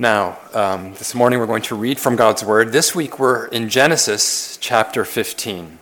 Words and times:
Now, 0.00 0.38
um, 0.54 0.94
this 0.94 1.12
morning 1.12 1.40
we're 1.40 1.46
going 1.46 1.62
to 1.62 1.74
read 1.74 1.98
from 1.98 2.14
God's 2.14 2.44
Word. 2.44 2.70
This 2.70 2.94
week 2.94 3.18
we're 3.18 3.46
in 3.46 3.68
Genesis 3.68 4.56
chapter 4.60 5.04
15. 5.04 5.80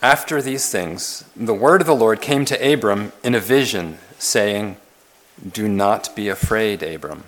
After 0.00 0.40
these 0.40 0.70
things, 0.70 1.22
the 1.36 1.52
word 1.52 1.82
of 1.82 1.86
the 1.86 1.94
Lord 1.94 2.22
came 2.22 2.46
to 2.46 2.72
Abram 2.72 3.12
in 3.22 3.34
a 3.34 3.38
vision, 3.38 3.98
saying, 4.18 4.78
Do 5.46 5.68
not 5.68 6.16
be 6.16 6.30
afraid, 6.30 6.82
Abram. 6.82 7.24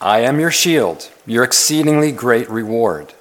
I 0.00 0.20
am 0.20 0.38
your 0.38 0.52
shield, 0.52 1.10
your 1.26 1.42
exceedingly 1.42 2.12
great 2.12 2.48
reward. 2.48 3.12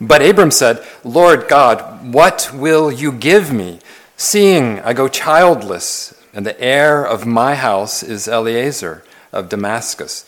But 0.00 0.22
Abram 0.22 0.52
said, 0.52 0.86
Lord 1.02 1.48
God, 1.48 2.14
what 2.14 2.52
will 2.54 2.92
you 2.92 3.10
give 3.10 3.52
me, 3.52 3.80
seeing 4.16 4.78
I 4.78 4.92
go 4.92 5.08
childless, 5.08 6.14
and 6.32 6.46
the 6.46 6.60
heir 6.60 7.04
of 7.04 7.26
my 7.26 7.56
house 7.56 8.04
is 8.04 8.28
Eliezer 8.28 9.02
of 9.32 9.48
Damascus? 9.48 10.24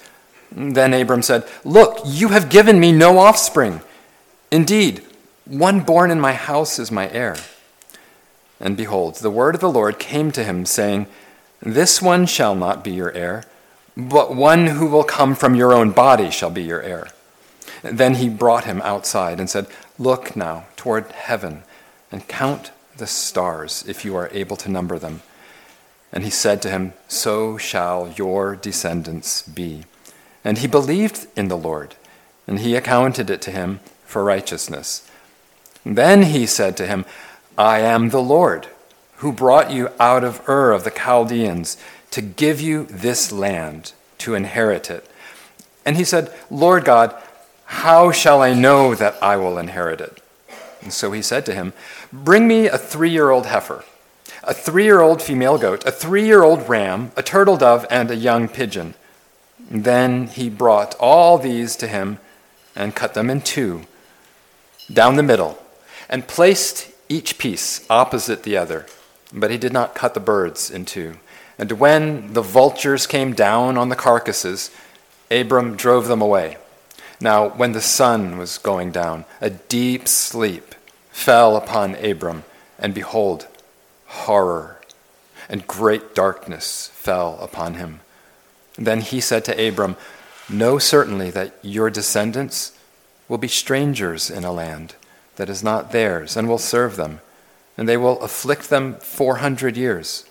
Then 0.55 0.95
Abram 0.95 1.23
said, 1.23 1.47
Look, 1.65 2.01
you 2.05 2.29
have 2.29 2.49
given 2.49 2.79
me 2.79 2.93
no 2.93 3.19
offspring. 3.19 3.81
Indeed, 4.51 5.05
one 5.45 5.81
born 5.81 6.11
in 6.11 6.21
my 6.21 6.33
house 6.33 6.79
is 6.79 6.91
my 6.91 7.11
heir. 7.11 7.37
And 8.61 8.77
behold, 8.77 9.17
the 9.17 9.31
word 9.31 9.57
of 9.57 9.61
the 9.61 9.71
Lord 9.71 9.99
came 9.99 10.31
to 10.33 10.45
him, 10.45 10.65
saying, 10.65 11.07
This 11.61 12.01
one 12.01 12.27
shall 12.27 12.55
not 12.55 12.85
be 12.85 12.93
your 12.93 13.13
heir, 13.13 13.45
but 13.97 14.35
one 14.35 14.69
who 14.69 14.87
will 14.87 15.05
come 15.05 15.35
from 15.35 15.55
your 15.55 15.73
own 15.73 15.91
body 15.91 16.31
shall 16.31 16.51
be 16.51 16.63
your 16.63 16.83
heir. 16.83 17.09
Then 17.83 18.15
he 18.15 18.29
brought 18.29 18.65
him 18.65 18.81
outside 18.83 19.41
and 19.41 19.51
said, 19.51 19.67
Look 19.99 20.37
now 20.37 20.67
toward 20.77 21.11
heaven 21.13 21.65
and 22.11 22.27
count 22.29 22.71
the 22.97 23.07
stars, 23.07 23.85
if 23.89 24.05
you 24.05 24.15
are 24.15 24.31
able 24.33 24.57
to 24.57 24.71
number 24.71 24.99
them. 24.99 25.23
And 26.13 26.23
he 26.23 26.31
said 26.31 26.63
to 26.63 26.71
him, 26.71 26.93
So 27.09 27.59
shall 27.59 28.13
your 28.17 28.55
descendants 28.55 29.43
be. 29.43 29.85
And 30.45 30.59
he 30.59 30.67
believed 30.67 31.27
in 31.37 31.49
the 31.49 31.57
Lord, 31.57 31.95
and 32.47 32.61
he 32.61 32.77
accounted 32.77 33.31
it 33.31 33.41
to 33.43 33.51
him 33.51 33.81
for 34.05 34.23
righteousness. 34.23 35.09
Then 35.85 36.25
he 36.25 36.47
said 36.47 36.77
to 36.77 36.87
him, 36.87 37.05
I 37.57 37.81
am 37.81 38.11
the 38.11 38.23
Lord, 38.23 38.69
who 39.17 39.33
brought 39.33 39.71
you 39.71 39.89
out 39.99 40.25
of 40.25 40.47
Ur 40.49 40.73
of 40.73 40.85
the 40.85 40.91
Chaldeans 40.91 41.77
to 42.11 42.21
give 42.21 42.61
you 42.61 42.85
this 42.85 43.33
land 43.33 43.93
to 44.19 44.35
inherit 44.35 44.91
it. 44.91 45.09
And 45.85 45.97
he 45.97 46.05
said, 46.05 46.33
Lord 46.51 46.85
God, 46.85 47.15
how 47.67 48.11
shall 48.11 48.43
I 48.43 48.55
know 48.55 48.95
that 48.95 49.21
I 49.23 49.37
will 49.37 49.59
inherit 49.59 50.01
it? 50.01 50.21
And 50.83 50.93
so 50.93 51.13
he 51.13 51.23
said 51.23 51.47
to 51.47 51.55
him, 51.55 51.73
Bring 52.13 52.47
me 52.47 52.67
a 52.67 52.79
three 52.79 53.11
year 53.11 53.31
old 53.31 53.47
heifer, 53.47 53.85
a 54.43 54.55
three 54.55 54.85
year 54.85 55.01
old 55.01 55.23
female 55.23 55.59
goat, 55.59 55.85
a 55.87 55.91
three 55.91 56.27
year 56.27 56.43
old 56.43 56.69
ram, 56.69 57.13
a 57.17 57.23
turtle 57.23 57.57
dove, 57.57 57.87
and 57.91 58.11
a 58.11 58.17
young 58.17 58.49
pigeon. 58.49 58.95
Then 59.71 60.27
he 60.29 60.51
brought 60.51 60.95
all 61.01 61.39
these 61.39 61.77
to 61.77 61.87
him 61.87 62.19
and 62.77 62.95
cut 62.95 63.15
them 63.15 63.31
in 63.31 63.41
two, 63.41 63.83
down 64.93 65.17
the 65.17 65.23
middle, 65.23 65.59
and 66.09 66.29
placed 66.29 66.91
each 67.09 67.39
piece 67.39 67.85
opposite 67.89 68.43
the 68.43 68.57
other. 68.57 68.87
But 69.33 69.51
he 69.51 69.59
did 69.59 69.73
not 69.73 69.95
cut 69.95 70.15
the 70.15 70.21
birds 70.21 70.71
in 70.71 70.85
two. 70.85 71.17
And 71.59 71.73
when 71.73 72.33
the 72.33 72.43
vultures 72.43 73.07
came 73.07 73.33
down 73.33 73.79
on 73.79 73.89
the 73.89 73.97
carcasses, 73.97 74.71
Abram 75.31 75.77
drove 75.77 76.09
them 76.09 76.21
away. 76.21 76.57
Now, 77.21 77.49
when 77.49 77.73
the 77.73 77.81
sun 77.81 78.39
was 78.39 78.59
going 78.59 78.91
down, 78.91 79.25
a 79.41 79.51
deep 79.51 80.09
sleep 80.09 80.75
fell 81.11 81.57
upon 81.57 81.95
Abram, 81.95 82.45
and 82.79 82.93
behold, 82.93 83.47
horror 84.07 84.81
and 85.49 85.67
great 85.67 86.15
darkness 86.15 86.91
fell 86.93 87.39
upon 87.41 87.75
him. 87.75 88.01
Then 88.77 89.01
he 89.01 89.21
said 89.21 89.45
to 89.45 89.69
Abram, 89.69 89.97
Know 90.49 90.79
certainly 90.79 91.31
that 91.31 91.55
your 91.63 91.91
descendants 91.91 92.79
will 93.29 93.39
be 93.39 93.49
strangers 93.49 94.31
in 94.31 94.45
a 94.45 94.53
land 94.53 94.95
that 95.37 95.49
is 95.49 95.63
not 95.63 95.93
theirs, 95.93 96.37
and 96.37 96.49
will 96.49 96.59
serve 96.59 96.97
them, 96.97 97.21
and 97.77 97.89
they 97.89 97.97
will 97.97 98.21
afflict 98.21 98.71
them 98.71 98.95
four 98.97 99.37
hundred 99.37 99.77
years. 99.77 100.25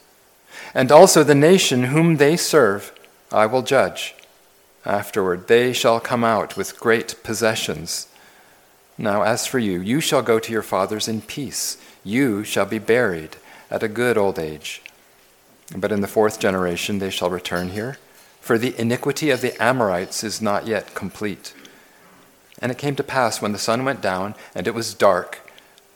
And 0.73 0.91
also 0.91 1.23
the 1.23 1.35
nation 1.35 1.85
whom 1.85 2.17
they 2.17 2.37
serve 2.37 2.93
I 3.31 3.47
will 3.47 3.63
judge. 3.63 4.15
Afterward 4.85 5.47
they 5.47 5.73
shall 5.73 5.99
come 5.99 6.23
out 6.23 6.55
with 6.55 6.79
great 6.79 7.21
possessions. 7.23 8.07
Now 8.97 9.23
as 9.23 9.47
for 9.47 9.59
you, 9.59 9.79
you 9.79 9.99
shall 9.99 10.21
go 10.21 10.37
to 10.39 10.51
your 10.51 10.61
fathers 10.61 11.07
in 11.07 11.21
peace. 11.21 11.77
You 12.03 12.43
shall 12.43 12.65
be 12.65 12.79
buried 12.79 13.37
at 13.71 13.83
a 13.83 13.87
good 13.87 14.17
old 14.17 14.37
age. 14.37 14.81
But 15.75 15.91
in 15.91 16.01
the 16.01 16.07
fourth 16.07 16.39
generation 16.39 16.99
they 16.99 17.09
shall 17.09 17.29
return 17.29 17.69
here 17.69 17.97
for 18.43 18.57
the 18.57 18.77
iniquity 18.77 19.29
of 19.29 19.39
the 19.39 19.55
Amorites 19.63 20.21
is 20.21 20.41
not 20.41 20.67
yet 20.67 20.93
complete. 20.93 21.53
And 22.59 22.73
it 22.73 22.77
came 22.77 22.93
to 22.97 23.03
pass 23.03 23.41
when 23.41 23.53
the 23.53 23.57
sun 23.57 23.85
went 23.85 24.01
down 24.01 24.35
and 24.53 24.67
it 24.67 24.73
was 24.73 24.93
dark, 24.93 25.49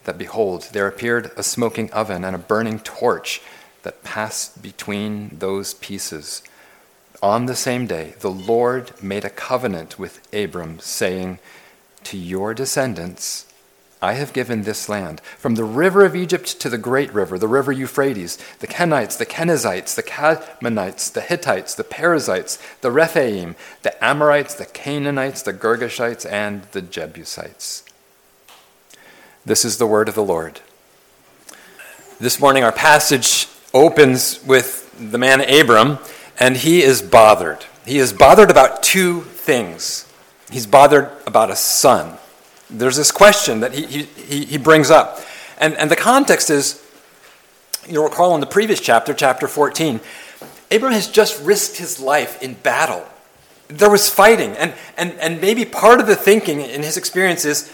that 0.06 0.18
behold, 0.18 0.70
there 0.72 0.88
appeared 0.88 1.30
a 1.36 1.44
smoking 1.44 1.92
oven 1.92 2.24
and 2.24 2.34
a 2.34 2.40
burning 2.40 2.80
torch 2.80 3.42
that 3.84 4.02
passed 4.02 4.62
between 4.62 5.40
those 5.40 5.74
pieces. 5.74 6.42
On 7.22 7.48
the 7.48 7.56
same 7.56 7.86
day, 7.86 8.16
the 8.22 8.32
Lord 8.32 8.94
made 9.04 9.26
a 9.26 9.30
covenant 9.30 10.00
with 10.00 10.26
Abram, 10.34 10.80
saying, 10.80 11.40
To 12.06 12.18
your 12.18 12.54
descendants 12.54 13.52
I 14.02 14.14
have 14.14 14.32
given 14.32 14.62
this 14.62 14.88
land, 14.88 15.22
from 15.22 15.56
the 15.56 15.64
river 15.64 16.06
of 16.06 16.16
Egypt 16.16 16.60
to 16.62 16.70
the 16.70 16.78
great 16.78 17.12
river, 17.12 17.40
the 17.40 17.48
river 17.48 17.72
Euphrates, 17.72 18.38
the 18.60 18.68
Kenites, 18.68 19.18
the 19.18 19.26
Kenizzites, 19.26 19.96
the 19.96 20.04
Kadmonites, 20.04 21.12
the 21.12 21.22
Hittites, 21.22 21.74
the 21.74 21.84
Perizzites, 21.84 22.60
the 22.82 22.92
Rephaim, 22.92 23.56
the 23.82 24.04
Amorites, 24.04 24.54
the 24.54 24.66
Canaanites, 24.66 25.42
the 25.42 25.54
Girgashites, 25.54 26.32
and 26.32 26.64
the 26.74 26.82
Jebusites. 26.84 27.84
This 29.44 29.66
is 29.66 29.78
the 29.78 29.88
word 29.88 30.10
of 30.10 30.16
the 30.16 30.24
Lord. 30.24 30.62
This 32.20 32.40
morning, 32.40 32.64
our 32.64 32.72
passage 32.72 33.48
opens 33.74 34.44
with 34.44 34.94
the 35.12 35.18
man 35.18 35.42
Abram, 35.42 35.98
and 36.40 36.58
he 36.58 36.84
is 36.84 37.02
bothered. 37.02 37.66
He 37.84 37.98
is 37.98 38.14
bothered 38.14 38.52
about 38.52 38.84
two 38.84 39.22
things. 39.22 40.06
He's 40.52 40.68
bothered 40.68 41.10
about 41.26 41.50
a 41.50 41.56
son 41.56 42.20
there's 42.70 42.96
this 42.96 43.12
question 43.12 43.62
that 43.62 43.74
he, 43.74 44.04
he, 44.04 44.46
he 44.46 44.58
brings 44.58 44.92
up. 44.92 45.22
And, 45.60 45.74
and 45.76 45.90
the 45.90 45.96
context 45.96 46.50
is, 46.50 46.84
you'll 47.88 48.04
recall 48.04 48.36
in 48.36 48.42
the 48.42 48.48
previous 48.48 48.80
chapter, 48.80 49.14
chapter 49.14 49.48
14, 49.48 50.00
Abram 50.72 50.92
has 50.92 51.08
just 51.10 51.42
risked 51.44 51.78
his 51.78 52.00
life 52.00 52.42
in 52.42 52.56
battle. 52.56 53.06
There 53.70 53.90
was 53.90 54.10
fighting, 54.10 54.52
and, 54.58 54.74
and, 54.98 55.14
and 55.14 55.42
maybe 55.42 55.66
part 55.66 56.00
of 56.00 56.08
the 56.08 56.16
thinking 56.16 56.62
in 56.62 56.84
his 56.84 56.98
experience 56.98 57.46
is, 57.46 57.72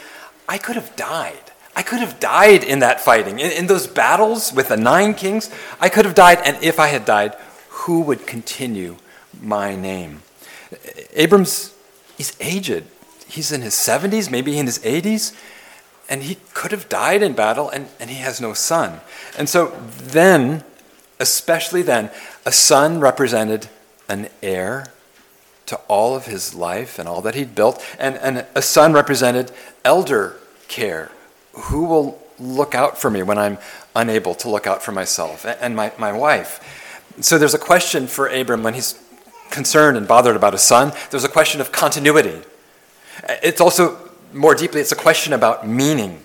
I 0.47 0.57
could 0.57 0.75
have 0.75 0.95
died. 0.95 1.51
I 1.75 1.81
could 1.81 1.99
have 1.99 2.19
died 2.19 2.63
in 2.63 2.79
that 2.79 3.01
fighting. 3.01 3.39
In, 3.39 3.51
in 3.51 3.67
those 3.67 3.87
battles 3.87 4.53
with 4.53 4.69
the 4.69 4.77
nine 4.77 5.13
kings, 5.15 5.49
I 5.79 5.89
could 5.89 6.05
have 6.05 6.15
died, 6.15 6.39
and 6.45 6.61
if 6.63 6.79
I 6.79 6.87
had 6.87 7.05
died, 7.05 7.35
who 7.69 8.01
would 8.01 8.27
continue 8.27 8.97
my 9.41 9.75
name? 9.75 10.21
Abram's, 11.13 11.73
he's 12.17 12.35
aged 12.39 12.85
he's 13.33 13.51
in 13.51 13.61
his 13.61 13.73
70s, 13.73 14.29
maybe 14.29 14.59
in 14.59 14.67
his 14.67 14.77
80s, 14.79 15.35
and 16.07 16.21
he 16.21 16.37
could 16.53 16.71
have 16.71 16.87
died 16.87 17.23
in 17.23 17.33
battle, 17.33 17.67
and, 17.67 17.87
and 17.99 18.11
he 18.11 18.17
has 18.17 18.39
no 18.39 18.53
son. 18.53 19.01
And 19.37 19.49
so 19.49 19.75
then, 19.89 20.63
especially 21.19 21.81
then, 21.81 22.11
a 22.45 22.51
son 22.51 22.99
represented 22.99 23.69
an 24.07 24.29
heir 24.43 24.93
to 25.65 25.77
all 25.87 26.15
of 26.15 26.27
his 26.27 26.53
life 26.53 26.99
and 26.99 27.09
all 27.09 27.21
that 27.21 27.33
he'd 27.33 27.55
built, 27.55 27.83
and, 27.97 28.17
and 28.17 28.45
a 28.53 28.61
son 28.61 28.93
represented 28.93 29.51
elder 29.83 30.37
care. 30.67 31.09
Who 31.53 31.85
will 31.85 32.21
look 32.39 32.75
out 32.75 32.99
for 32.99 33.09
me 33.09 33.23
when 33.23 33.39
I'm 33.39 33.57
unable 33.95 34.35
to 34.35 34.49
look 34.49 34.67
out 34.67 34.83
for 34.83 34.91
myself? 34.91 35.43
And 35.45 35.75
my, 35.75 35.91
my 35.97 36.11
wife. 36.11 37.09
So 37.19 37.39
there's 37.39 37.55
a 37.55 37.59
question 37.59 38.05
for 38.05 38.27
Abram 38.27 38.61
when 38.61 38.75
he's 38.75 38.99
concerned 39.49 39.97
and 39.97 40.07
bothered 40.07 40.35
about 40.35 40.53
a 40.53 40.59
son. 40.59 40.91
There's 41.09 41.23
a 41.23 41.29
question 41.29 41.61
of 41.61 41.71
continuity. 41.71 42.41
It's 43.27 43.61
also 43.61 43.97
more 44.33 44.55
deeply, 44.55 44.81
it's 44.81 44.91
a 44.91 44.95
question 44.97 45.33
about 45.33 45.67
meaning. 45.67 46.23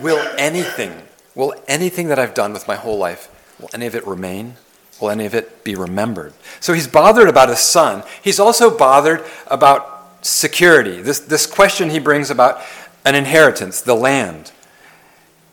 Will 0.00 0.24
anything, 0.38 1.02
will 1.34 1.54
anything 1.68 2.08
that 2.08 2.18
I've 2.18 2.34
done 2.34 2.52
with 2.52 2.66
my 2.68 2.76
whole 2.76 2.98
life, 2.98 3.28
will 3.60 3.70
any 3.74 3.86
of 3.86 3.94
it 3.94 4.06
remain? 4.06 4.56
Will 5.00 5.10
any 5.10 5.26
of 5.26 5.34
it 5.34 5.64
be 5.64 5.74
remembered? 5.74 6.32
So 6.60 6.72
he's 6.72 6.86
bothered 6.86 7.28
about 7.28 7.48
his 7.48 7.58
son. 7.58 8.04
He's 8.22 8.38
also 8.38 8.76
bothered 8.76 9.24
about 9.48 10.24
security. 10.24 11.02
This, 11.02 11.18
this 11.18 11.46
question 11.46 11.90
he 11.90 11.98
brings 11.98 12.30
about 12.30 12.62
an 13.04 13.14
inheritance, 13.14 13.80
the 13.80 13.94
land. 13.94 14.52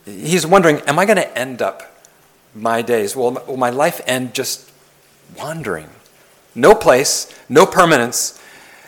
He's 0.06 0.46
wondering, 0.46 0.78
am 0.82 1.00
I 1.00 1.06
going 1.06 1.18
to 1.18 1.38
end 1.38 1.62
up 1.62 2.04
my 2.54 2.82
days? 2.82 3.16
Will, 3.16 3.32
will 3.48 3.58
my 3.58 3.70
life 3.70 4.02
end 4.06 4.34
just 4.34 4.72
wandering? 5.38 5.90
No 6.54 6.76
place, 6.76 7.34
no 7.50 7.66
permanence, 7.66 8.41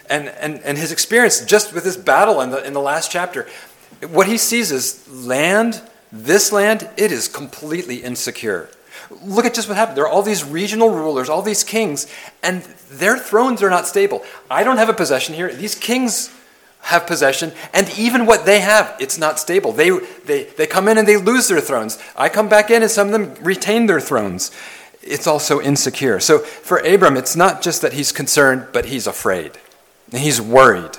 and, 0.09 0.29
and, 0.29 0.59
and 0.63 0.77
his 0.77 0.91
experience 0.91 1.43
just 1.45 1.73
with 1.73 1.83
this 1.83 1.97
battle 1.97 2.41
in 2.41 2.49
the, 2.49 2.65
in 2.65 2.73
the 2.73 2.81
last 2.81 3.11
chapter, 3.11 3.47
what 4.09 4.27
he 4.27 4.37
sees 4.37 4.71
is 4.71 5.07
land, 5.09 5.81
this 6.11 6.51
land, 6.51 6.89
it 6.97 7.11
is 7.11 7.27
completely 7.27 7.97
insecure. 7.97 8.69
Look 9.23 9.45
at 9.45 9.53
just 9.53 9.67
what 9.67 9.77
happened. 9.77 9.97
There 9.97 10.05
are 10.05 10.09
all 10.09 10.21
these 10.21 10.43
regional 10.43 10.89
rulers, 10.89 11.29
all 11.29 11.41
these 11.41 11.63
kings, 11.63 12.07
and 12.41 12.61
their 12.89 13.17
thrones 13.17 13.61
are 13.61 13.69
not 13.69 13.87
stable. 13.87 14.23
I 14.49 14.63
don't 14.63 14.77
have 14.77 14.89
a 14.89 14.93
possession 14.93 15.35
here. 15.35 15.53
These 15.53 15.75
kings 15.75 16.33
have 16.81 17.07
possession, 17.07 17.53
and 17.73 17.89
even 17.97 18.25
what 18.25 18.45
they 18.45 18.59
have, 18.59 18.95
it's 18.99 19.17
not 19.17 19.39
stable. 19.39 19.71
They, 19.71 19.89
they, 20.25 20.43
they 20.43 20.67
come 20.67 20.87
in 20.87 20.97
and 20.97 21.07
they 21.07 21.15
lose 21.15 21.47
their 21.47 21.61
thrones. 21.61 21.97
I 22.15 22.27
come 22.27 22.49
back 22.49 22.69
in 22.69 22.81
and 22.81 22.91
some 22.91 23.07
of 23.07 23.13
them 23.13 23.35
retain 23.43 23.85
their 23.85 24.01
thrones. 24.01 24.51
It's 25.01 25.27
also 25.27 25.61
insecure. 25.61 26.19
So 26.19 26.39
for 26.39 26.79
Abram, 26.79 27.17
it's 27.17 27.35
not 27.35 27.61
just 27.61 27.81
that 27.81 27.93
he's 27.93 28.11
concerned, 28.11 28.67
but 28.73 28.85
he's 28.85 29.07
afraid. 29.07 29.53
He's 30.15 30.41
worried. 30.41 30.97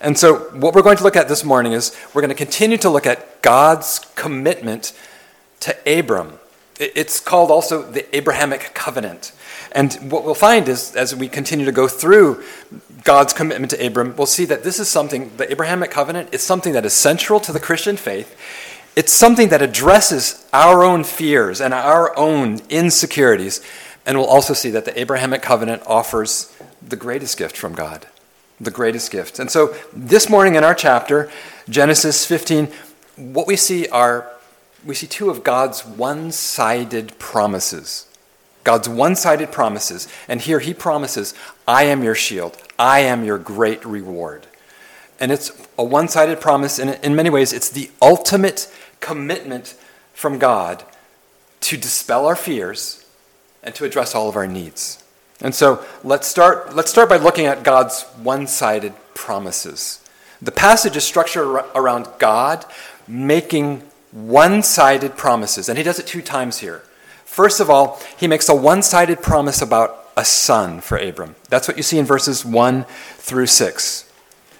And 0.00 0.18
so, 0.18 0.36
what 0.50 0.74
we're 0.74 0.82
going 0.82 0.96
to 0.98 1.02
look 1.02 1.16
at 1.16 1.28
this 1.28 1.44
morning 1.44 1.72
is 1.72 1.96
we're 2.14 2.22
going 2.22 2.30
to 2.30 2.34
continue 2.34 2.76
to 2.78 2.90
look 2.90 3.06
at 3.06 3.42
God's 3.42 4.00
commitment 4.14 4.92
to 5.60 5.76
Abram. 5.86 6.38
It's 6.78 7.20
called 7.20 7.50
also 7.50 7.82
the 7.82 8.14
Abrahamic 8.16 8.72
covenant. 8.74 9.32
And 9.72 9.92
what 10.10 10.24
we'll 10.24 10.34
find 10.34 10.68
is, 10.68 10.94
as 10.96 11.14
we 11.14 11.28
continue 11.28 11.64
to 11.64 11.72
go 11.72 11.88
through 11.88 12.42
God's 13.04 13.32
commitment 13.32 13.70
to 13.70 13.86
Abram, 13.86 14.14
we'll 14.16 14.26
see 14.26 14.44
that 14.46 14.62
this 14.62 14.78
is 14.78 14.88
something, 14.88 15.30
the 15.36 15.50
Abrahamic 15.50 15.90
covenant 15.90 16.32
is 16.32 16.42
something 16.42 16.72
that 16.72 16.84
is 16.84 16.92
central 16.92 17.40
to 17.40 17.52
the 17.52 17.60
Christian 17.60 17.96
faith. 17.96 18.36
It's 18.94 19.12
something 19.12 19.48
that 19.48 19.62
addresses 19.62 20.46
our 20.52 20.84
own 20.84 21.04
fears 21.04 21.60
and 21.60 21.72
our 21.72 22.16
own 22.18 22.60
insecurities. 22.68 23.62
And 24.04 24.18
we'll 24.18 24.26
also 24.26 24.52
see 24.52 24.70
that 24.70 24.84
the 24.84 24.98
Abrahamic 24.98 25.42
covenant 25.42 25.82
offers 25.86 26.54
the 26.88 26.96
greatest 26.96 27.38
gift 27.38 27.56
from 27.56 27.74
God. 27.74 28.06
The 28.60 28.70
greatest 28.70 29.10
gift. 29.10 29.38
And 29.38 29.50
so 29.50 29.74
this 29.92 30.28
morning 30.28 30.54
in 30.54 30.64
our 30.64 30.74
chapter, 30.74 31.30
Genesis 31.68 32.24
15, 32.24 32.68
what 33.16 33.46
we 33.46 33.56
see 33.56 33.88
are 33.88 34.30
we 34.84 34.94
see 34.94 35.06
two 35.06 35.30
of 35.30 35.44
God's 35.44 35.84
one-sided 35.84 37.18
promises. 37.18 38.08
God's 38.64 38.88
one-sided 38.88 39.52
promises. 39.52 40.08
And 40.28 40.40
here 40.40 40.60
he 40.60 40.74
promises, 40.74 41.34
I 41.66 41.84
am 41.84 42.02
your 42.02 42.14
shield. 42.14 42.56
I 42.78 43.00
am 43.00 43.24
your 43.24 43.38
great 43.38 43.84
reward. 43.84 44.46
And 45.20 45.30
it's 45.30 45.52
a 45.78 45.84
one-sided 45.84 46.40
promise 46.40 46.78
and 46.78 46.98
in 47.04 47.14
many 47.14 47.30
ways 47.30 47.52
it's 47.52 47.70
the 47.70 47.90
ultimate 48.00 48.72
commitment 49.00 49.74
from 50.14 50.38
God 50.38 50.84
to 51.60 51.76
dispel 51.76 52.26
our 52.26 52.36
fears 52.36 53.04
and 53.62 53.74
to 53.76 53.84
address 53.84 54.14
all 54.14 54.28
of 54.28 54.36
our 54.36 54.46
needs. 54.46 55.01
And 55.42 55.54
so 55.54 55.84
let's 56.04 56.26
start, 56.28 56.74
let's 56.74 56.90
start 56.90 57.08
by 57.08 57.16
looking 57.16 57.46
at 57.46 57.64
God's 57.64 58.04
one 58.22 58.46
sided 58.46 58.94
promises. 59.12 60.00
The 60.40 60.52
passage 60.52 60.96
is 60.96 61.04
structured 61.04 61.46
around 61.74 62.08
God 62.18 62.64
making 63.06 63.82
one 64.12 64.62
sided 64.62 65.16
promises, 65.16 65.68
and 65.68 65.76
he 65.76 65.84
does 65.84 65.98
it 65.98 66.06
two 66.06 66.22
times 66.22 66.58
here. 66.58 66.82
First 67.24 67.60
of 67.60 67.68
all, 67.68 68.00
he 68.16 68.26
makes 68.26 68.48
a 68.48 68.54
one 68.54 68.82
sided 68.82 69.20
promise 69.20 69.60
about 69.60 70.10
a 70.16 70.24
son 70.24 70.80
for 70.80 70.96
Abram. 70.98 71.34
That's 71.48 71.66
what 71.66 71.76
you 71.76 71.82
see 71.82 71.98
in 71.98 72.04
verses 72.04 72.44
1 72.44 72.84
through 73.16 73.46
6. 73.46 74.10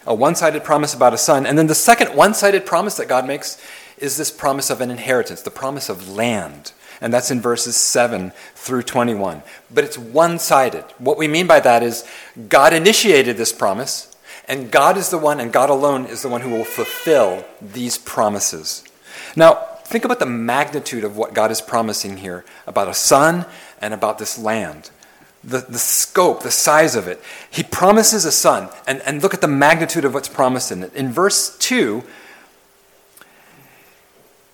A 0.07 0.15
one 0.15 0.35
sided 0.35 0.65
promise 0.65 0.95
about 0.95 1.15
a 1.15 1.19
son. 1.19 1.47
And 1.47 1.57
then 1.57 1.69
the 1.69 1.75
second 1.75 2.17
one 2.17 2.35
sided 2.35 2.67
promise 2.67 2.97
that 2.97 3.09
God 3.09 3.27
makes 3.27 3.63
is 4.03 4.17
this 4.17 4.31
promise 4.31 4.69
of 4.71 4.81
an 4.81 4.91
inheritance, 4.91 5.43
the 5.43 5.51
promise 5.51 5.89
of 5.89 6.09
land 6.09 6.73
and 7.03 7.13
that's 7.13 7.33
in 7.33 7.41
verses 7.41 7.77
7 7.77 8.31
through 8.55 8.85
21. 8.85 9.43
But 9.75 9.85
it's 9.85 9.99
one 9.99 10.39
sided. 10.39 10.85
What 10.99 11.19
we 11.19 11.27
mean 11.27 11.49
by 11.49 11.59
that 11.61 11.83
is 11.83 12.07
God 12.49 12.73
initiated 12.73 13.37
this 13.37 13.53
promise, 13.53 14.17
and 14.47 14.71
God 14.71 14.97
is 14.97 15.11
the 15.11 15.19
one, 15.19 15.41
and 15.41 15.53
God 15.53 15.69
alone 15.69 16.07
is 16.07 16.23
the 16.23 16.29
one 16.29 16.43
who 16.43 16.51
will 16.51 16.65
fulfill 16.65 17.45
these 17.61 17.99
promises. 17.99 18.85
Now, 19.35 19.55
think 19.85 20.05
about 20.05 20.21
the 20.21 20.27
magnitude 20.27 21.03
of 21.03 21.17
what 21.17 21.35
God 21.35 21.51
is 21.51 21.61
promising 21.61 22.19
here 22.19 22.45
about 22.69 22.89
a 22.89 22.95
son 22.95 23.47
and 23.81 23.93
about 23.93 24.19
this 24.19 24.39
land. 24.39 24.91
The, 25.43 25.59
the 25.59 25.79
scope, 25.81 26.45
the 26.45 26.53
size 26.53 26.95
of 26.95 27.09
it. 27.09 27.21
He 27.51 27.65
promises 27.65 28.25
a 28.25 28.31
son, 28.31 28.69
and, 28.87 29.03
and 29.03 29.21
look 29.25 29.35
at 29.35 29.41
the 29.41 29.49
magnitude 29.49 30.05
of 30.05 30.15
what's 30.15 30.29
promised 30.29 30.71
in 30.71 30.85
it. 30.85 30.95
In 30.95 31.11
verse 31.11 31.59
2, 31.59 32.05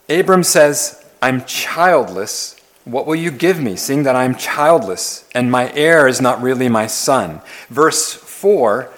Abram 0.09 0.43
says, 0.43 1.05
I'm 1.21 1.45
childless. 1.45 2.57
What 2.85 3.07
will 3.07 3.17
you 3.17 3.31
give 3.31 3.61
me, 3.61 3.77
seeing 3.77 4.05
that 4.05 4.17
I 4.17 4.25
am 4.25 4.35
childless, 4.35 5.29
and 5.35 5.51
my 5.51 5.71
heir 5.75 6.09
is 6.09 6.21
not 6.21 6.41
really 6.41 6.69
my 6.69 6.87
son? 6.87 7.43
Verse 7.69 8.15
4, 8.15 8.91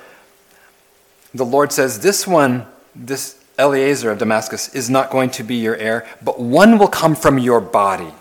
the 1.35 1.45
Lord 1.45 1.73
says, 1.73 2.01
This 2.01 2.27
one, 2.27 2.67
this 2.95 3.43
Eliezer 3.59 4.13
of 4.13 4.19
Damascus, 4.19 4.73
is 4.75 4.89
not 4.89 5.11
going 5.11 5.31
to 5.31 5.43
be 5.43 5.57
your 5.57 5.77
heir, 5.77 6.07
but 6.23 6.39
one 6.39 6.79
will 6.79 6.89
come 6.89 7.17
from 7.17 7.39
your 7.39 7.61
body. 7.61 8.15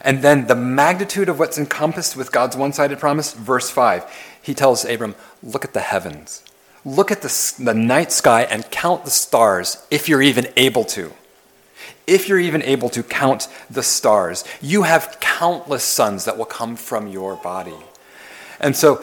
And 0.00 0.22
then 0.22 0.46
the 0.46 0.54
magnitude 0.54 1.28
of 1.28 1.38
what's 1.38 1.58
encompassed 1.58 2.16
with 2.16 2.32
God's 2.32 2.56
one 2.56 2.72
sided 2.72 2.98
promise, 2.98 3.34
verse 3.34 3.68
5, 3.68 4.10
he 4.40 4.54
tells 4.54 4.86
Abram, 4.86 5.14
Look 5.42 5.64
at 5.66 5.74
the 5.74 5.80
heavens. 5.80 6.42
Look 6.86 7.10
at 7.10 7.20
the, 7.20 7.54
the 7.58 7.74
night 7.74 8.10
sky 8.10 8.44
and 8.44 8.70
count 8.70 9.04
the 9.04 9.10
stars 9.10 9.86
if 9.90 10.08
you're 10.08 10.22
even 10.22 10.46
able 10.56 10.84
to 10.84 11.12
if 12.10 12.28
you're 12.28 12.40
even 12.40 12.62
able 12.62 12.90
to 12.90 13.02
count 13.04 13.46
the 13.70 13.84
stars, 13.84 14.44
you 14.60 14.82
have 14.82 15.18
countless 15.20 15.84
sons 15.84 16.24
that 16.24 16.36
will 16.36 16.44
come 16.44 16.74
from 16.74 17.06
your 17.06 17.36
body. 17.36 17.76
And 18.58 18.76
so 18.76 19.02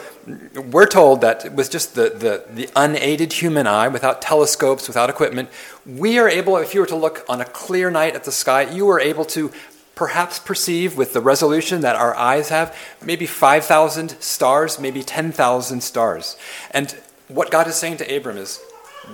we're 0.56 0.86
told 0.86 1.21
that 1.21 1.54
with 1.54 1.71
just 1.71 1.95
the, 1.95 2.09
the, 2.09 2.44
the, 2.54 2.69
unaided 2.75 3.33
human 3.33 3.65
eye, 3.65 3.88
without 3.88 4.21
telescopes, 4.21 4.88
without 4.88 5.09
equipment, 5.09 5.50
we 5.86 6.19
are 6.19 6.30
able, 6.30 6.57
if 6.57 6.74
you 6.74 6.81
were 6.81 6.86
to 6.88 6.95
look 6.95 7.25
on 7.27 7.42
a 7.42 7.45
clear 7.45 7.89
night 7.89 8.13
at 8.13 8.25
the 8.25 8.31
sky, 8.31 8.69
you 8.69 8.88
are 8.89 9.00
able 9.00 9.25
to 9.25 9.51
perhaps 9.95 10.38
perceive 10.38 10.95
with 10.95 11.13
the 11.13 11.21
resolution 11.21 11.81
that 11.81 11.95
our 11.95 12.15
eyes 12.15 12.50
have 12.50 12.77
maybe 13.04 13.25
5,000 13.25 14.21
stars, 14.21 14.80
maybe 14.80 15.01
10,000 15.01 15.81
stars. 15.81 16.38
And 16.69 16.92
what 17.30 17.50
God 17.50 17.68
is 17.68 17.75
saying 17.75 17.98
to 17.98 18.15
Abram 18.15 18.38
is, 18.38 18.62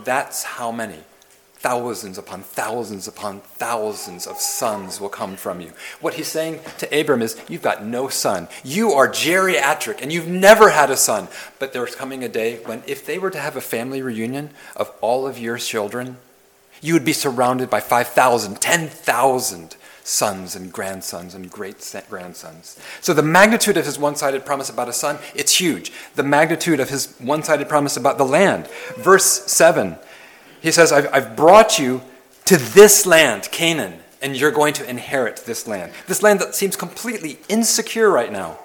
that's 0.03 0.43
how 0.43 0.71
many 0.71 0.99
thousands 1.63 2.17
upon 2.17 2.41
thousands 2.41 3.07
upon 3.07 3.39
thousands 3.39 4.27
of 4.27 4.37
sons 4.37 4.99
will 4.99 5.09
come 5.09 5.37
from 5.37 5.61
you. 5.61 5.71
What 6.01 6.15
he's 6.15 6.27
saying 6.27 6.59
to 6.79 6.99
Abram 6.99 7.21
is, 7.21 7.41
You've 7.47 7.61
got 7.61 7.85
no 7.85 8.09
son. 8.09 8.49
You 8.65 8.91
are 8.91 9.07
geriatric 9.07 10.01
and 10.01 10.11
you've 10.11 10.27
never 10.27 10.71
had 10.71 10.91
a 10.91 10.97
son. 10.97 11.29
But 11.59 11.71
there's 11.71 11.95
coming 11.95 12.21
a 12.21 12.27
day 12.27 12.57
when, 12.65 12.83
if 12.85 13.05
they 13.05 13.17
were 13.17 13.31
to 13.31 13.39
have 13.39 13.55
a 13.55 13.61
family 13.61 14.01
reunion 14.01 14.49
of 14.75 14.91
all 14.99 15.25
of 15.25 15.39
your 15.39 15.57
children, 15.57 16.17
you 16.81 16.93
would 16.93 17.05
be 17.05 17.13
surrounded 17.13 17.69
by 17.69 17.79
5,000, 17.79 18.59
10,000 18.59 19.77
sons 20.03 20.57
and 20.57 20.73
grandsons 20.73 21.33
and 21.33 21.49
great 21.49 21.95
grandsons. 22.09 22.77
So 22.99 23.13
the 23.13 23.23
magnitude 23.23 23.77
of 23.77 23.85
his 23.85 23.97
one-sided 23.97 24.45
promise 24.45 24.69
about 24.69 24.89
a 24.89 24.93
son, 24.93 25.17
it's 25.33 25.61
huge. 25.61 25.93
The 26.15 26.23
magnitude 26.23 26.81
of 26.81 26.89
his 26.89 27.15
one-sided 27.19 27.69
promise 27.69 27.95
about 27.95 28.17
the 28.17 28.25
land. 28.25 28.67
Verse 28.97 29.49
7 29.49 29.97
he 30.63 30.71
says, 30.71 30.91
I've, 30.91 31.13
I've 31.13 31.35
brought 31.35 31.77
you 31.77 32.01
to 32.45 32.57
this 32.57 33.05
land, 33.05 33.49
Canaan, 33.51 33.99
and 34.21 34.35
you're 34.35 34.51
going 34.51 34.73
to 34.75 34.89
inherit 34.89 35.43
this 35.45 35.67
land. 35.67 35.91
This 36.07 36.23
land 36.23 36.39
that 36.39 36.55
seems 36.55 36.75
completely 36.75 37.37
insecure 37.49 38.09
right 38.09 38.31
now. 38.31 38.57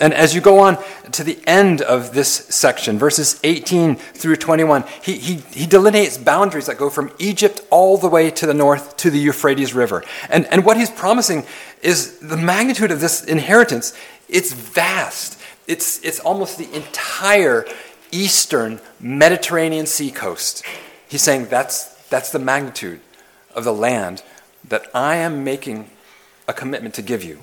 And 0.00 0.12
as 0.12 0.34
you 0.34 0.40
go 0.40 0.60
on 0.60 0.78
to 1.12 1.22
the 1.22 1.38
end 1.46 1.80
of 1.80 2.12
this 2.12 2.28
section, 2.28 2.98
verses 2.98 3.38
18 3.44 3.96
through 3.96 4.36
21, 4.36 4.84
he, 5.02 5.18
he, 5.18 5.34
he 5.52 5.66
delineates 5.66 6.18
boundaries 6.18 6.66
that 6.66 6.78
go 6.78 6.90
from 6.90 7.12
Egypt 7.18 7.60
all 7.70 7.98
the 7.98 8.08
way 8.08 8.30
to 8.32 8.46
the 8.46 8.54
north 8.54 8.96
to 8.98 9.10
the 9.10 9.18
Euphrates 9.18 9.74
River. 9.74 10.04
And, 10.30 10.46
and 10.46 10.64
what 10.64 10.76
he's 10.76 10.90
promising 10.90 11.44
is 11.82 12.18
the 12.18 12.36
magnitude 12.36 12.90
of 12.90 13.00
this 13.00 13.24
inheritance. 13.24 13.96
It's 14.28 14.52
vast, 14.52 15.40
it's, 15.66 16.02
it's 16.04 16.18
almost 16.20 16.58
the 16.58 16.72
entire 16.74 17.64
eastern 18.10 18.80
Mediterranean 19.00 19.86
sea 19.86 20.10
coast. 20.10 20.64
He's 21.14 21.22
saying 21.22 21.46
that's, 21.46 21.94
that's 22.08 22.32
the 22.32 22.40
magnitude 22.40 22.98
of 23.54 23.62
the 23.62 23.72
land 23.72 24.24
that 24.68 24.90
I 24.92 25.14
am 25.14 25.44
making 25.44 25.90
a 26.48 26.52
commitment 26.52 26.92
to 26.96 27.02
give 27.02 27.22
you. 27.22 27.38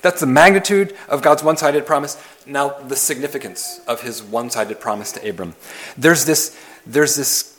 That's 0.00 0.18
the 0.18 0.26
magnitude 0.26 0.92
of 1.08 1.22
God's 1.22 1.44
one 1.44 1.56
sided 1.56 1.86
promise. 1.86 2.20
Now, 2.44 2.70
the 2.70 2.96
significance 2.96 3.80
of 3.86 4.02
his 4.02 4.20
one 4.20 4.50
sided 4.50 4.80
promise 4.80 5.12
to 5.12 5.30
Abram. 5.30 5.54
There's 5.96 6.24
this, 6.24 6.58
there's 6.84 7.14
this 7.14 7.56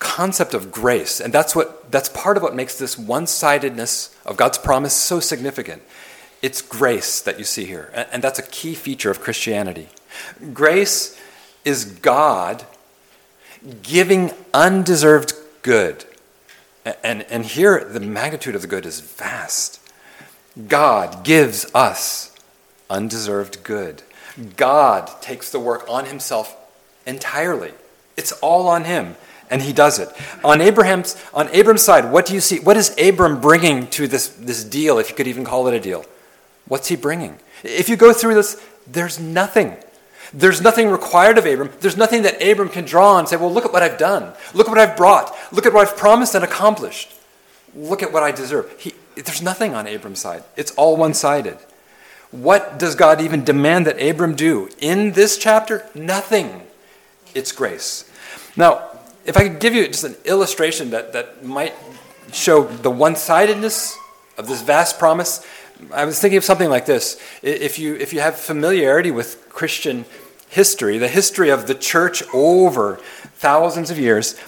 concept 0.00 0.52
of 0.52 0.72
grace, 0.72 1.20
and 1.20 1.32
that's, 1.32 1.54
what, 1.54 1.88
that's 1.92 2.08
part 2.08 2.36
of 2.36 2.42
what 2.42 2.56
makes 2.56 2.76
this 2.76 2.98
one 2.98 3.28
sidedness 3.28 4.12
of 4.26 4.36
God's 4.36 4.58
promise 4.58 4.94
so 4.94 5.20
significant. 5.20 5.80
It's 6.42 6.60
grace 6.60 7.20
that 7.20 7.38
you 7.38 7.44
see 7.44 7.66
here, 7.66 7.92
and 8.10 8.20
that's 8.20 8.40
a 8.40 8.48
key 8.48 8.74
feature 8.74 9.12
of 9.12 9.20
Christianity. 9.20 9.90
Grace 10.52 11.16
is 11.64 11.84
God 11.84 12.66
giving 13.82 14.32
undeserved 14.52 15.34
good. 15.62 16.04
And, 17.04 17.22
and 17.24 17.44
here, 17.44 17.84
the 17.84 18.00
magnitude 18.00 18.54
of 18.54 18.62
the 18.62 18.68
good 18.68 18.86
is 18.86 19.00
vast. 19.00 19.80
God 20.68 21.24
gives 21.24 21.72
us 21.74 22.34
undeserved 22.88 23.62
good. 23.62 24.02
God 24.56 25.10
takes 25.20 25.50
the 25.50 25.60
work 25.60 25.84
on 25.88 26.06
himself 26.06 26.56
entirely. 27.06 27.72
It's 28.16 28.32
all 28.32 28.66
on 28.68 28.84
him, 28.84 29.16
and 29.50 29.62
he 29.62 29.72
does 29.72 29.98
it. 29.98 30.08
On 30.42 30.60
Abraham's, 30.60 31.22
on 31.34 31.48
Abram's 31.48 31.82
side, 31.82 32.10
what 32.10 32.26
do 32.26 32.34
you 32.34 32.40
see? 32.40 32.60
What 32.60 32.76
is 32.76 32.94
Abram 32.98 33.40
bringing 33.40 33.86
to 33.88 34.08
this, 34.08 34.28
this 34.28 34.64
deal, 34.64 34.98
if 34.98 35.10
you 35.10 35.16
could 35.16 35.26
even 35.26 35.44
call 35.44 35.66
it 35.68 35.74
a 35.74 35.80
deal? 35.80 36.04
What's 36.66 36.88
he 36.88 36.96
bringing? 36.96 37.38
If 37.62 37.88
you 37.88 37.96
go 37.96 38.12
through 38.12 38.34
this, 38.34 38.60
there's 38.86 39.20
nothing. 39.20 39.76
There's 40.32 40.60
nothing 40.60 40.88
required 40.88 41.38
of 41.38 41.46
Abram. 41.46 41.70
There's 41.80 41.96
nothing 41.96 42.22
that 42.22 42.42
Abram 42.42 42.68
can 42.68 42.84
draw 42.84 43.18
and 43.18 43.28
say, 43.28 43.36
well, 43.36 43.52
look 43.52 43.64
at 43.64 43.72
what 43.72 43.82
I've 43.82 43.98
done. 43.98 44.32
Look 44.54 44.68
at 44.68 44.70
what 44.70 44.78
I've 44.78 44.96
brought. 44.96 45.34
Look 45.52 45.66
at 45.66 45.72
what 45.72 45.88
I've 45.88 45.96
promised 45.96 46.34
and 46.34 46.44
accomplished. 46.44 47.12
Look 47.74 48.02
at 48.02 48.12
what 48.12 48.22
I 48.22 48.30
deserve. 48.30 48.72
He, 48.78 48.94
there's 49.16 49.42
nothing 49.42 49.74
on 49.74 49.86
Abram's 49.86 50.20
side. 50.20 50.44
It's 50.56 50.70
all 50.72 50.96
one 50.96 51.14
sided. 51.14 51.58
What 52.30 52.78
does 52.78 52.94
God 52.94 53.20
even 53.20 53.44
demand 53.44 53.86
that 53.86 54.00
Abram 54.00 54.36
do? 54.36 54.68
In 54.80 55.12
this 55.12 55.36
chapter, 55.36 55.86
nothing. 55.94 56.62
It's 57.34 57.50
grace. 57.50 58.08
Now, 58.56 58.88
if 59.24 59.36
I 59.36 59.48
could 59.48 59.60
give 59.60 59.74
you 59.74 59.86
just 59.88 60.04
an 60.04 60.16
illustration 60.24 60.90
that, 60.90 61.12
that 61.12 61.44
might 61.44 61.74
show 62.32 62.64
the 62.64 62.90
one 62.90 63.16
sidedness 63.16 63.96
of 64.38 64.46
this 64.46 64.62
vast 64.62 64.98
promise, 64.98 65.44
I 65.92 66.04
was 66.04 66.20
thinking 66.20 66.38
of 66.38 66.44
something 66.44 66.68
like 66.68 66.86
this. 66.86 67.20
If 67.42 67.78
you, 67.78 67.96
if 67.96 68.12
you 68.12 68.20
have 68.20 68.36
familiarity 68.36 69.10
with 69.10 69.48
Christian 69.48 70.04
history, 70.50 70.98
the 70.98 71.08
history 71.08 71.48
of 71.48 71.66
the 71.66 71.74
church 71.74 72.22
over 72.34 72.96
thousands 73.36 73.90
of 73.90 73.98
years, 73.98 74.38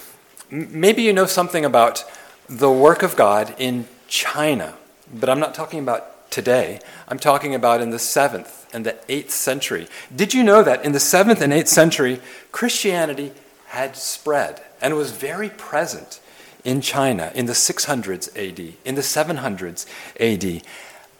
maybe 0.51 1.01
you 1.01 1.13
know 1.13 1.25
something 1.25 1.65
about 1.65 2.03
the 2.47 2.69
work 2.69 3.01
of 3.01 3.15
God 3.15 3.55
in 3.57 3.87
China. 4.07 4.75
But 5.11 5.29
I'm 5.29 5.39
not 5.39 5.55
talking 5.55 5.79
about 5.79 6.29
today. 6.29 6.79
I'm 7.07 7.19
talking 7.19 7.55
about 7.55 7.81
in 7.81 7.89
the 7.89 7.97
7th 7.97 8.65
and 8.73 8.85
the 8.85 8.93
8th 9.07 9.31
century. 9.31 9.87
Did 10.13 10.33
you 10.33 10.43
know 10.43 10.61
that 10.61 10.83
in 10.83 10.91
the 10.91 10.99
7th 10.99 11.41
and 11.41 11.53
8th 11.53 11.67
century, 11.67 12.19
Christianity 12.51 13.31
had 13.67 13.95
spread 13.95 14.61
and 14.81 14.95
was 14.95 15.11
very 15.11 15.49
present 15.49 16.19
in 16.65 16.81
China 16.81 17.31
in 17.33 17.45
the 17.45 17.53
600s 17.53 18.29
AD, 18.37 18.73
in 18.83 18.95
the 18.95 19.01
700s 19.01 19.85
AD, 20.19 20.63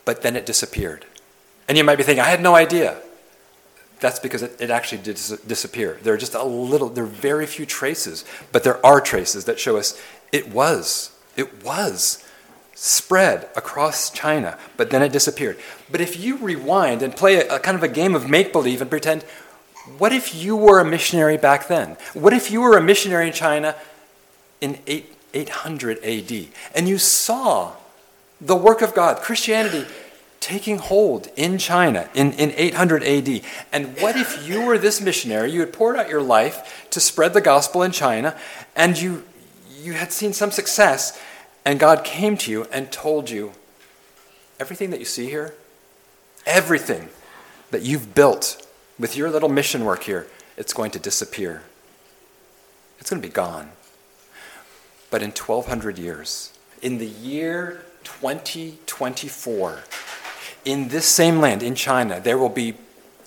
but 0.06 0.22
then 0.22 0.36
it 0.36 0.46
disappeared. 0.46 1.06
And 1.68 1.78
you 1.78 1.84
might 1.84 1.98
be 1.98 2.04
thinking, 2.04 2.24
I 2.24 2.30
had 2.30 2.42
no 2.42 2.56
idea. 2.56 2.98
That's 4.04 4.20
because 4.20 4.44
it, 4.44 4.60
it 4.60 4.70
actually 4.70 4.98
did 4.98 5.16
dis- 5.16 5.40
disappear. 5.48 5.98
There 6.04 6.14
are 6.14 6.18
just 6.18 6.34
a 6.34 6.44
little, 6.44 6.90
there 6.90 7.06
are 7.06 7.08
very 7.08 7.46
few 7.46 7.66
traces, 7.66 8.26
but 8.52 8.66
there 8.66 8.86
are 8.86 9.00
traces 9.00 9.46
that 9.46 9.62
show 9.62 9.78
us 9.78 9.98
it 10.34 10.52
was, 10.52 11.18
it 11.38 11.64
was 11.64 12.22
spread 12.76 13.48
across 13.56 14.10
China, 14.10 14.58
but 14.76 14.90
then 14.90 15.02
it 15.02 15.14
disappeared. 15.14 15.58
But 15.90 16.02
if 16.02 16.20
you 16.20 16.36
rewind 16.36 17.02
and 17.02 17.16
play 17.16 17.36
a, 17.36 17.56
a 17.56 17.60
kind 17.60 17.78
of 17.78 17.84
a 17.84 17.88
game 17.88 18.14
of 18.14 18.30
make 18.30 18.52
believe 18.52 18.82
and 18.82 18.90
pretend, 18.90 19.24
what 19.98 20.12
if 20.12 20.36
you 20.36 20.58
were 20.58 20.82
a 20.82 20.86
missionary 20.86 21.38
back 21.38 21.70
then? 21.70 21.96
What 22.14 22.34
if 22.34 22.52
you 22.52 22.60
were 22.60 22.78
a 22.78 22.84
missionary 22.84 23.28
in 23.28 23.34
China 23.34 23.74
in 24.60 24.80
8, 24.86 25.16
800 25.34 26.04
AD 26.04 26.48
and 26.76 26.90
you 26.90 26.98
saw 26.98 27.72
the 28.42 28.58
work 28.58 28.82
of 28.82 28.94
God, 28.94 29.22
Christianity, 29.22 29.86
taking 30.44 30.78
hold 30.78 31.30
in 31.38 31.58
China 31.58 32.10
in, 32.14 32.34
in 32.34 32.52
800 32.52 33.02
AD? 33.02 33.42
And 33.72 33.98
what 34.02 34.18
if 34.18 34.46
you 34.46 34.66
were 34.66 34.78
this 34.78 35.00
missionary? 35.00 35.52
You 35.54 35.62
had 35.62 35.72
poured 35.72 35.96
out 35.96 36.10
your 36.10 36.22
life 36.22 36.86
to 36.90 37.00
spread 37.00 37.34
the 37.34 37.40
gospel 37.40 37.82
in 37.82 37.94
China 37.94 38.38
and 38.76 39.00
you, 39.00 39.24
you 39.80 39.94
had 39.94 40.12
seen 40.12 40.34
some 40.34 40.52
success 40.52 41.18
and 41.64 41.80
God 41.80 42.04
came 42.04 42.36
to 42.38 42.52
you 42.52 42.66
and 42.74 42.92
told 42.92 43.30
you 43.30 43.54
everything 44.60 44.90
that 44.90 45.00
you 45.00 45.06
see 45.06 45.30
here, 45.30 45.54
everything 46.46 47.08
that 47.72 47.84
you've 47.84 48.14
built 48.14 48.68
with 49.00 49.16
your 49.16 49.32
little 49.32 49.50
mission 49.50 49.86
work 49.86 50.04
here, 50.04 50.28
it's 50.58 50.74
going 50.74 50.92
to 50.92 51.00
disappear. 51.00 51.64
It's 53.00 53.10
going 53.10 53.22
to 53.22 53.28
be 53.28 53.34
gone. 53.34 53.72
But 55.10 55.22
in 55.22 55.30
1200 55.30 55.98
years, 55.98 56.52
in 56.82 56.98
the 56.98 57.08
year 57.08 57.86
2024, 58.04 59.84
in 60.66 60.90
this 60.90 61.06
same 61.06 61.40
land, 61.40 61.64
in 61.64 61.76
China, 61.76 62.20
there 62.20 62.38
will 62.38 62.50
be 62.50 62.76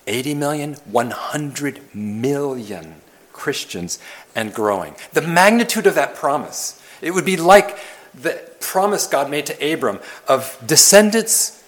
80 0.07 0.35
million, 0.35 0.75
100 0.75 1.95
million 1.95 2.95
Christians 3.33 3.99
and 4.35 4.55
growing. 4.55 4.95
The 5.13 5.23
magnitude 5.23 5.87
of 5.87 5.95
that 5.95 6.15
promise, 6.15 6.83
it 7.03 7.13
would 7.13 7.25
be 7.25 7.37
like 7.37 7.79
the 8.15 8.41
promise 8.61 9.07
God 9.07 9.31
made 9.31 9.47
to 9.47 9.73
Abram 9.73 10.01
of 10.29 10.59
descendants 10.67 11.63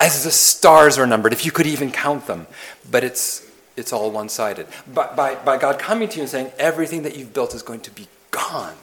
as 0.00 0.24
the 0.24 0.30
stars 0.30 0.98
are 0.98 1.06
numbered, 1.06 1.32
if 1.32 1.46
you 1.46 1.52
could 1.52 1.66
even 1.66 1.92
count 1.92 2.26
them. 2.26 2.46
But 2.90 3.04
it's, 3.04 3.48
it's 3.76 3.92
all 3.92 4.10
one 4.10 4.28
sided. 4.28 4.66
By, 4.92 5.14
by, 5.14 5.34
by 5.36 5.58
God 5.58 5.78
coming 5.78 6.08
to 6.08 6.16
you 6.16 6.22
and 6.22 6.30
saying, 6.30 6.50
everything 6.58 7.02
that 7.02 7.16
you've 7.16 7.32
built 7.32 7.54
is 7.54 7.62
going 7.62 7.80
to 7.80 7.90
be 7.92 8.08
gone, 8.32 8.74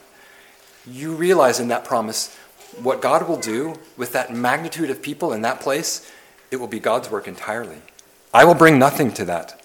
you 0.88 1.14
realize 1.14 1.60
in 1.60 1.68
that 1.68 1.84
promise 1.84 2.36
what 2.82 3.02
God 3.02 3.28
will 3.28 3.38
do 3.38 3.76
with 3.98 4.14
that 4.14 4.34
magnitude 4.34 4.90
of 4.90 5.02
people 5.02 5.34
in 5.34 5.42
that 5.42 5.60
place, 5.60 6.10
it 6.52 6.58
will 6.58 6.68
be 6.68 6.80
God's 6.80 7.10
work 7.10 7.28
entirely. 7.28 7.78
I 8.34 8.46
will 8.46 8.56
bring 8.56 8.78
nothing 8.78 9.12
to 9.14 9.26
that. 9.26 9.64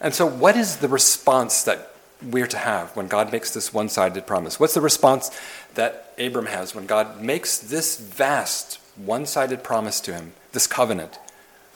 And 0.00 0.14
so, 0.14 0.26
what 0.26 0.56
is 0.56 0.78
the 0.78 0.88
response 0.88 1.62
that 1.64 1.94
we're 2.22 2.46
to 2.46 2.58
have 2.58 2.94
when 2.96 3.06
God 3.06 3.32
makes 3.32 3.52
this 3.52 3.72
one 3.72 3.88
sided 3.88 4.26
promise? 4.26 4.58
What's 4.58 4.74
the 4.74 4.80
response 4.80 5.30
that 5.74 6.12
Abram 6.18 6.46
has 6.46 6.74
when 6.74 6.86
God 6.86 7.20
makes 7.20 7.58
this 7.58 7.98
vast 7.98 8.78
one 8.96 9.26
sided 9.26 9.62
promise 9.62 10.00
to 10.02 10.12
him, 10.12 10.32
this 10.52 10.66
covenant? 10.66 11.18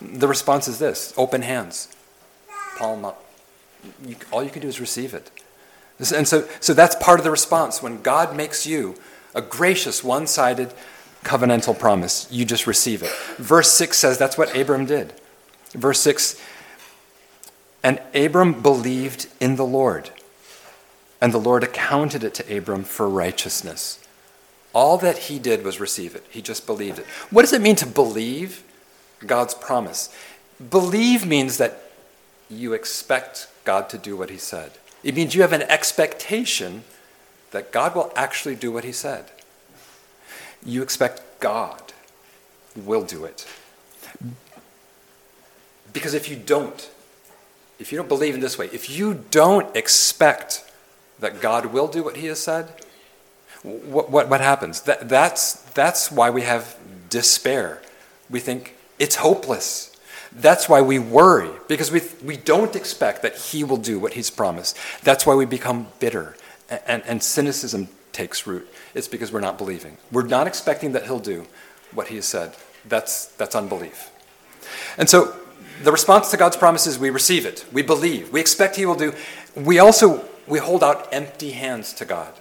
The 0.01 0.29
response 0.29 0.69
is 0.69 0.79
this 0.79 1.13
open 1.17 1.43
hands, 1.43 1.89
palm 2.77 3.05
up. 3.05 3.25
You, 4.05 4.17
all 4.31 4.43
you 4.43 4.51
can 4.51 4.63
do 4.63 4.69
is 4.69 4.81
receive 4.81 5.15
it. 5.15 5.31
And 6.15 6.29
so, 6.29 6.47
so 6.61 6.75
that's 6.75 6.95
part 6.97 7.19
of 7.19 7.25
the 7.25 7.31
response. 7.31 7.83
When 7.83 8.03
God 8.03 8.37
makes 8.37 8.67
you 8.67 8.95
a 9.35 9.43
gracious, 9.43 10.05
one 10.05 10.27
sided 10.27 10.73
covenantal 11.25 11.79
promise, 11.79 12.27
you 12.31 12.45
just 12.45 12.67
receive 12.67 13.03
it. 13.03 13.13
Verse 13.37 13.73
6 13.73 13.97
says 13.97 14.19
that's 14.19 14.39
what 14.39 14.57
Abram 14.57 14.87
did. 14.87 15.13
Verse 15.73 16.01
6 16.01 16.41
And 17.83 18.01
Abram 18.15 18.63
believed 18.63 19.29
in 19.41 19.57
the 19.57 19.67
Lord 19.67 20.11
and 21.21 21.33
the 21.33 21.39
Lord 21.39 21.65
accounted 21.65 22.23
it 22.23 22.35
to 22.35 22.57
Abram 22.57 22.85
for 22.85 23.09
righteousness. 23.09 24.05
All 24.73 24.99
that 24.99 25.19
he 25.19 25.39
did 25.39 25.65
was 25.65 25.81
receive 25.81 26.15
it. 26.15 26.25
He 26.31 26.43
just 26.43 26.67
believed 26.67 26.99
it. 26.99 27.07
What 27.31 27.43
does 27.43 27.53
it 27.53 27.63
mean 27.63 27.77
to 27.77 27.87
believe 27.87 28.63
God's 29.27 29.55
promise? 29.55 30.15
Believe 30.71 31.27
means 31.27 31.59
that 31.59 31.83
you 32.49 32.73
expect 32.73 33.49
God 33.65 33.89
to 33.91 33.99
do 33.99 34.17
what 34.17 34.31
he 34.31 34.39
said. 34.39 34.73
It 35.03 35.15
means 35.15 35.35
you 35.35 35.43
have 35.43 35.53
an 35.53 35.63
expectation 35.63 36.85
that 37.51 37.73
God 37.73 37.95
will 37.95 38.13
actually 38.15 38.55
do 38.55 38.71
what 38.71 38.85
he 38.85 38.93
said. 38.93 39.31
You 40.65 40.83
expect 40.83 41.41
God 41.41 41.93
will 42.77 43.05
do 43.05 43.25
it. 43.25 43.47
Because 45.93 46.15
if 46.15 46.29
you 46.29 46.37
don't, 46.37 46.91
if 47.79 47.93
you 47.93 47.99
don't 47.99 48.09
believe 48.09 48.35
in 48.35 48.41
this 48.41 48.59
way, 48.59 48.69
if 48.73 48.91
you 48.91 49.25
don't 49.31 49.75
expect 49.77 50.65
that 51.21 51.41
God 51.41 51.67
will 51.67 51.89
do 51.89 52.03
what 52.03 52.17
he 52.17 52.27
has 52.27 52.39
said, 52.39 52.73
what, 53.63 54.11
what, 54.11 54.29
what 54.29 54.41
happens? 54.41 54.83
That, 54.83 55.09
that's, 55.09 55.55
that's 55.73 56.13
why 56.13 56.31
we 56.31 56.43
have 56.43 56.77
despair. 57.09 57.83
We 58.31 58.41
think 58.41 58.77
it's 58.99 59.17
hopeless. 59.17 59.97
That's 60.33 60.69
why 60.69 60.83
we 60.83 60.99
worry, 60.99 61.51
because 61.69 61.91
we, 61.91 62.03
we 62.23 62.37
don't 62.37 62.77
expect 62.77 63.23
that 63.23 63.37
he 63.37 63.65
will 63.65 63.79
do 63.79 63.99
what 63.99 64.13
he's 64.13 64.31
promised. 64.31 64.77
That's 65.03 65.27
why 65.27 65.35
we 65.35 65.47
become 65.47 65.89
bitter, 65.99 66.37
and, 66.69 66.81
and, 66.87 67.03
and 67.07 67.23
cynicism 67.23 67.89
takes 68.19 68.49
root. 68.49 68.69
It's 68.97 69.07
because 69.07 69.31
we're 69.31 69.39
not 69.41 69.59
believing. 69.59 69.97
We're 70.11 70.27
not 70.27 70.49
expecting 70.49 70.91
that 70.91 71.05
he'll 71.05 71.21
do 71.21 71.47
what 71.95 72.09
he 72.09 72.17
has 72.17 72.25
said. 72.25 72.57
That's, 72.85 73.27
that's 73.27 73.55
unbelief. 73.55 74.11
And 74.99 75.09
so 75.09 75.37
the 75.85 75.93
response 75.93 76.33
to 76.33 76.37
God's 76.37 76.57
promise 76.57 76.89
is 76.89 76.99
we 76.99 77.11
receive 77.11 77.47
it, 77.47 77.65
we 77.73 77.83
believe, 77.83 78.33
we 78.33 78.41
expect 78.41 78.75
he 78.75 78.87
will 78.87 78.97
do. 78.97 79.15
We 79.55 79.79
also 79.79 80.25
we 80.49 80.59
hold 80.59 80.83
out 80.83 81.09
empty 81.13 81.53
hands 81.53 81.93
to 81.95 82.05
God. 82.05 82.35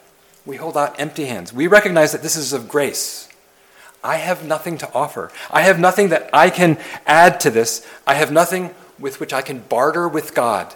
We 0.48 0.56
hold 0.56 0.78
out 0.78 1.00
empty 1.00 1.26
hands. 1.26 1.54
We 1.54 1.68
recognize 1.68 2.12
that 2.12 2.24
this 2.24 2.36
is 2.36 2.54
of 2.54 2.68
grace. 2.68 3.30
I 4.04 4.16
have 4.16 4.44
nothing 4.44 4.80
to 4.80 4.92
offer. 4.94 5.32
I 5.52 5.62
have 5.62 5.80
nothing 5.80 6.10
that 6.10 6.30
I 6.34 6.50
can 6.50 6.80
add 7.06 7.40
to 7.42 7.52
this. 7.52 7.86
I 8.08 8.16
have 8.16 8.32
nothing 8.32 8.74
with 8.98 9.20
which 9.20 9.34
I 9.34 9.44
can 9.44 9.60
barter 9.60 10.08
with 10.08 10.34
God 10.34 10.74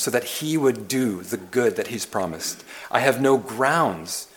so 0.00 0.10
that 0.10 0.24
He 0.24 0.56
would 0.56 0.88
do 0.88 1.20
the 1.22 1.36
good 1.36 1.76
that 1.76 1.88
He's 1.88 2.06
promised. 2.06 2.64
I 2.90 3.00
have 3.00 3.20
no 3.20 3.36
grounds 3.36 4.28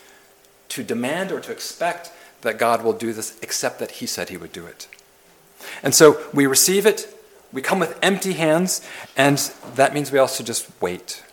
to 0.70 0.84
demand 0.84 1.32
or 1.32 1.40
to 1.40 1.52
expect 1.52 2.12
that 2.42 2.58
God 2.58 2.84
will 2.84 2.92
do 2.92 3.14
this 3.14 3.40
except 3.42 3.80
that 3.80 3.92
He 3.92 4.06
said 4.06 4.28
He 4.28 4.36
would 4.36 4.52
do 4.52 4.66
it. 4.66 4.90
And 5.82 5.96
so 5.96 6.22
we 6.34 6.46
receive 6.46 6.86
it, 6.86 7.08
we 7.54 7.62
come 7.62 7.80
with 7.80 7.98
empty 8.02 8.34
hands, 8.34 8.86
and 9.16 9.38
that 9.76 9.94
means 9.94 10.12
we 10.12 10.20
also 10.20 10.44
just 10.44 10.70
wait 10.82 11.24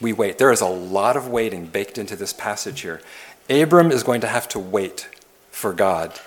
we 0.00 0.12
wait. 0.12 0.38
There 0.38 0.52
is 0.52 0.60
a 0.60 0.66
lot 0.66 1.16
of 1.16 1.28
waiting 1.28 1.66
baked 1.66 1.98
into 1.98 2.16
this 2.16 2.32
passage 2.32 2.80
here. 2.80 3.00
Abram 3.48 3.90
is 3.90 4.02
going 4.02 4.20
to 4.22 4.26
have 4.26 4.48
to 4.48 4.58
wait 4.58 5.08
for 5.50 5.72
God 5.72 6.18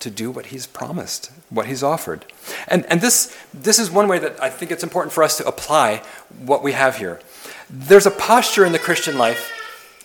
to 0.00 0.10
do 0.10 0.30
what 0.30 0.46
he's 0.46 0.66
promised, 0.66 1.30
what 1.50 1.66
he's 1.66 1.82
offered. 1.82 2.24
And, 2.68 2.84
and 2.86 3.00
this, 3.00 3.36
this 3.52 3.78
is 3.78 3.90
one 3.90 4.08
way 4.08 4.18
that 4.18 4.42
I 4.42 4.50
think 4.50 4.70
it's 4.70 4.82
important 4.82 5.12
for 5.12 5.22
us 5.22 5.36
to 5.38 5.46
apply 5.46 6.02
what 6.44 6.62
we 6.62 6.72
have 6.72 6.98
here. 6.98 7.20
There's 7.70 8.06
a 8.06 8.10
posture 8.10 8.64
in 8.64 8.72
the 8.72 8.78
Christian 8.78 9.16
life, 9.16 9.50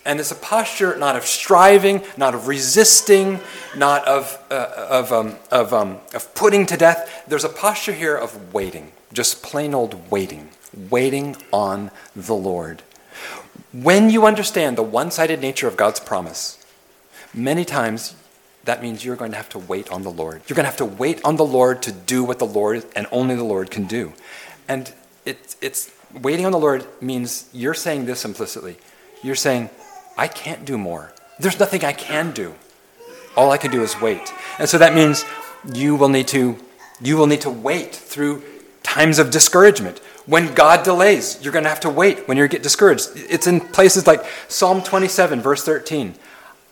And 0.05 0.19
it's 0.19 0.31
a 0.31 0.35
posture 0.35 0.97
not 0.97 1.15
of 1.15 1.25
striving, 1.25 2.01
not 2.17 2.33
of 2.33 2.47
resisting, 2.47 3.39
not 3.75 4.07
of, 4.07 4.41
uh, 4.49 4.87
of, 4.89 5.11
um, 5.11 5.35
of, 5.51 5.73
um, 5.73 5.99
of 6.13 6.33
putting 6.33 6.65
to 6.67 6.77
death. 6.77 7.23
There's 7.27 7.43
a 7.43 7.49
posture 7.49 7.93
here 7.93 8.15
of 8.15 8.53
waiting, 8.53 8.91
just 9.13 9.43
plain 9.43 9.75
old 9.75 10.09
waiting, 10.09 10.49
waiting 10.89 11.35
on 11.51 11.91
the 12.15 12.33
Lord. 12.33 12.81
When 13.71 14.09
you 14.09 14.25
understand 14.25 14.77
the 14.77 14.83
one 14.83 15.11
sided 15.11 15.41
nature 15.41 15.67
of 15.67 15.77
God's 15.77 15.99
promise, 15.99 16.57
many 17.33 17.65
times 17.65 18.15
that 18.65 18.81
means 18.81 19.03
you're 19.03 19.15
going 19.15 19.31
to 19.31 19.37
have 19.37 19.49
to 19.49 19.59
wait 19.59 19.91
on 19.91 20.03
the 20.03 20.11
Lord. 20.11 20.41
You're 20.47 20.55
going 20.55 20.65
to 20.65 20.69
have 20.69 20.77
to 20.77 20.85
wait 20.85 21.23
on 21.23 21.37
the 21.37 21.45
Lord 21.45 21.81
to 21.83 21.91
do 21.91 22.23
what 22.23 22.39
the 22.39 22.45
Lord 22.45 22.85
and 22.95 23.07
only 23.11 23.35
the 23.35 23.43
Lord 23.43 23.71
can 23.71 23.85
do. 23.85 24.13
And 24.67 24.91
it, 25.25 25.55
it's 25.61 25.91
waiting 26.13 26.45
on 26.45 26.51
the 26.51 26.59
Lord 26.59 26.85
means 27.01 27.49
you're 27.53 27.73
saying 27.73 28.05
this 28.05 28.25
implicitly. 28.25 28.77
You're 29.23 29.35
saying, 29.35 29.69
I 30.17 30.27
can't 30.27 30.65
do 30.65 30.77
more. 30.77 31.13
There's 31.39 31.59
nothing 31.59 31.85
I 31.85 31.93
can 31.93 32.31
do. 32.31 32.53
All 33.35 33.51
I 33.51 33.57
can 33.57 33.71
do 33.71 33.81
is 33.81 33.99
wait. 34.01 34.33
And 34.57 34.67
so 34.67 34.77
that 34.77 34.93
means 34.93 35.23
you 35.73 35.95
will 35.95 36.09
need 36.09 36.27
to 36.29 36.57
you 37.01 37.15
will 37.15 37.27
need 37.27 37.41
to 37.41 37.49
wait 37.49 37.95
through 37.95 38.43
times 38.83 39.19
of 39.19 39.31
discouragement. 39.31 39.99
When 40.25 40.53
God 40.53 40.83
delays, 40.83 41.39
you're 41.41 41.53
going 41.53 41.63
to 41.63 41.69
have 41.69 41.79
to 41.81 41.89
wait 41.89 42.27
when 42.27 42.35
you 42.35 42.45
get 42.49 42.61
discouraged. 42.61 43.09
It's 43.15 43.47
in 43.47 43.61
places 43.61 44.05
like 44.05 44.25
Psalm 44.49 44.83
27 44.83 45.41
verse 45.41 45.63
13. 45.63 46.15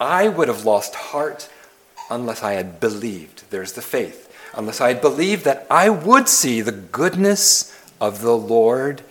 I 0.02 0.28
would 0.28 0.50
have 0.50 0.66
lost 0.66 0.96
heart 0.96 1.50
unless 2.10 2.44
I 2.44 2.54
had 2.54 2.80
believed. 2.80 3.44
There's 3.50 3.74
the 3.74 3.82
faith. 3.82 4.24
Unless 4.54 4.82
I 4.82 4.90
had 4.90 5.02
believed 5.02 5.44
that 5.46 5.68
I 5.70 5.90
would 5.90 6.30
see 6.30 6.62
the 6.62 6.72
goodness 6.72 7.74
of 8.00 8.22
the 8.22 8.38
Lord 8.38 9.02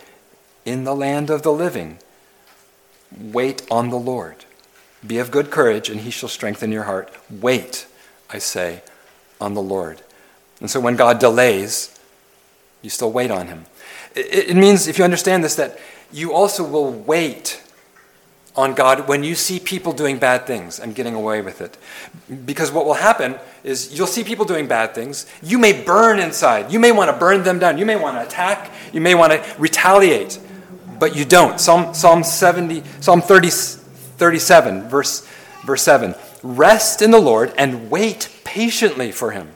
in 0.65 0.85
the 0.85 0.95
land 0.95 1.31
of 1.31 1.43
the 1.43 1.53
living. 1.53 1.99
Wait 3.17 3.67
on 3.71 3.91
the 3.91 3.99
Lord. 3.99 4.45
Be 5.07 5.19
of 5.19 5.31
good 5.31 5.51
courage, 5.51 5.89
and 5.89 6.01
he 6.01 6.11
shall 6.11 6.29
strengthen 6.29 6.73
your 6.73 6.85
heart. 6.85 7.15
Wait, 7.31 7.87
I 8.31 8.39
say, 8.39 8.83
on 9.41 9.55
the 9.55 9.63
Lord. 9.63 10.03
And 10.61 10.71
so 10.71 10.81
when 10.81 10.97
God 10.97 11.19
delays, 11.19 11.99
you 12.83 12.91
still 12.91 13.13
wait 13.13 13.31
on 13.31 13.47
him. 13.47 13.67
It, 14.15 14.57
means, 14.57 14.89
if 14.89 14.99
you 14.99 15.05
understand 15.05 15.45
this, 15.45 15.55
that 15.57 15.79
you 16.11 16.33
also 16.33 16.65
will 16.65 16.91
wait 16.91 17.63
on 18.57 18.75
God 18.75 19.07
when 19.07 19.23
you 19.23 19.35
see 19.35 19.61
people 19.61 19.93
doing 19.93 20.19
bad 20.19 20.47
things 20.47 20.81
and 20.81 20.95
getting 20.95 21.15
away 21.15 21.43
with 21.43 21.61
it. 21.61 21.77
Because 22.47 22.73
what 22.73 22.87
will 22.87 22.95
happen 22.95 23.37
is 23.63 23.97
you'll 23.97 24.07
see 24.07 24.25
people 24.25 24.45
doing 24.45 24.67
bad 24.67 24.95
things. 24.95 25.27
You 25.43 25.59
may 25.59 25.85
burn 25.85 26.19
inside. 26.19 26.73
You 26.73 26.81
may 26.81 26.93
want 26.93 27.11
to 27.11 27.17
burn 27.17 27.43
them 27.43 27.59
down. 27.59 27.79
You 27.79 27.87
may 27.87 27.97
want 27.97 28.17
to 28.17 28.27
attack. 28.27 28.73
You 28.93 29.01
may 29.01 29.15
want 29.15 29.33
to 29.33 29.45
retaliate 29.59 30.41
but 30.99 31.17
you 31.17 31.25
don't. 31.25 31.61
Psalm, 31.61 31.95
Psalm 31.95 32.25
70, 32.25 32.83
Psalm 33.01 33.21
30, 33.21 33.49
37, 33.51 34.89
verse, 34.89 35.27
verse 35.65 35.83
7. 35.83 36.15
Rest 36.43 37.03
in 37.03 37.11
the 37.11 37.21
Lord 37.21 37.53
and 37.57 37.91
wait 37.91 38.31
patiently 38.45 39.13
for 39.13 39.33
him. 39.33 39.53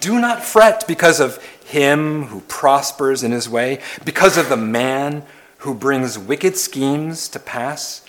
Do 0.00 0.20
not 0.20 0.44
fret 0.44 0.84
because 0.86 1.20
of 1.20 1.42
him 1.64 2.24
who 2.24 2.40
prospers 2.42 3.22
in 3.22 3.32
his 3.32 3.48
way, 3.48 3.80
because 4.04 4.36
of 4.36 4.48
the 4.48 4.56
man 4.56 5.24
who 5.58 5.74
brings 5.74 6.18
wicked 6.18 6.56
schemes 6.56 7.28
to 7.30 7.38
pass. 7.38 8.03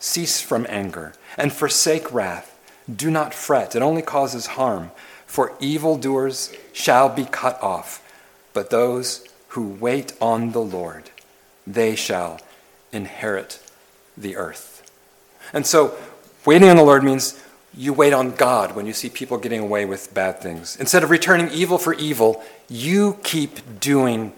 Cease 0.00 0.40
from 0.40 0.66
anger 0.68 1.14
and 1.36 1.52
forsake 1.52 2.12
wrath. 2.12 2.58
Do 2.92 3.10
not 3.10 3.32
fret, 3.32 3.76
it 3.76 3.82
only 3.82 4.02
causes 4.02 4.46
harm. 4.46 4.90
For 5.26 5.52
evildoers 5.60 6.52
shall 6.72 7.08
be 7.08 7.24
cut 7.24 7.62
off, 7.62 8.02
but 8.52 8.70
those 8.70 9.24
who 9.50 9.68
wait 9.68 10.12
on 10.20 10.50
the 10.50 10.60
Lord 10.60 11.10
they 11.66 11.94
shall 11.94 12.40
inherit 12.92 13.60
the 14.16 14.36
earth. 14.36 14.90
And 15.52 15.66
so, 15.66 15.96
waiting 16.44 16.68
on 16.68 16.76
the 16.76 16.82
Lord 16.82 17.04
means 17.04 17.40
you 17.76 17.92
wait 17.92 18.12
on 18.12 18.32
God 18.32 18.74
when 18.74 18.86
you 18.86 18.92
see 18.92 19.08
people 19.08 19.38
getting 19.38 19.60
away 19.60 19.84
with 19.84 20.12
bad 20.12 20.40
things. 20.40 20.76
Instead 20.76 21.04
of 21.04 21.10
returning 21.10 21.50
evil 21.50 21.78
for 21.78 21.94
evil, 21.94 22.42
you 22.68 23.18
keep 23.22 23.80
doing 23.80 24.32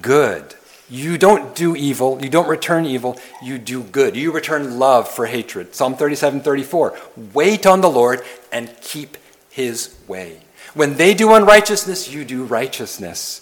good. 0.00 0.54
You 0.92 1.16
don't 1.16 1.54
do 1.54 1.74
evil, 1.74 2.22
you 2.22 2.28
don't 2.28 2.48
return 2.48 2.84
evil, 2.84 3.18
you 3.42 3.56
do 3.56 3.82
good. 3.82 4.14
You 4.14 4.30
return 4.30 4.78
love 4.78 5.08
for 5.08 5.24
hatred. 5.24 5.74
Psalm 5.74 5.94
37 5.94 6.42
34. 6.42 6.98
Wait 7.32 7.64
on 7.64 7.80
the 7.80 7.88
Lord 7.88 8.20
and 8.52 8.70
keep 8.82 9.16
his 9.48 9.98
way. 10.06 10.42
When 10.74 10.98
they 10.98 11.14
do 11.14 11.32
unrighteousness, 11.32 12.12
you 12.12 12.26
do 12.26 12.44
righteousness. 12.44 13.40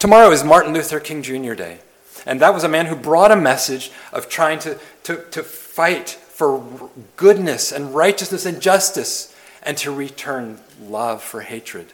Tomorrow 0.00 0.32
is 0.32 0.42
Martin 0.42 0.74
Luther 0.74 0.98
King 0.98 1.22
Jr. 1.22 1.54
Day. 1.54 1.78
And 2.26 2.40
that 2.40 2.54
was 2.54 2.64
a 2.64 2.68
man 2.68 2.86
who 2.86 2.96
brought 2.96 3.30
a 3.30 3.36
message 3.36 3.92
of 4.12 4.28
trying 4.28 4.58
to, 4.58 4.76
to, 5.04 5.22
to 5.30 5.44
fight 5.44 6.08
for 6.10 6.90
goodness 7.14 7.70
and 7.70 7.94
righteousness 7.94 8.44
and 8.44 8.60
justice 8.60 9.32
and 9.62 9.76
to 9.76 9.92
return 9.92 10.58
love 10.82 11.22
for 11.22 11.42
hatred. 11.42 11.92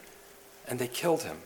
And 0.67 0.79
they 0.79 0.89
killed 0.89 1.25
him. 1.25 1.43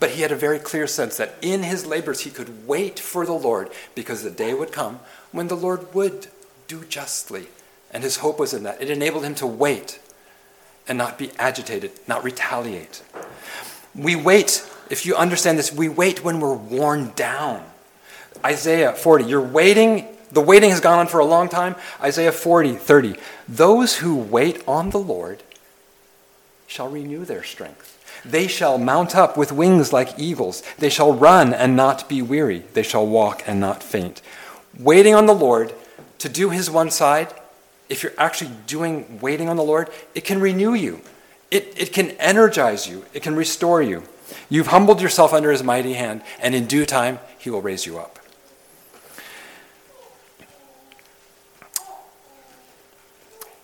But 0.00 0.10
he 0.10 0.22
had 0.22 0.32
a 0.32 0.36
very 0.36 0.58
clear 0.58 0.86
sense 0.86 1.16
that 1.16 1.34
in 1.42 1.62
his 1.62 1.86
labors 1.86 2.20
he 2.20 2.30
could 2.30 2.66
wait 2.66 2.98
for 2.98 3.26
the 3.26 3.32
Lord 3.32 3.70
because 3.94 4.22
the 4.22 4.30
day 4.30 4.54
would 4.54 4.72
come 4.72 5.00
when 5.32 5.48
the 5.48 5.56
Lord 5.56 5.94
would 5.94 6.28
do 6.66 6.84
justly. 6.84 7.46
And 7.90 8.02
his 8.02 8.18
hope 8.18 8.38
was 8.38 8.52
in 8.52 8.62
that. 8.64 8.80
It 8.80 8.90
enabled 8.90 9.24
him 9.24 9.34
to 9.36 9.46
wait 9.46 10.00
and 10.86 10.98
not 10.98 11.18
be 11.18 11.30
agitated, 11.38 11.92
not 12.06 12.24
retaliate. 12.24 13.02
We 13.94 14.16
wait, 14.16 14.68
if 14.90 15.04
you 15.04 15.16
understand 15.16 15.58
this, 15.58 15.72
we 15.72 15.88
wait 15.88 16.24
when 16.24 16.40
we're 16.40 16.54
worn 16.54 17.12
down. 17.16 17.64
Isaiah 18.44 18.92
40. 18.92 19.24
You're 19.24 19.40
waiting, 19.40 20.06
the 20.30 20.40
waiting 20.40 20.70
has 20.70 20.80
gone 20.80 20.98
on 20.98 21.06
for 21.06 21.20
a 21.20 21.24
long 21.24 21.48
time. 21.48 21.76
Isaiah 22.00 22.32
40, 22.32 22.76
30. 22.76 23.16
Those 23.48 23.96
who 23.96 24.16
wait 24.16 24.62
on 24.68 24.90
the 24.90 24.98
Lord 24.98 25.42
shall 26.66 26.88
renew 26.88 27.24
their 27.24 27.42
strength. 27.42 27.97
They 28.24 28.46
shall 28.46 28.78
mount 28.78 29.14
up 29.16 29.36
with 29.36 29.52
wings 29.52 29.92
like 29.92 30.18
eagles. 30.18 30.62
They 30.78 30.90
shall 30.90 31.12
run 31.12 31.54
and 31.54 31.76
not 31.76 32.08
be 32.08 32.22
weary. 32.22 32.64
They 32.74 32.82
shall 32.82 33.06
walk 33.06 33.42
and 33.46 33.60
not 33.60 33.82
faint. 33.82 34.22
Waiting 34.78 35.14
on 35.14 35.26
the 35.26 35.34
Lord 35.34 35.74
to 36.18 36.28
do 36.28 36.50
his 36.50 36.70
one 36.70 36.90
side, 36.90 37.32
if 37.88 38.02
you're 38.02 38.12
actually 38.18 38.50
doing 38.66 39.18
waiting 39.20 39.48
on 39.48 39.56
the 39.56 39.62
Lord, 39.62 39.90
it 40.14 40.24
can 40.24 40.40
renew 40.40 40.74
you. 40.74 41.00
It, 41.50 41.72
it 41.76 41.92
can 41.92 42.10
energize 42.12 42.86
you. 42.86 43.04
It 43.14 43.22
can 43.22 43.34
restore 43.34 43.80
you. 43.80 44.02
You've 44.50 44.66
humbled 44.68 45.00
yourself 45.00 45.32
under 45.32 45.50
his 45.50 45.62
mighty 45.62 45.94
hand, 45.94 46.22
and 46.40 46.54
in 46.54 46.66
due 46.66 46.84
time, 46.84 47.18
he 47.38 47.50
will 47.50 47.62
raise 47.62 47.86
you 47.86 47.98
up. 47.98 48.17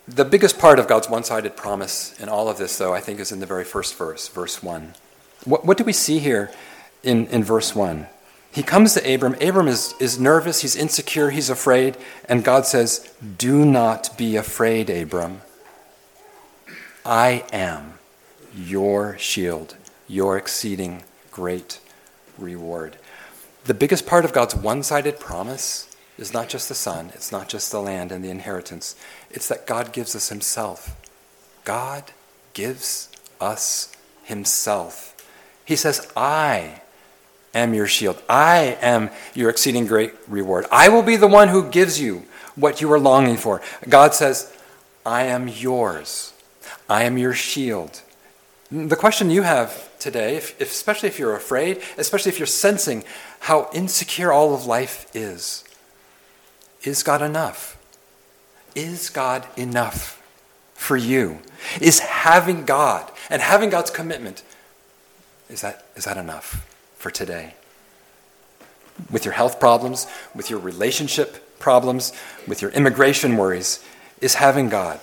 The 0.07 0.25
biggest 0.25 0.59
part 0.59 0.79
of 0.79 0.87
God's 0.87 1.09
one 1.09 1.25
sided 1.25 1.57
promise 1.57 2.19
in 2.21 2.29
all 2.29 2.49
of 2.49 2.59
this, 2.59 2.77
though, 2.77 2.93
I 2.93 3.01
think, 3.01 3.21
is 3.21 3.33
in 3.33 3.41
the 3.41 3.47
very 3.47 3.65
first 3.65 3.97
verse, 3.97 4.29
verse 4.29 4.63
1. 4.63 4.95
What, 5.45 5.65
what 5.65 5.79
do 5.79 5.85
we 5.85 5.95
see 5.95 6.19
here 6.19 6.51
in, 7.03 7.27
in 7.29 7.43
verse 7.43 7.75
1? 7.75 8.07
He 8.53 8.63
comes 8.63 8.95
to 8.95 9.15
Abram. 9.15 9.35
Abram 9.41 9.67
is, 9.67 9.95
is 9.99 10.21
nervous, 10.21 10.61
he's 10.61 10.77
insecure, 10.77 11.31
he's 11.31 11.51
afraid, 11.51 11.97
and 12.29 12.45
God 12.45 12.67
says, 12.67 13.11
Do 13.39 13.65
not 13.65 14.17
be 14.19 14.37
afraid, 14.37 14.91
Abram. 14.91 15.41
I 17.05 17.45
am 17.53 17.95
your 18.55 19.17
shield, 19.19 19.75
your 20.07 20.37
exceeding 20.37 21.03
great 21.33 21.81
reward. 22.39 22.97
The 23.65 23.75
biggest 23.75 24.07
part 24.07 24.25
of 24.27 24.33
God's 24.33 24.55
one 24.55 24.83
sided 24.83 25.19
promise 25.19 25.94
is 26.19 26.33
not 26.33 26.49
just 26.49 26.69
the 26.69 26.75
son, 26.75 27.11
it's 27.15 27.33
not 27.33 27.49
just 27.49 27.71
the 27.71 27.81
land 27.81 28.13
and 28.13 28.25
the 28.25 28.31
inheritance, 28.31 28.97
it's 29.31 29.49
that 29.49 29.67
God 29.67 29.93
gives 29.93 30.15
us 30.15 30.29
Himself. 30.29 31.01
God 31.65 32.13
gives 32.53 33.11
us 33.41 33.95
Himself. 34.23 35.11
He 35.65 35.77
says, 35.77 36.11
I 36.17 36.83
am 37.55 37.75
your 37.75 37.87
shield. 37.87 38.23
I 38.29 38.79
am 38.81 39.11
your 39.35 39.51
exceeding 39.51 39.87
great 39.87 40.13
reward. 40.29 40.67
I 40.71 40.89
will 40.89 41.03
be 41.03 41.17
the 41.17 41.27
one 41.27 41.49
who 41.49 41.71
gives 41.71 42.01
you 42.01 42.25
what 42.55 42.81
you 42.81 42.93
are 42.93 43.01
longing 43.01 43.37
for. 43.37 43.61
God 43.89 44.15
says, 44.15 44.55
I 45.05 45.25
am 45.25 45.49
yours. 45.49 46.33
I 46.89 47.05
am 47.05 47.19
your 47.19 47.35
shield. 47.35 48.03
The 48.71 48.97
question 48.97 49.31
you 49.31 49.43
have 49.43 49.97
today, 49.99 50.37
if, 50.37 50.61
if, 50.61 50.71
especially 50.71 51.09
if 51.09 51.19
you're 51.19 51.37
afraid, 51.37 51.81
especially 51.97 52.31
if 52.31 52.39
you're 52.39 52.47
sensing 52.47 53.05
how 53.41 53.71
insecure 53.73 54.33
all 54.33 54.55
of 54.55 54.67
life 54.67 55.07
is, 55.15 55.65
is 56.85 57.03
God 57.03 57.23
enough? 57.23 57.79
Is 58.75 59.11
God 59.11 59.47
enough 59.57 60.23
for 60.75 60.97
you? 60.97 61.39
Is 61.81 62.01
having 62.01 62.65
God 62.65 63.11
and 63.31 63.41
having 63.41 63.71
God's 63.71 63.91
commitment, 63.91 64.43
is 65.49 65.61
that, 65.63 65.87
is 65.97 66.05
that 66.05 66.17
enough 66.17 66.67
for 66.97 67.11
today? 67.11 67.55
With 69.11 69.25
your 69.25 69.35
health 69.35 69.59
problems, 69.59 70.07
with 70.35 70.51
your 70.51 70.59
relationship 70.59 71.59
problems, 71.59 72.13
with 72.47 72.63
your 72.63 72.71
immigration 72.73 73.37
worries, 73.37 73.85
is 74.21 74.35
having 74.35 74.69
God. 74.69 75.01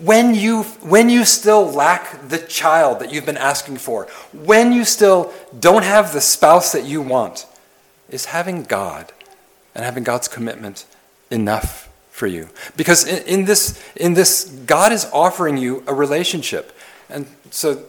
When 0.00 0.34
you, 0.34 0.62
when 0.62 1.08
you 1.10 1.24
still 1.24 1.70
lack 1.70 2.28
the 2.28 2.38
child 2.38 3.00
that 3.00 3.12
you've 3.12 3.26
been 3.26 3.36
asking 3.36 3.78
for, 3.78 4.06
when 4.32 4.72
you 4.72 4.84
still 4.84 5.32
don't 5.58 5.84
have 5.84 6.12
the 6.12 6.20
spouse 6.20 6.72
that 6.72 6.84
you 6.84 7.02
want, 7.02 7.46
is 8.08 8.26
having 8.26 8.64
God 8.64 9.12
and 9.74 9.84
having 9.84 10.04
God's 10.04 10.28
commitment 10.28 10.86
enough 11.30 11.90
for 12.10 12.26
you. 12.26 12.48
Because 12.76 13.06
in, 13.06 13.22
in, 13.26 13.44
this, 13.44 13.82
in 13.96 14.14
this, 14.14 14.44
God 14.66 14.92
is 14.92 15.04
offering 15.12 15.56
you 15.56 15.82
a 15.86 15.94
relationship. 15.94 16.76
And 17.08 17.26
so, 17.50 17.84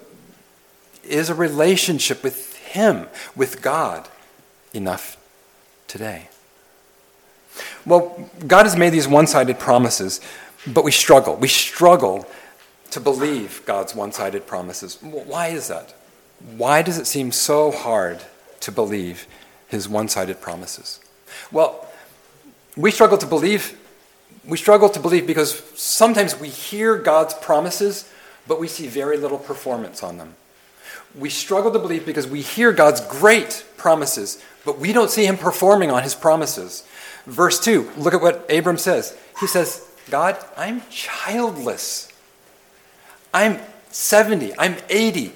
is 1.04 1.30
a 1.30 1.36
relationship 1.36 2.24
with 2.24 2.58
Him, 2.58 3.08
with 3.36 3.62
God, 3.62 4.10
enough 4.74 5.18
today? 5.88 6.30
Well, 7.86 8.30
God 8.48 8.66
has 8.66 8.76
made 8.76 8.90
these 8.90 9.08
one 9.08 9.28
sided 9.28 9.60
promises, 9.60 10.20
but 10.66 10.84
we 10.84 10.92
struggle. 10.92 11.36
We 11.36 11.48
struggle 11.48 12.28
to 12.92 13.00
believe 13.00 13.62
God's 13.66 13.96
one 13.96 14.12
sided 14.12 14.48
promises. 14.48 14.98
Why 15.02 15.48
is 15.48 15.68
that? 15.68 15.94
Why 16.58 16.82
does 16.82 16.98
it 16.98 17.06
seem 17.06 17.32
so 17.32 17.72
hard 17.72 18.22
to 18.62 18.72
believe 18.72 19.28
His 19.68 19.88
one 19.88 20.08
sided 20.08 20.42
promises? 20.42 21.00
Well, 21.52 21.85
we 22.76 22.92
struggle 22.92 23.18
to 23.18 23.26
believe. 23.26 23.80
We 24.46 24.58
struggle 24.58 24.90
to 24.90 25.00
believe 25.00 25.26
because 25.26 25.64
sometimes 25.76 26.40
we 26.40 26.50
hear 26.50 26.98
God's 26.98 27.34
promises, 27.34 28.12
but 28.48 28.60
we 28.60 28.68
see 28.68 28.88
very 28.88 29.18
little 29.18 29.40
performance 29.40 30.04
on 30.04 30.18
them. 30.18 30.36
We 31.18 31.30
struggle 31.30 31.72
to 31.72 31.80
believe 31.80 32.06
because 32.06 32.28
we 32.28 32.42
hear 32.42 32.72
God's 32.74 33.02
great 33.02 33.66
promises, 33.78 34.44
but 34.66 34.78
we 34.78 34.94
don't 34.94 35.10
see 35.10 35.26
Him 35.26 35.38
performing 35.38 35.90
on 35.90 36.04
His 36.04 36.14
promises. 36.14 36.86
Verse 37.26 37.60
2, 37.60 37.92
look 37.98 38.14
at 38.14 38.22
what 38.22 38.52
Abram 38.52 38.78
says. 38.78 39.18
He 39.40 39.48
says, 39.48 39.88
God, 40.10 40.38
I'm 40.56 40.82
childless. 40.90 42.12
I'm 43.34 43.60
70, 43.90 44.54
I'm 44.58 44.76
80, 44.90 45.32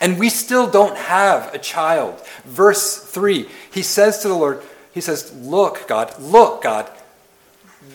and 0.00 0.18
we 0.18 0.28
still 0.28 0.68
don't 0.68 0.96
have 0.96 1.52
a 1.54 1.58
child. 1.58 2.20
Verse 2.44 2.96
3, 2.96 3.48
he 3.72 3.82
says 3.82 4.20
to 4.20 4.28
the 4.28 4.34
Lord, 4.34 4.62
He 4.96 5.02
says, 5.02 5.30
Look, 5.34 5.86
God, 5.88 6.18
look, 6.18 6.62
God, 6.62 6.90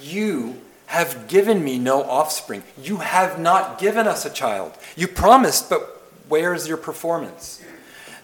you 0.04 0.62
have 0.86 1.28
given 1.28 1.64
me 1.64 1.80
no 1.80 2.04
offspring. 2.04 2.62
You 2.80 2.98
have 2.98 3.40
not 3.40 3.80
given 3.80 4.06
us 4.06 4.24
a 4.24 4.30
child. 4.30 4.74
You 4.96 5.08
promised, 5.08 5.68
but 5.68 5.82
where's 6.30 6.68
your 6.68 6.78
performance? 6.78 7.66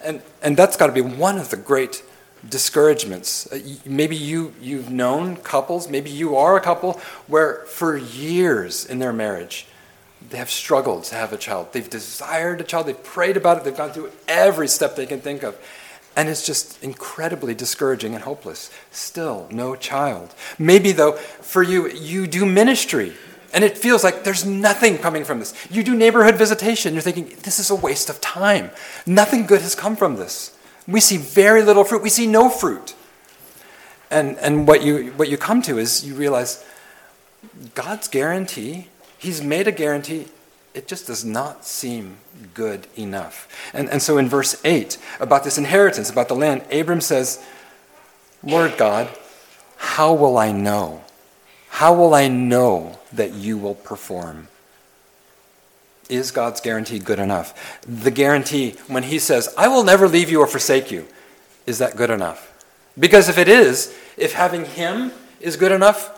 And, 0.04 0.22
and 0.44 0.56
that's 0.56 0.78
got 0.78 0.88
to 0.88 0.94
be 0.94 1.02
one 1.02 1.40
of 1.40 1.50
the 1.50 1.58
great 1.58 2.04
discouragements. 2.48 3.52
Uh, 3.52 3.58
maybe 3.84 4.16
you, 4.16 4.54
you've 4.62 4.92
known 4.92 5.38
couples, 5.38 5.90
maybe 5.90 6.12
you 6.12 6.36
are 6.36 6.56
a 6.56 6.62
couple 6.62 7.02
where 7.26 7.66
for 7.66 7.98
years 7.98 8.86
in 8.86 9.00
their 9.00 9.12
marriage, 9.12 9.66
they 10.30 10.38
have 10.38 10.52
struggled 10.52 11.06
to 11.06 11.16
have 11.16 11.34
a 11.34 11.38
child. 11.38 11.74
They've 11.74 11.90
desired 11.90 12.62
a 12.62 12.64
child, 12.64 12.86
they've 12.86 13.04
prayed 13.04 13.38
about 13.38 13.58
it, 13.58 13.64
they've 13.64 13.76
gone 13.76 13.90
through 13.90 14.12
every 14.28 14.68
step 14.68 14.96
they 14.96 15.08
can 15.08 15.20
think 15.20 15.42
of. 15.42 15.58
And 16.18 16.28
it's 16.28 16.46
just 16.46 16.84
incredibly 16.84 17.54
discouraging 17.54 18.14
and 18.14 18.24
hopeless. 18.24 18.72
Still, 18.92 19.48
no 19.52 19.76
child. 19.76 20.36
Maybe, 20.60 20.92
though, 20.92 21.14
for 21.14 21.64
you, 21.64 21.88
you 21.88 22.28
do 22.28 22.46
ministry 22.46 23.14
and 23.54 23.64
it 23.64 23.78
feels 23.78 24.04
like 24.04 24.24
there's 24.24 24.46
nothing 24.46 24.98
coming 24.98 25.24
from 25.24 25.40
this. 25.40 25.54
You 25.72 25.84
do 25.84 25.96
neighborhood 25.96 26.36
visitation, 26.36 26.94
you're 26.94 27.02
thinking, 27.02 27.34
this 27.44 27.60
is 27.60 27.70
a 27.70 27.76
waste 27.76 28.10
of 28.10 28.20
time. 28.20 28.72
Nothing 29.06 29.46
good 29.46 29.62
has 29.62 29.74
come 29.74 29.96
from 29.96 30.18
this. 30.18 30.56
We 30.88 31.00
see 31.00 31.18
very 31.18 31.64
little 31.64 31.84
fruit. 31.84 32.02
We 32.02 32.10
see 32.10 32.28
no 32.28 32.50
fruit. 32.50 32.94
And, 34.12 34.38
and 34.38 34.68
what, 34.68 34.84
you, 34.84 35.12
what 35.14 35.30
you 35.30 35.38
come 35.38 35.62
to 35.64 35.78
is 35.78 36.06
you 36.06 36.16
realize 36.16 36.64
God's 37.74 38.08
guarantee, 38.08 38.90
He's 39.18 39.42
made 39.42 39.68
a 39.68 39.72
guarantee, 39.72 40.28
it 40.78 40.88
just 40.88 41.08
does 41.08 41.26
not 41.26 41.66
seem 41.66 42.18
good 42.54 42.86
enough. 42.96 43.48
And, 43.74 43.90
and 43.90 44.00
so 44.00 44.20
in 44.20 44.30
verse 44.30 44.62
8, 44.64 45.00
about 45.20 45.44
this 45.44 45.58
inheritance, 45.58 46.12
about 46.12 46.28
the 46.28 46.36
land, 46.36 46.62
Abram 46.72 47.02
says, 47.02 47.44
Lord 48.44 48.78
God, 48.78 49.10
how 49.78 50.14
will 50.14 50.38
I 50.38 50.52
know? 50.52 51.02
How 51.70 51.96
will 51.96 52.14
I 52.14 52.28
know 52.28 53.00
that 53.12 53.34
you 53.34 53.58
will 53.58 53.74
perform? 53.74 54.50
Is 56.10 56.30
God's 56.30 56.62
guarantee 56.62 57.00
good 57.00 57.18
enough? 57.18 57.82
The 57.82 58.12
guarantee, 58.12 58.76
when 58.86 59.02
He 59.02 59.18
says, 59.18 59.52
I 59.58 59.68
will 59.70 59.84
never 59.84 60.08
leave 60.08 60.30
you 60.30 60.42
or 60.42 60.48
forsake 60.48 60.92
you, 60.92 61.08
is 61.66 61.80
that 61.80 61.98
good 61.98 62.12
enough? 62.12 62.54
Because 63.00 63.30
if 63.30 63.40
it 63.40 63.48
is, 63.48 63.98
if 64.16 64.34
having 64.34 64.66
Him 64.66 65.12
is 65.42 65.58
good 65.58 65.72
enough, 65.72 66.14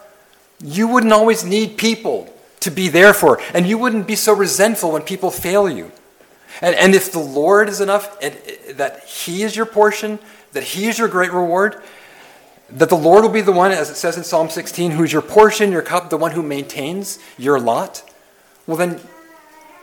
you 0.61 0.89
wouldn't 0.89 1.13
always 1.13 1.45
need 1.45 1.77
people 1.77 2.33
to 2.61 2.71
be 2.71 2.89
there 2.89 3.13
for, 3.13 3.39
and 3.53 3.65
you 3.65 3.77
wouldn't 3.77 4.07
be 4.07 4.15
so 4.15 4.33
resentful 4.33 4.91
when 4.91 5.01
people 5.01 5.31
fail 5.31 5.69
you. 5.69 5.91
And, 6.61 6.75
and 6.75 6.95
if 6.95 7.11
the 7.11 7.19
Lord 7.19 7.69
is 7.69 7.79
enough, 7.79 8.17
and 8.21 8.35
that 8.77 9.03
He 9.05 9.43
is 9.43 9.55
your 9.55 9.65
portion, 9.65 10.19
that 10.51 10.63
He 10.63 10.87
is 10.87 10.99
your 10.99 11.07
great 11.07 11.31
reward, 11.31 11.81
that 12.71 12.89
the 12.89 12.97
Lord 12.97 13.23
will 13.23 13.31
be 13.31 13.41
the 13.41 13.51
one, 13.51 13.71
as 13.71 13.89
it 13.89 13.95
says 13.95 14.17
in 14.17 14.23
Psalm 14.23 14.49
16, 14.49 14.91
who's 14.91 15.13
your 15.13 15.21
portion, 15.21 15.71
your 15.71 15.81
cup, 15.81 16.09
the 16.09 16.17
one 16.17 16.31
who 16.31 16.43
maintains 16.43 17.19
your 17.37 17.59
lot, 17.59 18.03
well, 18.67 18.77
then 18.77 18.99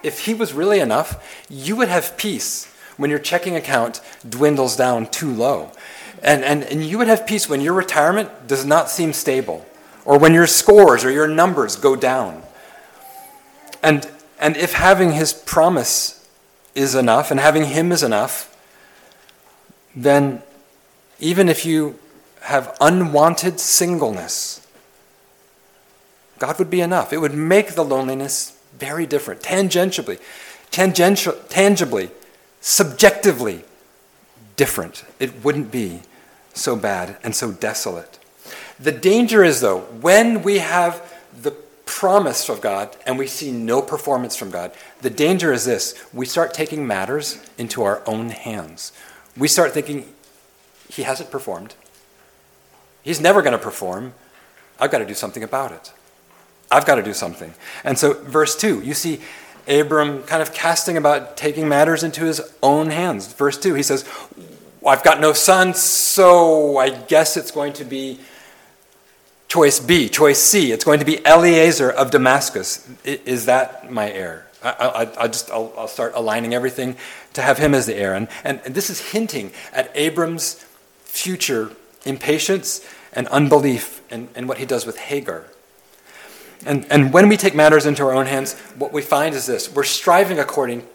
if 0.04 0.26
he 0.26 0.34
was 0.34 0.52
really 0.52 0.78
enough, 0.78 1.44
you 1.50 1.74
would 1.74 1.88
have 1.88 2.16
peace 2.16 2.72
when 2.96 3.10
your 3.10 3.18
checking 3.18 3.56
account 3.56 4.00
dwindles 4.26 4.76
down 4.76 5.06
too 5.06 5.32
low. 5.32 5.72
And, 6.22 6.44
and, 6.44 6.62
and 6.62 6.84
you 6.84 6.98
would 6.98 7.08
have 7.08 7.26
peace 7.26 7.48
when 7.48 7.60
your 7.60 7.74
retirement 7.74 8.46
does 8.46 8.64
not 8.64 8.88
seem 8.88 9.12
stable, 9.12 9.66
or 10.04 10.18
when 10.18 10.32
your 10.32 10.46
scores 10.46 11.04
or 11.04 11.10
your 11.10 11.26
numbers 11.26 11.74
go 11.74 11.96
down. 11.96 12.42
And, 13.82 14.08
and 14.38 14.56
if 14.56 14.74
having 14.74 15.12
his 15.12 15.32
promise 15.32 16.28
is 16.74 16.94
enough, 16.94 17.30
and 17.30 17.40
having 17.40 17.64
him 17.64 17.92
is 17.92 18.02
enough, 18.02 18.54
then 19.94 20.42
even 21.18 21.48
if 21.48 21.64
you 21.64 21.98
have 22.42 22.76
unwanted 22.80 23.58
singleness, 23.58 24.66
God 26.38 26.58
would 26.58 26.70
be 26.70 26.80
enough. 26.80 27.12
It 27.12 27.18
would 27.18 27.34
make 27.34 27.74
the 27.74 27.84
loneliness 27.84 28.58
very 28.78 29.06
different, 29.06 29.42
tangentially, 29.42 30.20
tangential, 30.70 31.32
tangibly, 31.48 32.10
subjectively 32.60 33.64
different. 34.56 35.04
It 35.18 35.44
wouldn't 35.44 35.70
be 35.70 36.02
so 36.52 36.76
bad 36.76 37.16
and 37.22 37.34
so 37.34 37.52
desolate. 37.52 38.18
The 38.78 38.92
danger 38.92 39.42
is, 39.42 39.60
though, 39.60 39.80
when 39.80 40.42
we 40.42 40.58
have 40.58 41.02
promise 41.86 42.50
of 42.50 42.60
God 42.60 42.94
and 43.06 43.18
we 43.18 43.26
see 43.26 43.50
no 43.50 43.80
performance 43.80 44.36
from 44.36 44.50
God, 44.50 44.72
the 45.00 45.08
danger 45.08 45.52
is 45.52 45.64
this 45.64 45.94
we 46.12 46.26
start 46.26 46.52
taking 46.52 46.86
matters 46.86 47.42
into 47.56 47.82
our 47.82 48.02
own 48.06 48.28
hands. 48.28 48.92
We 49.36 49.48
start 49.48 49.72
thinking, 49.72 50.12
He 50.90 51.02
hasn't 51.04 51.30
performed. 51.30 51.74
He's 53.02 53.20
never 53.20 53.40
going 53.40 53.52
to 53.52 53.58
perform. 53.58 54.12
I've 54.78 54.90
got 54.90 54.98
to 54.98 55.06
do 55.06 55.14
something 55.14 55.42
about 55.42 55.72
it. 55.72 55.92
I've 56.70 56.84
got 56.84 56.96
to 56.96 57.02
do 57.02 57.14
something. 57.14 57.54
And 57.84 57.96
so, 57.98 58.14
verse 58.14 58.56
2, 58.56 58.82
you 58.82 58.94
see 58.94 59.20
Abram 59.68 60.22
kind 60.24 60.42
of 60.42 60.52
casting 60.52 60.96
about 60.96 61.36
taking 61.36 61.68
matters 61.68 62.02
into 62.02 62.24
his 62.24 62.40
own 62.62 62.90
hands. 62.90 63.32
Verse 63.32 63.58
2, 63.58 63.74
he 63.74 63.82
says, 63.82 64.04
I've 64.86 65.02
got 65.02 65.20
no 65.20 65.32
son, 65.32 65.74
so 65.74 66.76
I 66.76 66.90
guess 66.90 67.36
it's 67.36 67.50
going 67.50 67.72
to 67.74 67.84
be 67.84 68.20
choice 69.56 69.80
B, 69.80 70.10
choice 70.10 70.38
C. 70.38 70.70
It's 70.70 70.84
going 70.84 70.98
to 70.98 71.06
be 71.06 71.24
Eliezer 71.26 71.90
of 71.90 72.10
Damascus. 72.10 72.86
Is 73.04 73.46
that 73.46 73.90
my 73.90 74.12
heir? 74.12 74.44
I, 74.62 75.10
I 75.18 75.28
just, 75.28 75.50
I'll, 75.50 75.72
I'll, 75.78 75.88
start 75.88 76.12
aligning 76.14 76.52
everything 76.52 76.96
to 77.32 77.40
have 77.40 77.56
him 77.56 77.72
as 77.72 77.86
the 77.86 77.94
heir. 77.94 78.12
And, 78.12 78.28
and 78.44 78.60
this 78.60 78.90
is 78.90 79.12
hinting 79.12 79.52
at 79.72 79.90
Abram's 79.94 80.62
future 81.04 81.70
impatience 82.04 82.86
and 83.14 83.28
unbelief 83.28 84.02
in, 84.12 84.28
in 84.36 84.46
what 84.46 84.58
he 84.58 84.66
does 84.66 84.84
with 84.84 84.98
Hagar. 84.98 85.44
And, 86.66 86.86
and 86.90 87.10
when 87.10 87.26
we 87.30 87.38
take 87.38 87.54
matters 87.54 87.86
into 87.86 88.02
our 88.02 88.12
own 88.12 88.26
hands, 88.26 88.52
what 88.76 88.92
we 88.92 89.00
find 89.00 89.34
is 89.34 89.46
this 89.46 89.74
we're 89.74 89.84
striving 89.84 90.38
according, 90.38 90.86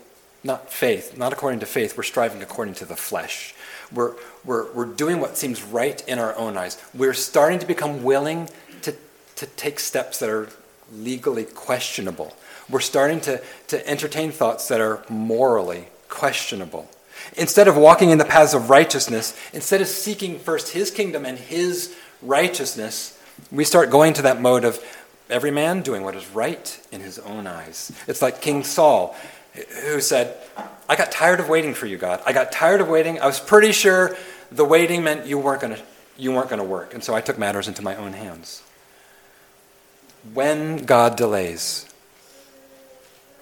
not 0.44 0.72
faith, 0.72 1.18
not 1.18 1.34
according 1.34 1.62
to 1.62 1.66
faith, 1.66 1.98
we're 1.98 2.04
striving 2.04 2.44
according 2.44 2.76
to 2.76 2.86
the 2.86 2.96
flesh. 2.96 3.56
We're, 3.94 4.16
we're, 4.46 4.72
we're 4.74 4.86
doing 4.86 5.20
what 5.20 5.38
seems 5.38 5.64
right 5.64 6.02
in 6.08 6.20
our 6.20 6.36
own 6.38 6.58
eyes. 6.58 6.82
We're 6.94 7.14
starting 7.14 7.60
to 7.60 7.66
become 7.66 8.04
willing 8.04 8.50
to, 8.84 8.96
to 9.36 9.46
take 9.46 9.80
steps 9.80 10.20
that 10.20 10.30
are 10.30 10.50
legally 10.94 11.46
questionable. 11.46 12.36
We're 12.70 12.80
starting 12.80 13.20
to, 13.22 13.42
to 13.68 13.88
entertain 13.88 14.32
thoughts 14.32 14.68
that 14.70 14.80
are 14.82 15.04
morally 15.10 15.88
questionable. 16.10 16.90
Instead 17.38 17.68
of 17.68 17.78
walking 17.78 18.10
in 18.10 18.18
the 18.18 18.26
paths 18.26 18.54
of 18.54 18.70
righteousness, 18.70 19.38
instead 19.54 19.82
of 19.82 19.88
seeking 19.88 20.40
first 20.40 20.74
His 20.74 20.90
kingdom 20.92 21.26
and 21.26 21.38
His 21.38 21.96
righteousness, 22.22 23.20
we 23.52 23.64
start 23.64 23.90
going 23.90 24.14
to 24.14 24.22
that 24.24 24.42
mode 24.42 24.64
of 24.64 24.80
every 25.32 25.52
man 25.52 25.82
doing 25.82 26.04
what 26.04 26.16
is 26.16 26.28
right 26.30 26.80
in 26.92 27.02
his 27.02 27.18
own 27.20 27.48
eyes. 27.48 27.92
It's 28.08 28.22
like 28.22 28.42
King 28.42 28.64
Saul, 28.64 29.16
who 29.54 30.00
said, 30.02 30.38
I 30.88 30.96
got 30.96 31.12
tired 31.12 31.40
of 31.40 31.50
waiting 31.50 31.74
for 31.74 31.86
you, 31.86 31.98
God. 31.98 32.22
I 32.26 32.34
got 32.34 32.52
tired 32.52 32.82
of 32.82 32.88
waiting. 32.88 33.20
I 33.20 33.26
was 33.26 33.40
pretty 33.40 33.72
sure 33.72 34.16
the 34.52 34.66
waiting 34.66 35.04
meant 35.04 35.26
you 35.26 35.38
weren't 35.38 35.62
going 35.62 35.76
to 35.76 35.82
you 36.18 36.32
weren't 36.32 36.50
going 36.50 36.62
to 36.62 36.68
work. 36.68 36.94
And 36.94 37.04
so 37.04 37.16
I 37.16 37.22
took 37.22 37.40
matters 37.40 37.68
into 37.68 37.82
my 37.82 37.96
own 37.96 38.14
hands. 38.14 38.62
When 40.34 40.86
God 40.86 41.16
delays, 41.16 41.92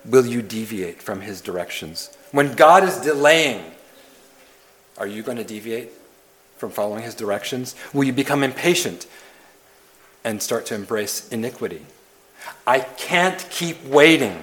will 0.06 0.26
you 0.26 0.42
deviate 0.42 1.02
from 1.02 1.22
his 1.22 1.42
directions? 1.42 2.16
When 2.32 2.54
God 2.54 2.86
is 2.86 2.98
delaying, 3.00 3.64
are 4.98 5.08
you 5.08 5.24
going 5.24 5.38
to 5.38 5.44
deviate 5.44 5.90
from 6.58 6.72
following 6.72 7.04
his 7.04 7.16
directions? 7.16 7.76
Will 7.94 8.06
you 8.06 8.14
become 8.14 8.44
impatient 8.44 9.08
and 10.24 10.42
start 10.42 10.66
to 10.68 10.76
embrace 10.76 11.28
iniquity. 11.30 11.86
I 12.66 12.80
can't 12.82 13.46
keep 13.50 13.84
waiting. 13.86 14.42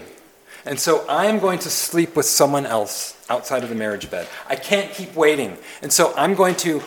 And 0.67 0.81
so 0.81 1.07
I'm 1.09 1.39
going 1.39 1.61
to 1.61 1.71
sleep 1.71 2.17
with 2.17 2.27
someone 2.27 2.67
else 2.67 3.17
outside 3.31 3.63
of 3.63 3.69
the 3.69 3.75
marriage 3.77 4.11
bed. 4.11 4.29
I 4.49 4.57
can't 4.57 4.93
keep 4.93 5.15
waiting. 5.15 5.57
And 5.81 5.93
so 5.93 6.13
I'm 6.17 6.35
going 6.35 6.57
to 6.57 6.81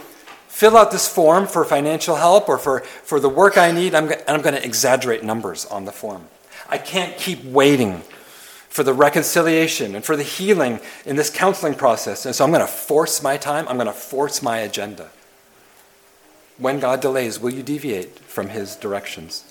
fill 0.49 0.75
out 0.75 0.91
this 0.91 1.07
form 1.07 1.47
for 1.47 1.63
financial 1.63 2.17
help 2.17 2.49
or 2.49 2.57
for, 2.57 2.81
for 2.81 3.21
the 3.21 3.29
work 3.29 3.57
I 3.57 3.71
need, 3.71 3.95
I'm, 3.95 4.11
and 4.11 4.23
I'm 4.27 4.41
going 4.41 4.55
to 4.55 4.65
exaggerate 4.65 5.23
numbers 5.23 5.65
on 5.65 5.85
the 5.85 5.93
form. 5.93 6.27
I 6.69 6.77
can't 6.77 7.17
keep 7.17 7.43
waiting 7.45 8.03
for 8.67 8.83
the 8.83 8.93
reconciliation 8.93 9.95
and 9.95 10.03
for 10.03 10.15
the 10.15 10.23
healing 10.23 10.79
in 11.05 11.15
this 11.15 11.29
counseling 11.29 11.75
process. 11.75 12.25
And 12.25 12.35
so 12.35 12.43
I'm 12.43 12.51
going 12.51 12.61
to 12.61 12.67
force 12.67 13.23
my 13.23 13.37
time, 13.37 13.67
I'm 13.69 13.77
going 13.77 13.87
to 13.87 13.93
force 13.93 14.41
my 14.41 14.57
agenda. 14.57 15.09
When 16.57 16.81
God 16.81 16.99
delays, 16.99 17.39
will 17.39 17.51
you 17.51 17.63
deviate 17.63 18.19
from 18.19 18.49
his 18.49 18.75
directions? 18.75 19.48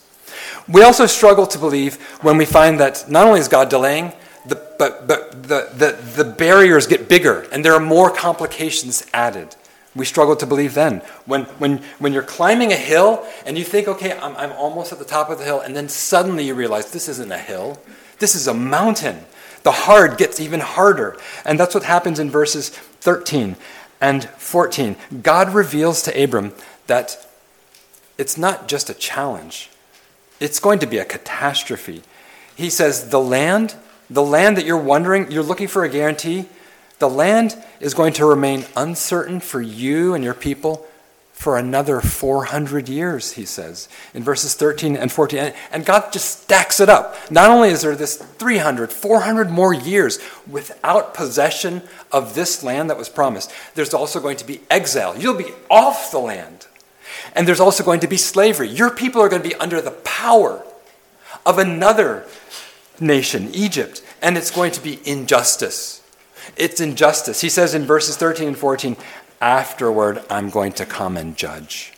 We 0.69 0.83
also 0.83 1.07
struggle 1.07 1.47
to 1.47 1.59
believe 1.59 1.97
when 2.23 2.37
we 2.37 2.45
find 2.45 2.79
that 2.81 3.11
not 3.11 3.27
only 3.27 3.41
is 3.41 3.49
God 3.49 3.69
delaying, 3.69 4.13
the, 4.47 4.57
but, 4.79 5.07
but 5.09 5.43
the, 5.43 5.71
the, 5.75 6.23
the 6.23 6.31
barriers 6.31 6.87
get 6.87 7.09
bigger 7.09 7.47
and 7.53 7.65
there 7.65 7.75
are 7.75 7.81
more 7.81 8.11
complications 8.11 9.07
added. 9.13 9.57
We 9.95 10.05
struggle 10.05 10.37
to 10.37 10.47
believe 10.47 10.75
then. 10.75 10.99
When, 11.27 11.45
when, 11.59 11.79
when 11.99 12.13
you're 12.13 12.23
climbing 12.23 12.73
a 12.73 12.77
hill 12.77 13.27
and 13.47 13.59
you 13.59 13.65
think, 13.65 13.89
okay, 13.89 14.13
I'm, 14.13 14.37
I'm 14.37 14.53
almost 14.53 14.93
at 14.93 14.99
the 14.99 15.05
top 15.05 15.31
of 15.31 15.39
the 15.39 15.45
hill, 15.45 15.61
and 15.61 15.75
then 15.75 15.89
suddenly 15.89 16.47
you 16.47 16.55
realize 16.55 16.93
this 16.93 17.09
isn't 17.09 17.33
a 17.33 17.39
hill, 17.39 17.81
this 18.19 18.35
is 18.35 18.47
a 18.47 18.55
mountain. 18.55 19.25
The 19.65 19.73
hard 19.73 20.19
gets 20.19 20.39
even 20.39 20.61
harder. 20.61 21.17
And 21.45 21.59
that's 21.59 21.75
what 21.75 21.85
happens 21.85 22.19
in 22.19 22.31
verses 22.31 22.69
13 22.69 23.57
and 24.01 24.25
14. 24.25 24.97
God 25.23 25.53
reveals 25.53 26.03
to 26.03 26.23
Abram 26.23 26.53
that 26.87 27.27
it's 28.17 28.39
not 28.39 28.69
just 28.69 28.91
a 28.91 28.95
challenge, 28.95 29.71
it's 30.41 30.61
going 30.61 30.79
to 30.81 30.87
be 30.87 30.99
a 30.99 31.05
catastrophe. 31.05 32.03
He 32.55 32.71
says, 32.71 33.11
The 33.11 33.21
land, 33.21 33.75
the 34.11 34.23
land 34.23 34.57
that 34.57 34.67
you're 34.67 34.77
wondering, 34.77 35.31
you're 35.31 35.43
looking 35.43 35.69
for 35.69 35.85
a 35.85 35.89
guarantee, 35.89 36.47
the 36.99 37.09
land 37.09 37.57
is 37.81 37.95
going 37.95 38.13
to 38.15 38.27
remain 38.27 38.67
uncertain 38.77 39.41
for 39.41 39.61
you 39.61 40.15
and 40.15 40.25
your 40.25 40.35
people 40.35 40.87
for 41.39 41.57
another 41.57 42.01
400 42.01 42.89
years, 42.89 43.35
he 43.35 43.45
says 43.45 43.89
in 44.13 44.25
verses 44.25 44.55
13 44.55 44.97
and 44.97 45.13
14. 45.13 45.53
And 45.71 45.87
God 45.87 46.13
just 46.13 46.43
stacks 46.43 46.81
it 46.81 46.89
up. 46.89 47.17
Not 47.31 47.49
only 47.49 47.69
is 47.69 47.83
there 47.83 47.95
this 47.95 48.17
300, 48.17 48.93
400 48.93 49.49
more 49.49 49.73
years 49.73 50.19
without 50.49 51.15
possession 51.15 51.83
of 52.11 52.35
this 52.35 52.65
land 52.65 52.91
that 52.91 52.99
was 52.99 53.09
promised, 53.09 53.53
there's 53.77 53.95
also 53.95 54.19
going 54.19 54.37
to 54.39 54.45
be 54.45 54.63
exile. 54.69 55.17
You'll 55.17 55.35
be 55.35 55.53
off 55.71 56.11
the 56.11 56.19
land. 56.19 56.67
And 57.35 57.47
there's 57.47 57.61
also 57.61 57.85
going 57.85 58.01
to 58.01 58.09
be 58.09 58.17
slavery. 58.17 58.69
Your 58.69 58.91
people 58.91 59.21
are 59.23 59.29
going 59.29 59.43
to 59.43 59.49
be 59.49 59.55
under 59.57 59.81
the 59.81 59.91
power 59.91 60.65
of 61.45 61.59
another 61.59 62.25
nation, 63.01 63.51
Egypt, 63.53 64.03
and 64.21 64.37
it's 64.37 64.51
going 64.51 64.73
to 64.73 64.83
be 64.83 65.01
injustice. 65.09 66.03
It's 66.57 66.81
injustice. 66.81 67.41
He 67.41 67.49
says 67.49 67.75
in 67.75 67.85
verses 67.85 68.17
13 68.17 68.49
and 68.49 68.57
14, 68.57 68.97
afterward 69.41 70.25
I'm 70.31 70.51
going 70.51 70.73
to 70.73 70.87
come 70.87 71.17
and 71.17 71.37
judge. 71.37 71.93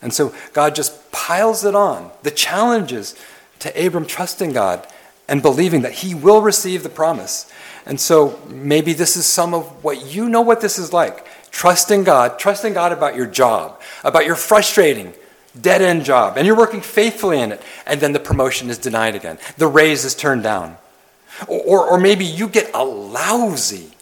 And 0.00 0.12
so 0.12 0.34
God 0.52 0.74
just 0.74 1.10
piles 1.12 1.64
it 1.64 1.74
on. 1.74 2.10
The 2.22 2.30
challenges 2.30 3.14
to 3.60 3.86
Abram 3.86 4.06
trusting 4.06 4.52
God 4.52 4.86
and 5.28 5.40
believing 5.40 5.82
that 5.82 5.92
he 5.92 6.14
will 6.14 6.42
receive 6.42 6.82
the 6.82 6.88
promise. 6.88 7.50
And 7.86 8.00
so 8.00 8.40
maybe 8.48 8.92
this 8.92 9.16
is 9.16 9.26
some 9.26 9.54
of 9.54 9.82
what 9.82 10.14
you 10.14 10.28
know 10.28 10.42
what 10.42 10.60
this 10.60 10.78
is 10.78 10.92
like. 10.92 11.26
Trusting 11.54 12.02
God, 12.02 12.40
trusting 12.40 12.72
God 12.72 12.90
about 12.90 13.14
your 13.14 13.26
job, 13.26 13.80
about 14.02 14.26
your 14.26 14.34
frustrating, 14.34 15.14
dead 15.58 15.82
end 15.82 16.04
job, 16.04 16.36
and 16.36 16.48
you're 16.48 16.56
working 16.56 16.80
faithfully 16.80 17.40
in 17.40 17.52
it, 17.52 17.62
and 17.86 18.00
then 18.00 18.12
the 18.12 18.18
promotion 18.18 18.70
is 18.70 18.76
denied 18.76 19.14
again. 19.14 19.38
The 19.56 19.68
raise 19.68 20.04
is 20.04 20.16
turned 20.16 20.42
down. 20.42 20.76
Or, 21.46 21.90
or, 21.90 22.00
maybe 22.00 22.24
you 22.24 22.48
get 22.48 22.74
a 22.74 22.82
lousy, 22.84 23.92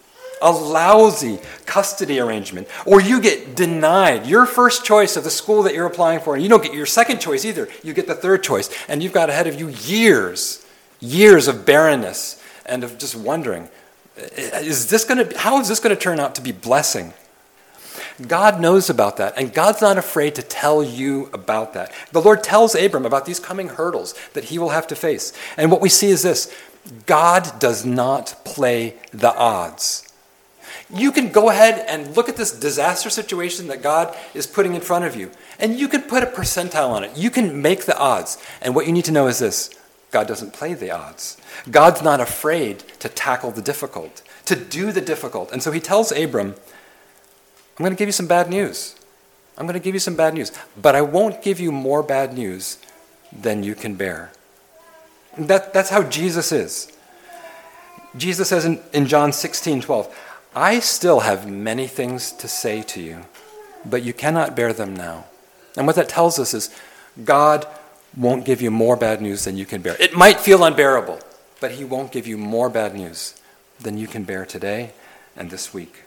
a 0.41 0.51
lousy 0.51 1.41
custody 1.67 2.21
arrangement, 2.21 2.69
or 2.87 3.03
you 3.03 3.21
get 3.21 3.55
denied 3.55 4.27
your 4.27 4.47
first 4.47 4.83
choice 4.83 5.19
of 5.19 5.25
the 5.25 5.31
school 5.31 5.63
that 5.65 5.75
you're 5.75 5.85
applying 5.85 6.21
for, 6.21 6.33
and 6.33 6.43
you 6.43 6.49
don't 6.49 6.63
get 6.63 6.73
your 6.73 6.87
second 6.87 7.21
choice 7.21 7.45
either. 7.45 7.69
You 7.83 7.93
get 7.93 8.07
the 8.07 8.15
third 8.15 8.43
choice, 8.43 8.71
and 8.89 9.03
you've 9.03 9.13
got 9.13 9.29
ahead 9.29 9.47
of 9.47 9.61
you 9.61 9.69
years, 9.69 10.65
years 11.01 11.49
of 11.49 11.67
barrenness 11.67 12.43
and 12.65 12.83
of 12.83 12.97
just 12.97 13.15
wondering, 13.15 13.69
is 14.17 14.89
this 14.89 15.05
going 15.05 15.29
to? 15.29 15.39
How 15.39 15.61
is 15.61 15.69
this 15.69 15.81
going 15.81 15.95
to 15.95 16.01
turn 16.01 16.19
out 16.19 16.35
to 16.37 16.41
be 16.41 16.53
blessing? 16.53 17.13
God 18.27 18.61
knows 18.61 18.91
about 18.91 19.17
that, 19.17 19.35
and 19.37 19.53
God's 19.53 19.81
not 19.81 19.99
afraid 19.99 20.35
to 20.35 20.43
tell 20.43 20.83
you 20.83 21.31
about 21.33 21.75
that. 21.75 21.93
The 22.13 22.21
Lord 22.21 22.45
tells 22.45 22.75
Abram 22.75 23.07
about 23.07 23.27
these 23.27 23.41
coming 23.41 23.69
hurdles 23.69 24.15
that 24.35 24.45
he 24.45 24.59
will 24.59 24.71
have 24.71 24.87
to 24.89 24.97
face. 24.97 25.33
And 25.57 25.71
what 25.71 25.81
we 25.81 25.89
see 25.89 26.09
is 26.09 26.23
this 26.23 26.55
God 27.07 27.59
does 27.59 27.85
not 27.85 28.35
play 28.45 28.97
the 29.13 29.35
odds. 29.35 30.09
You 30.95 31.11
can 31.11 31.33
go 31.33 31.49
ahead 31.49 31.85
and 31.89 32.15
look 32.17 32.29
at 32.29 32.37
this 32.37 32.53
disaster 32.53 33.09
situation 33.09 33.69
that 33.69 33.83
God 33.83 34.15
is 34.35 34.47
putting 34.47 34.75
in 34.75 34.83
front 34.83 35.05
of 35.05 35.17
you, 35.17 35.31
and 35.59 35.79
you 35.79 35.89
can 35.89 36.03
put 36.03 36.23
a 36.23 36.27
percentile 36.27 36.91
on 36.91 37.05
it. 37.05 37.17
You 37.17 37.31
can 37.31 37.63
make 37.63 37.87
the 37.87 37.99
odds. 37.99 38.37
And 38.61 38.75
what 38.75 38.87
you 38.87 38.93
need 38.93 39.07
to 39.07 39.13
know 39.13 39.27
is 39.27 39.39
this 39.39 39.71
God 40.11 40.29
doesn't 40.29 40.53
play 40.53 40.75
the 40.75 40.91
odds. 40.91 41.39
God's 41.71 42.03
not 42.03 42.21
afraid 42.21 42.81
to 43.01 43.09
tackle 43.09 43.51
the 43.51 43.63
difficult, 43.63 44.23
to 44.45 44.55
do 44.55 44.93
the 44.93 45.01
difficult. 45.01 45.51
And 45.51 45.63
so 45.63 45.73
he 45.73 45.81
tells 45.81 46.13
Abram, 46.13 46.55
I'm 47.79 47.85
going 47.85 47.93
to 47.93 47.99
give 47.99 48.09
you 48.09 48.13
some 48.13 48.27
bad 48.27 48.51
news. 48.51 48.97
I'm 49.57 49.67
going 49.67 49.79
to 49.79 49.85
give 49.85 49.95
you 49.95 50.01
some 50.01 50.17
bad 50.17 50.35
news, 50.35 50.53
but 50.81 50.95
I 50.95 51.03
won't 51.03 51.43
give 51.43 51.61
you 51.61 51.73
more 51.73 52.03
bad 52.03 52.35
news 52.35 52.79
than 53.33 53.63
you 53.63 53.75
can 53.75 53.95
bear. 53.95 54.31
That, 55.37 55.73
that's 55.73 55.91
how 55.91 56.03
Jesus 56.03 56.53
is. 56.53 56.93
Jesus 58.17 58.49
says 58.49 58.65
in, 58.65 58.81
in 58.93 59.07
John 59.07 59.33
16 59.33 59.81
12, 59.83 60.19
I 60.55 60.81
still 60.81 61.21
have 61.21 61.51
many 61.51 61.87
things 61.87 62.33
to 62.33 62.49
say 62.49 62.83
to 62.83 63.01
you, 63.01 63.25
but 63.85 64.03
you 64.03 64.13
cannot 64.13 64.55
bear 64.55 64.73
them 64.73 64.95
now. 64.95 65.25
And 65.77 65.87
what 65.87 65.97
that 65.97 66.11
tells 66.11 66.39
us 66.39 66.53
is 66.53 66.75
God 67.25 67.67
won't 68.15 68.45
give 68.45 68.61
you 68.61 68.71
more 68.71 68.97
bad 68.97 69.23
news 69.23 69.45
than 69.45 69.57
you 69.57 69.65
can 69.65 69.81
bear. 69.81 69.97
It 69.99 70.15
might 70.15 70.41
feel 70.41 70.65
unbearable, 70.65 71.21
but 71.61 71.73
He 71.73 71.85
won't 71.85 72.13
give 72.13 72.27
you 72.27 72.37
more 72.37 72.69
bad 72.69 72.95
news 72.95 73.41
than 73.81 73.97
you 73.97 74.07
can 74.07 74.25
bear 74.25 74.45
today 74.45 74.93
and 75.35 75.51
this 75.51 75.73
week. 75.73 76.05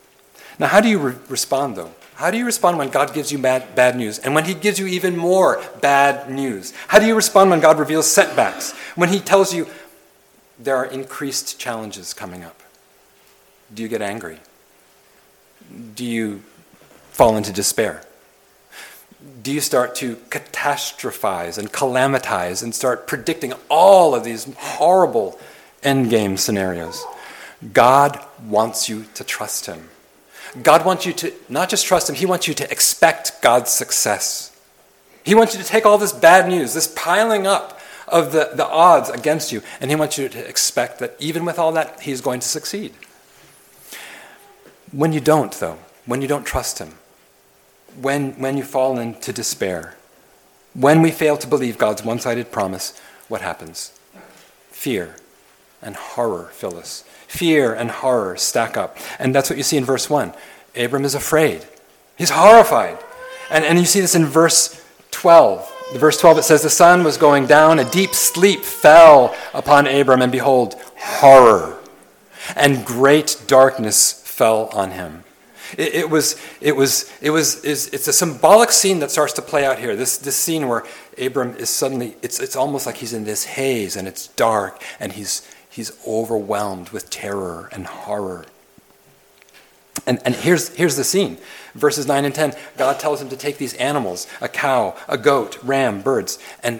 Now, 0.59 0.67
how 0.67 0.81
do 0.81 0.89
you 0.89 0.99
re- 0.99 1.15
respond, 1.27 1.75
though? 1.75 1.91
How 2.15 2.31
do 2.31 2.37
you 2.37 2.45
respond 2.45 2.77
when 2.77 2.89
God 2.89 3.13
gives 3.13 3.31
you 3.31 3.37
bad, 3.37 3.75
bad 3.75 3.97
news 3.97 4.19
and 4.19 4.33
when 4.33 4.45
He 4.45 4.53
gives 4.53 4.79
you 4.79 4.87
even 4.87 5.17
more 5.17 5.61
bad 5.81 6.29
news? 6.29 6.73
How 6.87 6.99
do 6.99 7.05
you 7.05 7.15
respond 7.15 7.49
when 7.49 7.59
God 7.59 7.77
reveals 7.77 8.09
setbacks? 8.09 8.71
When 8.95 9.09
He 9.09 9.19
tells 9.19 9.53
you 9.53 9.67
there 10.57 10.77
are 10.77 10.85
increased 10.85 11.59
challenges 11.59 12.13
coming 12.13 12.43
up? 12.43 12.61
Do 13.73 13.83
you 13.83 13.89
get 13.89 14.01
angry? 14.01 14.39
Do 15.95 16.05
you 16.05 16.43
fall 17.11 17.35
into 17.35 17.51
despair? 17.51 18.01
Do 19.41 19.51
you 19.51 19.59
start 19.59 19.95
to 19.95 20.15
catastrophize 20.29 21.57
and 21.57 21.71
calamitize 21.71 22.63
and 22.63 22.73
start 22.73 23.07
predicting 23.07 23.53
all 23.69 24.15
of 24.15 24.23
these 24.23 24.47
horrible 24.57 25.39
endgame 25.83 26.37
scenarios? 26.37 27.03
God 27.73 28.23
wants 28.45 28.87
you 28.87 29.05
to 29.15 29.23
trust 29.23 29.65
Him. 29.65 29.89
God 30.61 30.85
wants 30.85 31.05
you 31.05 31.13
to 31.13 31.33
not 31.49 31.69
just 31.69 31.85
trust 31.85 32.09
Him, 32.09 32.15
He 32.15 32.25
wants 32.25 32.47
you 32.47 32.53
to 32.53 32.71
expect 32.71 33.41
God's 33.41 33.71
success. 33.71 34.57
He 35.23 35.35
wants 35.35 35.55
you 35.55 35.61
to 35.61 35.67
take 35.67 35.85
all 35.85 35.97
this 35.97 36.13
bad 36.13 36.47
news, 36.47 36.73
this 36.73 36.91
piling 36.95 37.47
up 37.47 37.79
of 38.07 38.31
the, 38.31 38.51
the 38.53 38.65
odds 38.65 39.09
against 39.09 39.51
you, 39.51 39.61
and 39.81 39.89
He 39.89 39.95
wants 39.95 40.17
you 40.17 40.29
to 40.29 40.47
expect 40.47 40.99
that 40.99 41.15
even 41.19 41.45
with 41.45 41.59
all 41.59 41.71
that, 41.73 42.01
He's 42.01 42.21
going 42.21 42.39
to 42.39 42.47
succeed. 42.47 42.93
When 44.91 45.11
you 45.11 45.19
don't, 45.19 45.51
though, 45.53 45.79
when 46.05 46.21
you 46.21 46.27
don't 46.27 46.45
trust 46.45 46.79
Him, 46.79 46.93
when, 47.99 48.33
when 48.33 48.57
you 48.57 48.63
fall 48.63 48.99
into 48.99 49.33
despair, 49.33 49.95
when 50.73 51.01
we 51.01 51.11
fail 51.11 51.37
to 51.37 51.47
believe 51.47 51.77
God's 51.77 52.03
one 52.03 52.19
sided 52.19 52.51
promise, 52.51 52.99
what 53.27 53.41
happens? 53.41 53.97
Fear 54.69 55.15
and 55.85 55.95
horror 55.95 56.49
fill 56.51 56.77
us 56.77 57.05
fear 57.27 57.73
and 57.73 57.91
horror 57.91 58.37
stack 58.37 58.77
up. 58.77 58.97
And 59.19 59.33
that's 59.33 59.49
what 59.49 59.57
you 59.57 59.63
see 59.63 59.77
in 59.77 59.85
verse 59.85 60.09
1. 60.09 60.33
Abram 60.75 61.05
is 61.05 61.15
afraid, 61.15 61.65
he's 62.17 62.31
horrified. 62.31 62.97
And, 63.49 63.63
and 63.63 63.77
you 63.77 63.85
see 63.85 64.01
this 64.01 64.15
in 64.15 64.25
verse 64.25 64.83
12. 65.11 65.71
The 65.93 65.99
verse 65.99 66.19
12 66.19 66.39
it 66.39 66.43
says, 66.43 66.63
The 66.63 66.69
sun 66.69 67.03
was 67.03 67.17
going 67.17 67.45
down, 67.45 67.79
a 67.79 67.89
deep 67.89 68.13
sleep 68.13 68.61
fell 68.61 69.35
upon 69.53 69.87
Abram, 69.87 70.21
and 70.21 70.31
behold, 70.31 70.75
horror 70.97 71.77
and 72.55 72.85
great 72.85 73.43
darkness 73.47 74.11
fell 74.11 74.65
on 74.73 74.91
him. 74.91 75.23
It, 75.77 75.95
it, 75.95 76.09
was, 76.09 76.39
it 76.61 76.75
was, 76.75 77.11
it 77.21 77.31
was, 77.31 77.63
it's 77.63 78.07
a 78.07 78.13
symbolic 78.13 78.71
scene 78.71 78.99
that 78.99 79.11
starts 79.11 79.33
to 79.33 79.41
play 79.41 79.65
out 79.65 79.79
here. 79.79 79.95
This, 79.95 80.17
this 80.17 80.35
scene 80.35 80.67
where 80.67 80.83
Abram 81.19 81.55
is 81.57 81.69
suddenly, 81.69 82.15
it's, 82.21 82.39
it's 82.39 82.55
almost 82.55 82.85
like 82.85 82.97
he's 82.97 83.13
in 83.13 83.23
this 83.23 83.45
haze 83.45 83.95
and 83.95 84.07
it's 84.07 84.27
dark 84.27 84.81
and 84.99 85.11
he's, 85.11 85.47
He's 85.75 85.91
overwhelmed 86.07 86.91
with 86.91 87.09
terror 87.09 87.67
and 87.73 87.85
horror. 87.85 88.45
And, 90.05 90.21
and 90.23 90.33
here's, 90.33 90.73
here's 90.73 90.95
the 90.95 91.03
scene. 91.03 91.37
Verses 91.73 92.07
9 92.07 92.23
and 92.23 92.33
10, 92.33 92.53
God 92.77 92.97
tells 92.97 93.21
him 93.21 93.27
to 93.27 93.35
take 93.35 93.57
these 93.57 93.73
animals 93.73 94.25
a 94.39 94.47
cow, 94.47 94.95
a 95.09 95.17
goat, 95.17 95.61
ram, 95.61 96.01
birds, 96.01 96.39
and, 96.63 96.79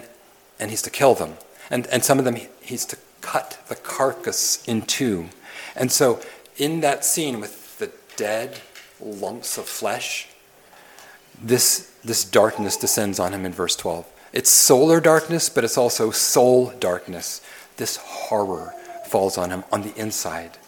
and 0.58 0.70
he's 0.70 0.80
to 0.80 0.88
kill 0.88 1.14
them. 1.14 1.34
And, 1.68 1.86
and 1.88 2.02
some 2.04 2.18
of 2.18 2.24
them, 2.24 2.38
he's 2.62 2.86
to 2.86 2.96
cut 3.20 3.62
the 3.68 3.74
carcass 3.74 4.64
in 4.64 4.80
two. 4.80 5.28
And 5.74 5.92
so, 5.92 6.22
in 6.56 6.80
that 6.80 7.04
scene 7.04 7.38
with 7.38 7.78
the 7.78 7.90
dead 8.16 8.60
lumps 8.98 9.58
of 9.58 9.66
flesh, 9.66 10.28
this, 11.38 11.94
this 12.02 12.24
darkness 12.24 12.78
descends 12.78 13.20
on 13.20 13.34
him 13.34 13.44
in 13.44 13.52
verse 13.52 13.76
12. 13.76 14.10
It's 14.32 14.48
solar 14.48 15.02
darkness, 15.02 15.50
but 15.50 15.64
it's 15.64 15.76
also 15.76 16.10
soul 16.10 16.70
darkness. 16.80 17.42
This 17.76 17.98
horror 17.98 18.72
falls 19.06 19.38
on 19.38 19.50
him 19.50 19.64
on 19.72 19.82
the 19.82 19.94
inside. 19.94 20.58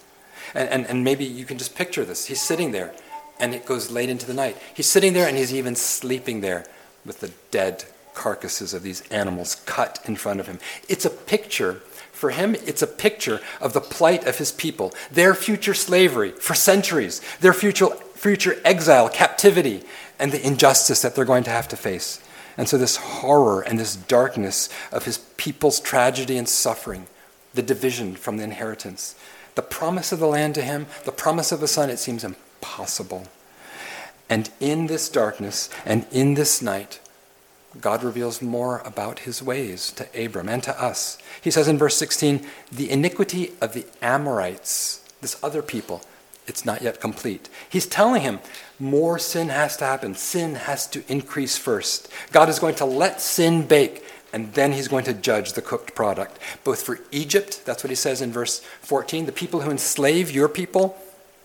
And, 0.55 0.68
and, 0.68 0.87
and 0.87 1.05
maybe 1.05 1.24
you 1.24 1.44
can 1.44 1.59
just 1.59 1.74
picture 1.74 2.05
this. 2.05 2.27
He's 2.27 2.40
sitting 2.40 2.72
there, 2.72 2.94
and 3.38 3.55
it 3.55 3.66
goes 3.66 3.90
late 3.90 4.09
into 4.09 4.27
the 4.27 4.35
night. 4.35 4.57
He's 4.74 4.87
sitting 4.87 5.12
there, 5.12 5.29
and 5.29 5.37
he's 5.37 5.53
even 5.53 5.77
sleeping 5.77 6.40
there 6.40 6.64
with 7.05 7.20
the 7.20 7.33
dead 7.51 7.85
carcasses 8.14 8.74
of 8.74 8.83
these 8.83 9.03
animals 9.11 9.57
cut 9.64 10.01
in 10.07 10.16
front 10.16 10.40
of 10.40 10.46
him. 10.46 10.59
It's 10.88 11.05
a 11.05 11.11
picture, 11.11 11.74
for 12.11 12.31
him, 12.31 12.55
it's 12.55 12.83
a 12.83 12.87
picture 12.87 13.40
of 13.61 13.72
the 13.72 13.81
plight 13.81 14.27
of 14.27 14.38
his 14.38 14.51
people, 14.51 14.92
their 15.11 15.35
future 15.35 15.74
slavery 15.74 16.33
for 16.33 16.55
centuries, 16.55 17.20
their 17.40 17.53
future, 17.53 17.90
future 18.14 18.57
exile, 18.64 19.09
captivity, 19.09 19.85
and 20.18 20.33
the 20.33 20.44
injustice 20.44 21.03
that 21.03 21.14
they're 21.14 21.24
going 21.24 21.44
to 21.44 21.51
have 21.51 21.68
to 21.68 21.77
face. 21.77 22.20
And 22.57 22.68
so, 22.68 22.77
this 22.77 22.96
horror 22.96 23.61
and 23.62 23.79
this 23.79 23.94
darkness 23.94 24.68
of 24.90 25.05
his 25.05 25.18
people's 25.37 25.79
tragedy 25.79 26.37
and 26.37 26.48
suffering, 26.48 27.07
the 27.54 27.62
division 27.62 28.14
from 28.14 28.37
the 28.37 28.44
inheritance, 28.44 29.14
the 29.54 29.62
promise 29.62 30.12
of 30.12 30.18
the 30.18 30.26
land 30.26 30.54
to 30.54 30.62
him, 30.62 30.87
the 31.04 31.12
promise 31.12 31.52
of 31.52 31.62
a 31.62 31.68
son, 31.68 31.90
it 31.90 31.98
seems 31.98 32.24
impossible. 32.24 33.26
And 34.30 34.50
in 34.61 34.87
this 34.87 35.08
darkness 35.08 35.70
and 35.84 36.06
in 36.12 36.34
this 36.34 36.61
night, 36.61 37.00
God 37.80 38.02
reveals 38.02 38.42
more 38.42 38.80
about 38.84 39.20
his 39.20 39.42
ways 39.42 39.92
to 39.92 40.24
Abram 40.24 40.48
and 40.48 40.62
to 40.62 40.82
us. 40.82 41.18
He 41.40 41.50
says 41.50 41.68
in 41.68 41.78
verse 41.78 41.96
16, 41.96 42.46
the 42.72 42.90
iniquity 42.90 43.52
of 43.61 43.72
the 43.74 43.87
Amorites, 44.02 45.04
this 45.20 45.42
other 45.42 45.62
people, 45.62 46.02
it's 46.46 46.64
not 46.64 46.80
yet 46.80 47.00
complete. 47.00 47.48
He's 47.68 47.87
telling 47.87 48.22
him 48.22 48.40
more 48.78 49.18
sin 49.18 49.50
has 49.50 49.76
to 49.76 49.84
happen. 49.84 50.14
Sin 50.14 50.54
has 50.54 50.87
to 50.88 51.04
increase 51.06 51.58
first. 51.58 52.08
God 52.32 52.48
is 52.48 52.58
going 52.58 52.76
to 52.76 52.87
let 52.87 53.20
sin 53.20 53.66
bake 53.66 54.02
and 54.32 54.52
then 54.54 54.72
he's 54.72 54.88
going 54.88 55.04
to 55.04 55.14
judge 55.14 55.52
the 55.52 55.62
cooked 55.62 55.94
product. 55.94 56.38
Both 56.64 56.82
for 56.82 57.00
Egypt, 57.10 57.64
that's 57.64 57.82
what 57.82 57.90
he 57.90 57.96
says 57.96 58.20
in 58.20 58.32
verse 58.32 58.60
14, 58.82 59.26
the 59.26 59.32
people 59.32 59.62
who 59.62 59.70
enslave 59.70 60.30
your 60.30 60.48
people, 60.48 60.96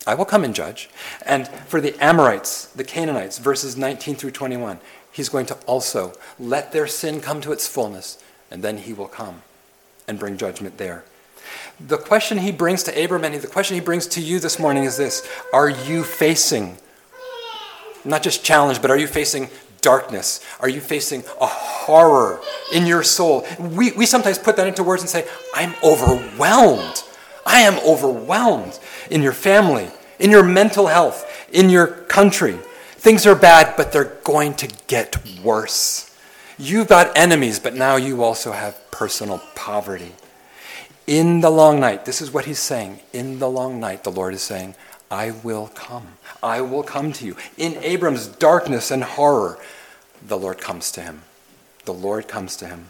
I 0.06 0.16
will 0.16 0.26
come 0.26 0.44
and 0.44 0.54
judge. 0.54 0.90
And 1.26 1.48
for 1.48 1.80
the 1.80 1.96
Amorites, 2.04 2.66
the 2.68 2.84
Canaanites, 2.84 3.38
verses 3.38 3.78
19 3.78 4.16
through 4.16 4.32
21, 4.32 4.80
he's 5.12 5.30
going 5.30 5.46
to 5.46 5.56
also 5.66 6.14
let 6.40 6.72
their 6.72 6.88
sin 6.88 7.22
come 7.22 7.40
to 7.42 7.52
its 7.52 7.68
fullness, 7.68 8.22
and 8.52 8.64
then 8.64 8.80
he 8.80 8.94
will 8.94 9.08
come 9.08 9.44
and 10.08 10.20
bring 10.20 10.38
judgment 10.38 10.78
there. 10.78 11.06
The 11.80 11.98
question 11.98 12.40
he 12.40 12.52
brings 12.52 12.84
to 12.84 13.04
Abram 13.04 13.24
and 13.24 13.36
the 13.36 13.48
question 13.48 13.76
he 13.76 13.82
brings 13.82 14.08
to 14.08 14.22
you 14.22 14.40
this 14.40 14.60
morning 14.60 14.84
is 14.84 14.98
this 14.98 15.28
Are 15.54 15.70
you 15.70 16.04
facing, 16.04 16.78
not 18.04 18.24
just 18.24 18.44
challenge, 18.44 18.82
but 18.82 18.92
are 18.92 18.98
you 18.98 19.08
facing 19.08 19.50
darkness? 19.84 20.44
Are 20.60 20.70
you 20.70 20.82
facing 20.82 21.24
a 21.40 21.46
horror 21.46 22.42
in 22.74 22.88
your 22.88 23.04
soul? 23.04 23.46
We, 23.60 23.92
we 23.92 24.08
sometimes 24.08 24.40
put 24.40 24.56
that 24.56 24.66
into 24.66 24.84
words 24.84 25.04
and 25.04 25.10
say, 25.10 25.28
I'm 25.54 25.76
overwhelmed. 25.84 27.04
I 27.46 27.60
am 27.60 27.78
overwhelmed 27.86 28.80
in 29.12 29.22
your 29.22 29.34
family, 29.34 29.90
in 30.18 30.32
your 30.32 30.44
mental 30.44 30.88
health, 30.88 31.30
in 31.52 31.70
your 31.70 31.86
country. 31.88 32.58
Things 32.96 33.28
are 33.28 33.36
bad, 33.36 33.76
but 33.78 33.92
they're 33.92 34.18
going 34.24 34.56
to 34.56 34.68
get 34.88 35.18
worse. 35.44 36.10
You've 36.58 36.88
got 36.88 37.16
enemies, 37.18 37.60
but 37.60 37.76
now 37.76 37.98
you 37.98 38.24
also 38.24 38.54
have 38.54 38.80
personal 38.92 39.42
poverty. 39.56 40.14
In 41.06 41.42
the 41.42 41.50
long 41.50 41.82
night, 41.82 42.06
this 42.06 42.22
is 42.22 42.32
what 42.32 42.46
he's 42.46 42.60
saying. 42.60 43.02
In 43.12 43.40
the 43.40 43.50
long 43.50 43.80
night, 43.80 44.06
the 44.06 44.12
Lord 44.12 44.34
is 44.34 44.42
saying, 44.42 44.76
I 45.14 45.30
will 45.30 45.68
come. 45.76 46.18
I 46.42 46.62
will 46.62 46.82
come 46.82 47.14
to 47.14 47.26
you. 47.26 47.38
In 47.56 47.78
Abram's 47.84 48.26
darkness 48.26 48.90
and 48.90 49.04
horror, 49.04 49.60
the 50.26 50.40
Lord 50.40 50.58
comes 50.58 50.92
to 50.94 51.02
him. 51.02 51.22
The 51.86 51.94
Lord 51.94 52.28
comes 52.28 52.56
to 52.58 52.66
him. 52.66 52.90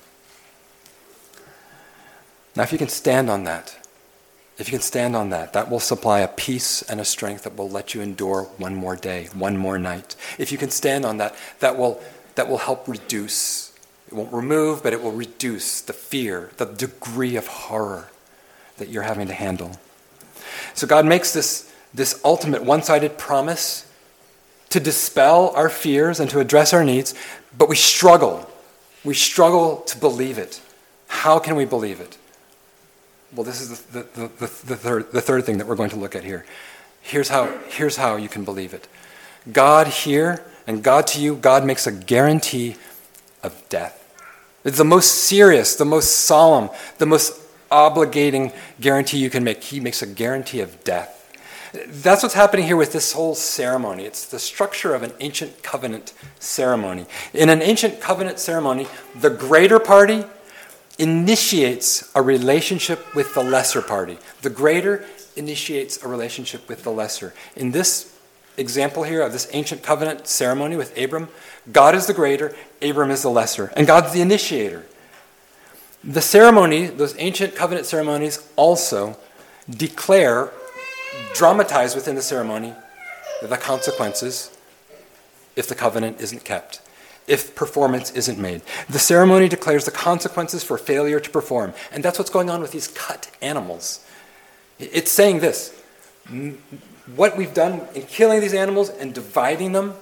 Now, 2.55 2.63
if 2.63 2.71
you 2.71 2.77
can 2.77 2.87
stand 2.87 3.29
on 3.29 3.43
that, 3.43 3.75
if 4.57 4.69
you 4.69 4.71
can 4.71 4.81
stand 4.81 5.17
on 5.17 5.31
that, 5.31 5.51
that 5.51 5.69
will 5.69 5.81
supply 5.81 6.21
a 6.21 6.29
peace 6.29 6.81
and 6.83 7.01
a 7.01 7.05
strength 7.05 7.43
that 7.43 7.57
will 7.57 7.69
let 7.69 7.93
you 7.93 7.99
endure 7.99 8.43
one 8.57 8.75
more 8.75 8.95
day, 8.95 9.27
one 9.33 9.57
more 9.57 9.77
night. 9.77 10.15
If 10.37 10.49
you 10.49 10.57
can 10.57 10.69
stand 10.69 11.03
on 11.03 11.17
that, 11.17 11.35
that 11.59 11.77
will, 11.77 12.01
that 12.35 12.47
will 12.47 12.59
help 12.59 12.87
reduce, 12.87 13.73
it 14.07 14.13
won't 14.13 14.31
remove, 14.31 14.81
but 14.81 14.93
it 14.93 15.03
will 15.03 15.11
reduce 15.11 15.81
the 15.81 15.91
fear, 15.91 16.51
the 16.55 16.67
degree 16.67 17.35
of 17.35 17.47
horror 17.47 18.07
that 18.77 18.87
you're 18.87 19.03
having 19.03 19.27
to 19.27 19.33
handle. 19.33 19.77
So 20.73 20.87
God 20.87 21.05
makes 21.05 21.33
this 21.33 21.72
this 21.93 22.19
ultimate 22.23 22.63
one 22.63 22.81
sided 22.81 23.17
promise 23.17 23.89
to 24.69 24.79
dispel 24.79 25.53
our 25.55 25.69
fears 25.69 26.19
and 26.19 26.29
to 26.31 26.39
address 26.39 26.73
our 26.73 26.83
needs, 26.83 27.13
but 27.57 27.69
we 27.69 27.75
struggle. 27.75 28.49
We 29.03 29.13
struggle 29.13 29.77
to 29.81 29.97
believe 29.97 30.37
it. 30.37 30.61
How 31.07 31.37
can 31.37 31.55
we 31.55 31.65
believe 31.65 31.99
it? 31.99 32.17
Well, 33.35 33.43
this 33.43 33.61
is 33.61 33.81
the, 33.81 33.99
the, 34.01 34.29
the, 34.39 34.47
the, 34.65 34.75
third, 34.75 35.11
the 35.11 35.21
third 35.21 35.45
thing 35.45 35.57
that 35.57 35.67
we're 35.67 35.75
going 35.75 35.91
to 35.91 35.95
look 35.95 36.15
at 36.15 36.23
here. 36.23 36.45
Here's 37.01 37.29
how, 37.29 37.55
here's 37.69 37.97
how 37.97 38.15
you 38.15 38.29
can 38.29 38.45
believe 38.45 38.73
it 38.73 38.87
God 39.51 39.87
here 39.87 40.43
and 40.65 40.83
God 40.83 41.07
to 41.07 41.21
you, 41.21 41.35
God 41.35 41.65
makes 41.65 41.85
a 41.85 41.91
guarantee 41.91 42.77
of 43.43 43.61
death. 43.69 43.99
It's 44.63 44.77
the 44.77 44.85
most 44.85 45.25
serious, 45.25 45.75
the 45.75 45.85
most 45.85 46.21
solemn, 46.21 46.69
the 46.97 47.05
most 47.05 47.39
obligating 47.69 48.53
guarantee 48.79 49.17
you 49.17 49.29
can 49.29 49.43
make. 49.43 49.61
He 49.63 49.79
makes 49.79 50.01
a 50.01 50.07
guarantee 50.07 50.61
of 50.61 50.83
death. 50.83 51.19
That's 51.73 52.21
what's 52.21 52.35
happening 52.35 52.67
here 52.67 52.77
with 52.77 52.93
this 52.93 53.13
whole 53.13 53.33
ceremony. 53.33 54.05
It's 54.05 54.27
the 54.27 54.37
structure 54.37 54.93
of 54.93 55.01
an 55.01 55.11
ancient 55.19 55.63
covenant 55.63 56.13
ceremony. 56.39 57.07
In 57.33 57.49
an 57.49 57.63
ancient 57.63 57.99
covenant 57.99 58.37
ceremony, 58.37 58.87
the 59.15 59.31
greater 59.31 59.79
party 59.79 60.23
initiates 60.99 62.11
a 62.13 62.21
relationship 62.21 63.15
with 63.15 63.33
the 63.33 63.43
lesser 63.43 63.81
party. 63.81 64.19
The 64.43 64.51
greater 64.51 65.03
initiates 65.35 66.03
a 66.03 66.07
relationship 66.07 66.69
with 66.69 66.83
the 66.83 66.91
lesser. 66.91 67.33
In 67.55 67.71
this 67.71 68.15
example 68.57 69.01
here 69.01 69.23
of 69.23 69.31
this 69.31 69.49
ancient 69.51 69.81
covenant 69.81 70.27
ceremony 70.27 70.75
with 70.75 70.95
Abram, 70.95 71.29
God 71.71 71.95
is 71.95 72.05
the 72.05 72.13
greater, 72.13 72.55
Abram 72.83 73.09
is 73.09 73.23
the 73.23 73.29
lesser, 73.29 73.73
and 73.75 73.87
God's 73.87 74.13
the 74.13 74.21
initiator. 74.21 74.85
The 76.03 76.21
ceremony, 76.21 76.85
those 76.85 77.15
ancient 77.17 77.55
covenant 77.55 77.87
ceremonies, 77.87 78.47
also 78.55 79.17
declare 79.67 80.51
dramatize 81.33 81.95
within 81.95 82.15
the 82.15 82.21
ceremony 82.21 82.73
the 83.41 83.57
consequences 83.57 84.55
if 85.55 85.67
the 85.67 85.75
covenant 85.75 86.19
isn't 86.21 86.43
kept, 86.43 86.81
if 87.27 87.55
performance 87.55 88.11
isn't 88.11 88.39
made. 88.39 88.61
The 88.89 88.99
ceremony 88.99 89.47
declares 89.47 89.85
the 89.85 89.91
consequences 89.91 90.63
for 90.63 90.77
failure 90.77 91.19
to 91.19 91.29
perform. 91.29 91.73
And 91.91 92.03
that's 92.03 92.17
what's 92.17 92.31
going 92.31 92.49
on 92.49 92.61
with 92.61 92.71
these 92.71 92.87
cut 92.87 93.29
animals. 93.41 94.05
It's 94.79 95.11
saying 95.11 95.39
this 95.39 95.79
what 97.15 97.37
we've 97.37 97.53
done 97.53 97.81
in 97.93 98.03
killing 98.03 98.39
these 98.39 98.53
animals 98.53 98.89
and 98.89 99.13
dividing 99.13 99.73
them, 99.73 99.93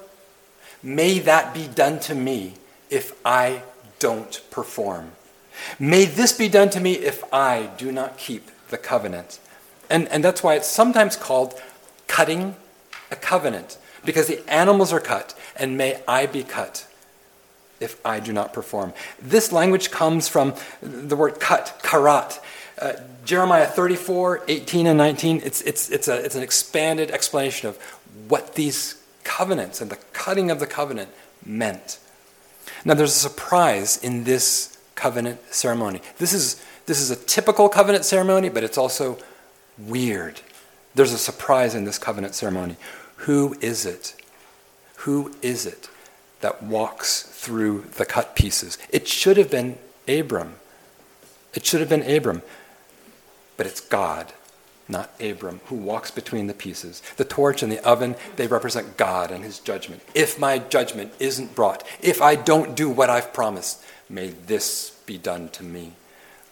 may 0.84 1.20
that 1.20 1.54
be 1.54 1.68
done 1.68 2.00
to 2.02 2.16
me 2.16 2.54
if 2.90 3.14
I 3.26 3.64
don't 4.00 4.42
perform. 4.52 5.12
May 5.80 6.06
this 6.06 6.32
be 6.32 6.48
done 6.48 6.70
to 6.72 6.80
me 6.80 6.94
if 6.94 7.24
I 7.34 7.70
do 7.78 7.92
not 7.92 8.18
keep 8.18 8.50
the 8.70 8.78
covenant. 8.78 9.40
And, 9.92 10.08
and 10.08 10.24
that's 10.24 10.42
why 10.42 10.56
it's 10.56 10.68
sometimes 10.68 11.16
called 11.16 11.60
cutting 12.08 12.56
a 13.12 13.16
covenant, 13.16 13.78
because 14.06 14.28
the 14.28 14.42
animals 14.50 14.94
are 14.94 15.02
cut, 15.02 15.38
and 15.58 15.78
may 15.78 16.02
I 16.08 16.26
be 16.26 16.44
cut 16.44 16.88
if 17.82 18.04
I 18.06 18.20
do 18.20 18.32
not 18.32 18.54
perform. 18.54 18.94
This 19.22 19.52
language 19.52 19.92
comes 19.92 20.30
from 20.30 20.54
the 20.82 21.16
word 21.16 21.40
cut, 21.40 21.80
karat. 21.84 22.40
Uh, 22.80 22.94
Jeremiah 23.26 23.68
34, 23.68 24.44
18, 24.48 24.88
and 24.88 24.98
19, 24.98 25.42
it's, 25.44 25.62
it's, 25.62 25.90
it's, 25.90 26.08
a, 26.08 26.24
it's 26.24 26.36
an 26.36 26.42
expanded 26.42 27.12
explanation 27.12 27.68
of 27.68 27.78
what 28.28 28.56
these 28.56 29.02
covenants 29.24 29.82
and 29.82 29.92
the 29.92 29.98
cutting 30.14 30.50
of 30.50 30.60
the 30.60 30.68
covenant 30.68 31.10
meant. 31.46 32.00
Now, 32.86 32.94
there's 32.94 33.16
a 33.16 33.20
surprise 33.20 33.98
in 33.98 34.24
this 34.24 34.78
covenant 34.96 35.40
ceremony. 35.54 36.02
This 36.18 36.34
is, 36.34 36.64
this 36.86 37.00
is 37.00 37.12
a 37.12 37.16
typical 37.16 37.68
covenant 37.70 38.06
ceremony, 38.06 38.50
but 38.50 38.64
it's 38.64 38.78
also 38.78 39.18
weird. 39.78 40.42
There's 40.94 41.14
a 41.14 41.18
surprise 41.18 41.74
in 41.76 41.86
this 41.86 41.98
covenant 41.98 42.36
ceremony. 42.36 42.76
Who 43.18 43.56
is 43.62 43.86
it? 43.86 44.16
Who 44.98 45.34
is 45.42 45.66
it 45.66 45.90
that 46.42 46.62
walks 46.62 47.24
through 47.24 47.86
the 47.98 48.06
cut 48.06 48.36
pieces? 48.36 48.78
It 48.90 49.08
should 49.08 49.38
have 49.38 49.50
been 49.50 49.78
Abram. 50.08 50.56
It 51.54 51.66
should 51.66 51.80
have 51.80 51.90
been 51.90 52.10
Abram. 52.10 52.42
But 53.58 53.68
it's 53.68 53.82
God. 53.82 54.34
not 54.92 55.10
Abram, 55.20 55.62
who 55.66 55.76
walks 55.76 56.12
between 56.12 56.48
the 56.48 56.54
pieces. 56.54 57.02
The 57.18 57.24
torch 57.24 57.64
and 57.64 57.72
the 57.72 57.84
oven, 57.88 58.16
they 58.36 58.48
represent 58.48 58.98
God 58.98 59.32
and 59.32 59.44
his 59.44 59.60
judgment. 59.60 60.02
If 60.14 60.38
my 60.38 60.60
judgment 60.60 61.14
isn't 61.20 61.56
brought, 61.56 61.84
if 62.02 62.22
I 62.22 62.36
don't 62.36 62.76
do 62.76 62.90
what 62.90 63.10
I've 63.10 63.34
promised, 63.34 63.84
may 64.10 64.30
this 64.30 64.92
be 65.06 65.18
done 65.18 65.50
to 65.50 65.64
me. 65.64 65.94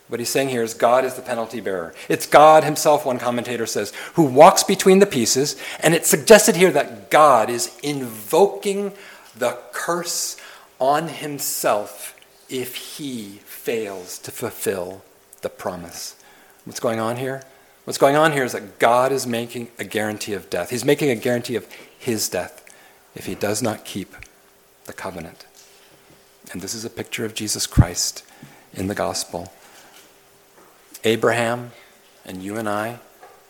What 0.10 0.20
he's 0.20 0.30
saying 0.30 0.50
here 0.50 0.64
is 0.64 0.74
God 0.74 1.06
is 1.06 1.14
the 1.14 1.22
penalty 1.22 1.62
bearer. 1.62 1.94
It's 2.10 2.26
God 2.26 2.64
himself, 2.64 3.06
one 3.06 3.20
commentator 3.20 3.68
says, 3.68 3.94
who 4.16 4.24
walks 4.24 4.64
between 4.64 5.00
the 5.00 5.06
pieces, 5.06 5.56
and 5.80 5.94
it's 5.94 6.10
suggested 6.10 6.56
here 6.56 6.72
that 6.72 7.12
God 7.12 7.50
is 7.50 7.78
invoking 7.84 8.92
the 9.38 9.58
curse 9.72 10.36
on 10.80 11.10
himself 11.10 12.20
if 12.50 12.76
he 12.76 13.40
fails 13.46 14.18
to 14.20 14.32
fulfill 14.32 15.04
the 15.42 15.50
promise. 15.50 16.16
What's 16.66 16.80
going 16.80 17.00
on 17.00 17.18
here? 17.18 17.44
What's 17.86 18.00
going 18.00 18.16
on 18.16 18.32
here 18.34 18.44
is 18.44 18.54
that 18.54 18.80
God 18.80 19.12
is 19.12 19.28
making 19.28 19.70
a 19.78 19.84
guarantee 19.84 20.34
of 20.34 20.50
death. 20.50 20.72
He's 20.72 20.86
making 20.86 21.12
a 21.12 21.16
guarantee 21.16 21.56
of 21.56 21.68
his 21.98 22.30
death 22.30 22.66
if 23.16 23.28
he 23.28 23.36
does 23.36 23.62
not 23.62 23.86
keep 23.86 24.16
the 24.86 24.94
covenant. 24.94 25.46
And 26.52 26.62
this 26.62 26.74
is 26.74 26.84
a 26.84 26.90
picture 26.90 27.26
of 27.26 27.36
Jesus 27.36 27.68
Christ 27.68 28.24
in 28.74 28.88
the 28.88 28.96
gospel. 28.96 29.52
Abraham 31.04 31.72
and 32.26 32.44
you 32.44 32.58
and 32.58 32.68
I, 32.68 33.00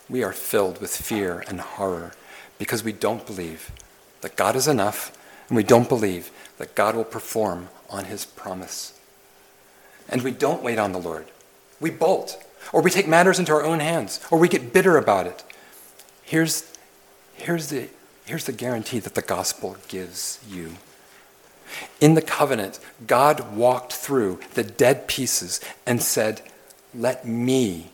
we 0.10 0.24
are 0.24 0.34
filled 0.34 0.82
with 0.82 0.96
fear 0.96 1.44
and 1.48 1.60
horror 1.60 2.14
because 2.58 2.84
we 2.84 2.92
don't 2.92 3.26
believe 3.26 3.72
that 4.22 4.36
God 4.36 4.56
is 4.56 4.68
enough 4.68 5.16
and 5.48 5.56
we 5.56 5.64
don't 5.64 5.90
believe 5.90 6.32
that 6.58 6.76
God 6.76 6.96
will 6.96 7.04
perform 7.04 7.70
on 7.90 8.06
his 8.06 8.26
promise. 8.26 9.00
And 10.08 10.22
we 10.22 10.32
don't 10.32 10.64
wait 10.64 10.80
on 10.80 10.92
the 10.92 11.00
Lord. 11.00 11.28
We 11.80 11.90
bolt 11.90 12.44
or 12.72 12.82
we 12.82 12.92
take 12.92 13.08
matters 13.08 13.40
into 13.40 13.52
our 13.52 13.64
own 13.64 13.80
hands, 13.80 14.20
or 14.30 14.38
we 14.38 14.48
get 14.48 14.74
bitter 14.74 14.98
about 14.98 15.28
it. 15.28 15.44
Here's, 16.24 16.72
here's, 17.34 17.68
the, 17.68 17.90
here's 18.26 18.46
the 18.46 18.52
guarantee 18.52 19.00
that 19.00 19.16
the 19.16 19.22
gospel 19.22 19.78
gives 19.88 20.40
you. 20.48 20.76
In 22.02 22.16
the 22.16 22.22
covenant, 22.22 22.80
God 23.08 23.56
walked 23.56 23.94
through 23.94 24.40
the 24.54 24.64
dead 24.64 25.08
pieces 25.08 25.62
and 25.86 26.02
said, 26.02 26.42
Let 26.94 27.26
me 27.26 27.92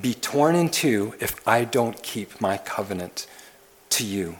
be 0.00 0.14
torn 0.14 0.54
in 0.54 0.70
two 0.70 1.14
if 1.20 1.46
I 1.46 1.64
don't 1.64 2.02
keep 2.02 2.40
my 2.40 2.58
covenant 2.58 3.26
to 3.90 4.04
you. 4.04 4.36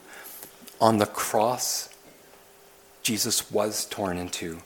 On 0.81 0.99
the 0.99 1.07
cross, 1.07 1.89
Jesus 3.03 3.51
was 3.51 3.85
torn 3.87 4.19
in 4.19 4.29
two 4.29 4.59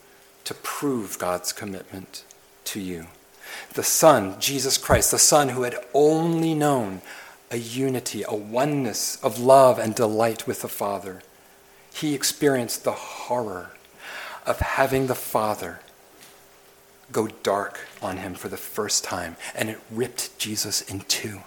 to 0.45 0.55
prove 0.55 1.19
God's 1.19 1.53
commitment 1.53 2.25
to 2.65 2.81
you 2.81 3.07
the 3.75 3.83
Son, 3.83 4.39
Jesus 4.41 4.79
Christ, 4.79 5.11
the 5.11 5.19
Son 5.19 5.51
who 5.51 5.63
had 5.63 5.77
only 5.95 6.55
known 6.55 7.03
a 7.51 7.57
unity, 7.57 8.25
a 8.27 8.35
oneness 8.35 9.23
of 9.23 9.39
love 9.39 9.79
and 9.79 9.95
delight 9.95 10.47
with 10.47 10.63
the 10.63 10.69
Father, 10.69 11.23
he 11.93 12.15
experienced 12.15 12.85
the 12.85 12.93
horror 12.93 13.73
of 14.47 14.61
having 14.61 15.07
the 15.07 15.15
Father 15.15 15.81
go 17.13 17.29
dark 17.43 17.81
on 18.03 18.19
him 18.19 18.35
for 18.35 18.49
the 18.49 18.57
first 18.57 19.05
time, 19.05 19.37
and 19.55 19.69
it 19.69 19.79
ripped 19.91 20.39
Jesus 20.39 20.83
in 20.83 21.01
two. 21.01 21.41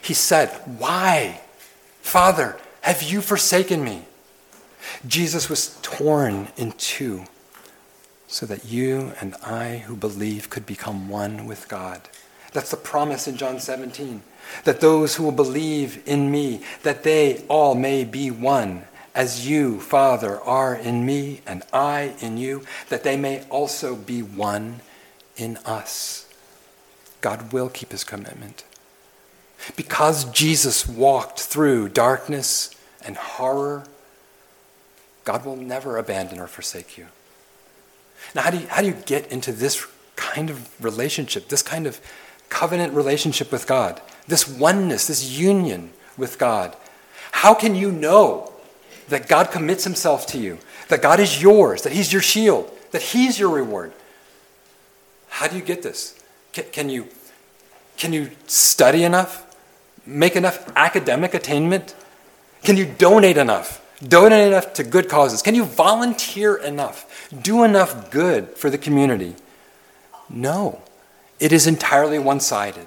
He 0.00 0.14
said, 0.14 0.48
Why, 0.78 1.40
Father, 2.00 2.56
have 2.82 3.02
you 3.02 3.20
forsaken 3.20 3.84
me? 3.84 4.04
Jesus 5.06 5.48
was 5.48 5.78
torn 5.82 6.48
in 6.56 6.72
two 6.72 7.24
so 8.26 8.46
that 8.46 8.66
you 8.66 9.12
and 9.20 9.34
I 9.36 9.78
who 9.78 9.96
believe 9.96 10.50
could 10.50 10.66
become 10.66 11.08
one 11.08 11.46
with 11.46 11.68
God. 11.68 12.02
That's 12.52 12.70
the 12.70 12.76
promise 12.76 13.26
in 13.26 13.36
John 13.36 13.58
17. 13.58 14.22
That 14.64 14.80
those 14.80 15.16
who 15.16 15.24
will 15.24 15.32
believe 15.32 16.02
in 16.06 16.30
me, 16.30 16.62
that 16.82 17.02
they 17.02 17.44
all 17.48 17.74
may 17.74 18.04
be 18.04 18.30
one, 18.30 18.84
as 19.18 19.48
you, 19.48 19.80
Father, 19.80 20.40
are 20.42 20.76
in 20.76 21.04
me 21.04 21.40
and 21.44 21.64
I 21.72 22.14
in 22.20 22.38
you, 22.38 22.64
that 22.88 23.02
they 23.02 23.16
may 23.16 23.42
also 23.50 23.96
be 23.96 24.22
one 24.22 24.78
in 25.36 25.56
us. 25.58 26.32
God 27.20 27.52
will 27.52 27.68
keep 27.68 27.90
his 27.90 28.04
commitment. 28.04 28.62
Because 29.74 30.24
Jesus 30.26 30.86
walked 30.86 31.40
through 31.40 31.88
darkness 31.88 32.70
and 33.04 33.16
horror, 33.16 33.82
God 35.24 35.44
will 35.44 35.56
never 35.56 35.96
abandon 35.96 36.38
or 36.38 36.46
forsake 36.46 36.96
you. 36.96 37.08
Now, 38.36 38.42
how 38.42 38.50
do 38.52 38.58
you, 38.58 38.68
how 38.68 38.82
do 38.82 38.86
you 38.86 38.96
get 39.04 39.32
into 39.32 39.50
this 39.50 39.84
kind 40.14 40.48
of 40.48 40.80
relationship, 40.80 41.48
this 41.48 41.62
kind 41.62 41.88
of 41.88 42.00
covenant 42.50 42.94
relationship 42.94 43.50
with 43.50 43.66
God, 43.66 44.00
this 44.28 44.46
oneness, 44.46 45.08
this 45.08 45.28
union 45.28 45.90
with 46.16 46.38
God? 46.38 46.76
How 47.32 47.52
can 47.52 47.74
you 47.74 47.90
know 47.90 48.52
that 49.08 49.28
God 49.28 49.50
commits 49.50 49.84
himself 49.84 50.26
to 50.28 50.38
you, 50.38 50.58
that 50.88 51.02
God 51.02 51.20
is 51.20 51.42
yours, 51.42 51.82
that 51.82 51.92
he's 51.92 52.12
your 52.12 52.22
shield, 52.22 52.70
that 52.92 53.02
he's 53.02 53.38
your 53.38 53.50
reward? 53.50 53.92
How 55.28 55.46
do 55.46 55.56
you 55.56 55.62
get 55.62 55.82
this? 55.82 56.18
Can, 56.52 56.64
can 56.72 56.88
you, 56.88 57.08
can 57.96 58.12
you 58.12 58.30
study 58.46 59.04
enough? 59.04 59.44
Make 60.06 60.36
enough 60.36 60.70
academic 60.74 61.34
attainment? 61.34 61.94
Can 62.62 62.76
you 62.76 62.86
donate 62.86 63.36
enough? 63.36 63.84
Donate 64.06 64.48
enough 64.48 64.74
to 64.74 64.84
good 64.84 65.08
causes? 65.08 65.42
Can 65.42 65.54
you 65.54 65.64
volunteer 65.64 66.56
enough? 66.56 67.28
Do 67.42 67.64
enough 67.64 68.10
good 68.10 68.50
for 68.50 68.70
the 68.70 68.78
community? 68.78 69.34
No. 70.30 70.82
It 71.40 71.52
is 71.52 71.66
entirely 71.66 72.18
one 72.18 72.40
sided. 72.40 72.86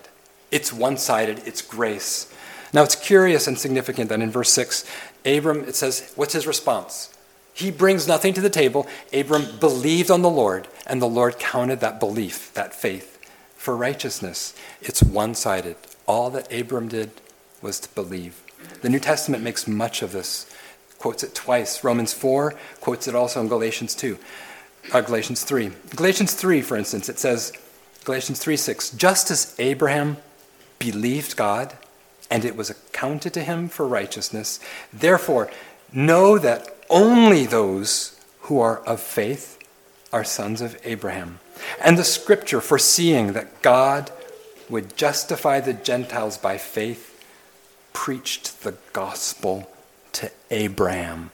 It's 0.52 0.74
one 0.74 0.98
sided, 0.98 1.42
it's 1.46 1.62
grace. 1.62 2.34
Now 2.74 2.84
it's 2.84 2.96
curious 2.96 3.48
and 3.48 3.58
significant 3.58 4.10
that 4.10 4.22
in 4.22 4.32
verse 4.32 4.52
6, 4.52 4.86
Abram, 5.26 5.64
it 5.66 5.76
says, 5.76 6.12
what's 6.16 6.34
his 6.34 6.48
response? 6.48 7.16
He 7.54 7.70
brings 7.70 8.08
nothing 8.08 8.34
to 8.34 8.42
the 8.42 8.50
table. 8.50 8.88
Abram 9.14 9.60
believed 9.60 10.10
on 10.10 10.22
the 10.22 10.30
Lord, 10.30 10.68
and 10.88 11.02
the 11.02 11.08
Lord 11.08 11.38
counted 11.38 11.80
that 11.82 12.00
belief, 12.00 12.54
that 12.54 12.74
faith, 12.74 13.20
for 13.56 13.76
righteousness. 13.76 14.56
It's 14.82 15.04
one 15.04 15.36
sided. 15.36 15.76
All 16.08 16.30
that 16.32 16.52
Abram 16.52 16.88
did 16.88 17.12
was 17.62 17.80
to 17.82 17.90
believe. 17.94 18.42
The 18.82 18.90
New 18.90 19.00
Testament 19.00 19.44
makes 19.44 19.68
much 19.68 20.02
of 20.02 20.12
this 20.12 20.52
quotes 21.02 21.24
it 21.24 21.34
twice. 21.34 21.84
Romans 21.84 22.14
4 22.14 22.54
quotes 22.80 23.08
it 23.08 23.16
also 23.16 23.42
in 23.42 23.48
Galatians 23.48 23.96
2. 23.96 24.20
Uh, 24.94 25.02
Galatians 25.02 25.44
3. 25.44 25.72
Galatians 25.96 26.34
3, 26.36 26.62
for 26.62 26.78
instance, 26.78 27.10
it 27.10 27.18
says, 27.18 27.54
Galatians 28.04 28.40
3 28.40 28.56
6, 28.56 28.92
just 28.92 29.32
as 29.32 29.56
Abraham 29.58 30.18
believed 30.78 31.36
God 31.36 31.76
and 32.32 32.46
it 32.46 32.56
was 32.56 32.70
accounted 32.70 33.34
to 33.34 33.44
him 33.44 33.68
for 33.68 33.86
righteousness, 33.86 34.60
therefore 34.92 35.52
know 35.92 36.40
that 36.40 36.76
only 36.90 37.46
those 37.46 38.20
who 38.44 38.60
are 38.60 38.80
of 38.86 39.02
faith 39.02 39.60
are 40.12 40.24
sons 40.24 40.62
of 40.62 40.80
Abraham. 40.84 41.40
And 41.84 41.98
the 41.98 42.04
scripture 42.04 42.62
foreseeing 42.62 43.34
that 43.34 43.62
God 43.62 44.12
would 44.70 44.96
justify 44.96 45.60
the 45.60 45.74
Gentiles 45.74 46.38
by 46.38 46.58
faith 46.58 47.10
preached 47.94 48.64
the 48.64 48.76
gospel 48.94 49.70
to 50.14 50.32
Abraham. 50.50 51.32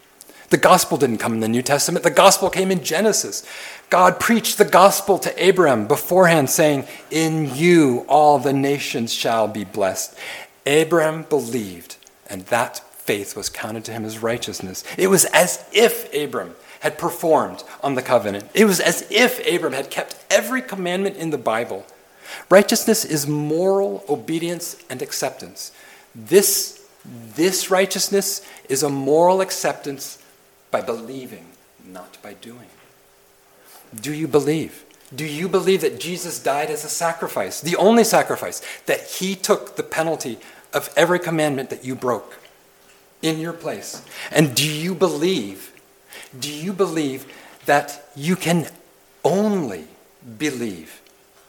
The 0.49 0.57
gospel 0.57 0.97
didn't 0.97 1.17
come 1.17 1.33
in 1.33 1.39
the 1.41 1.47
New 1.47 1.61
Testament, 1.61 2.03
the 2.03 2.09
gospel 2.09 2.49
came 2.49 2.71
in 2.71 2.83
Genesis. 2.83 3.45
God 3.89 4.19
preached 4.19 4.57
the 4.57 4.65
gospel 4.65 5.19
to 5.19 5.43
Abraham 5.43 5.87
beforehand, 5.87 6.49
saying, 6.49 6.85
In 7.11 7.53
you 7.55 8.05
all 8.07 8.39
the 8.39 8.53
nations 8.53 9.13
shall 9.13 9.47
be 9.47 9.63
blessed. 9.63 10.17
Abraham 10.68 11.24
believed, 11.24 11.95
and 12.30 12.45
that 12.47 12.80
faith 12.80 13.36
was 13.36 13.49
counted 13.49 13.86
to 13.86 13.93
him 13.93 14.03
as 14.03 14.20
righteousness. 14.20 14.84
It 14.97 15.07
was 15.07 15.26
as 15.26 15.65
if 15.72 16.13
Abram 16.13 16.55
had 16.82 16.97
performed 16.97 17.63
on 17.82 17.95
the 17.95 18.01
covenant, 18.01 18.49
it 18.53 18.65
was 18.65 18.80
as 18.80 19.09
if 19.09 19.39
Abram 19.47 19.74
had 19.74 19.89
kept 19.89 20.24
every 20.30 20.61
commandment 20.61 21.15
in 21.15 21.32
the 21.32 21.38
Bible. 21.38 21.86
Righteousness 22.49 23.05
is 23.05 23.26
moral 23.26 24.03
obedience 24.09 24.76
and 24.89 25.01
acceptance. 25.01 25.72
This 26.13 26.84
this 27.36 27.72
righteousness 27.72 28.45
is 28.68 28.84
a 28.84 28.89
moral 28.89 29.39
acceptance 29.39 30.22
by 30.72 30.82
believing, 30.82 31.45
not 31.86 32.22
by 32.22 32.34
doing. 32.34 32.68
Do 33.95 34.13
you 34.13 34.28
believe? 34.28 34.84
Do 35.15 35.26
you 35.26 35.47
believe 35.47 35.82
that 35.82 36.01
Jesus 36.01 36.38
died 36.38 36.70
as 36.70 36.84
a 36.84 36.89
sacrifice, 36.89 37.61
the 37.61 37.78
only 37.78 38.03
sacrifice, 38.03 38.61
that 38.88 39.03
he 39.07 39.36
took 39.36 39.78
the 39.78 39.84
penalty 39.84 40.38
of 40.78 40.93
every 40.95 41.19
commandment 41.19 41.69
that 41.71 41.84
you 41.84 41.95
broke 41.95 42.38
in 43.21 43.39
your 43.39 43.53
place? 43.53 44.03
And 44.32 44.55
do 44.55 44.69
you 44.69 44.95
believe, 44.95 45.73
do 46.39 46.51
you 46.51 46.71
believe 46.71 47.25
that 47.65 48.09
you 48.15 48.36
can 48.36 48.69
only 49.23 49.88
believe 50.38 51.01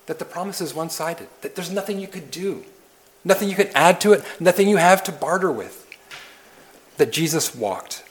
that 0.07 0.19
the 0.19 0.25
promise 0.25 0.61
is 0.61 0.75
one 0.75 0.91
sided, 0.91 1.29
that 1.43 1.55
there's 1.55 1.71
nothing 1.71 2.01
you 2.01 2.09
could 2.09 2.31
do? 2.31 2.65
Nothing 3.25 3.51
you 3.51 3.55
could 3.55 3.71
add 3.75 4.01
to 4.01 4.13
it, 4.13 4.25
nothing 4.41 4.69
you 4.69 4.79
have 4.79 5.05
to 5.05 5.13
barter 5.13 5.53
with. 5.53 5.85
That 6.97 7.13
Jesus 7.13 7.55
walked 7.55 8.05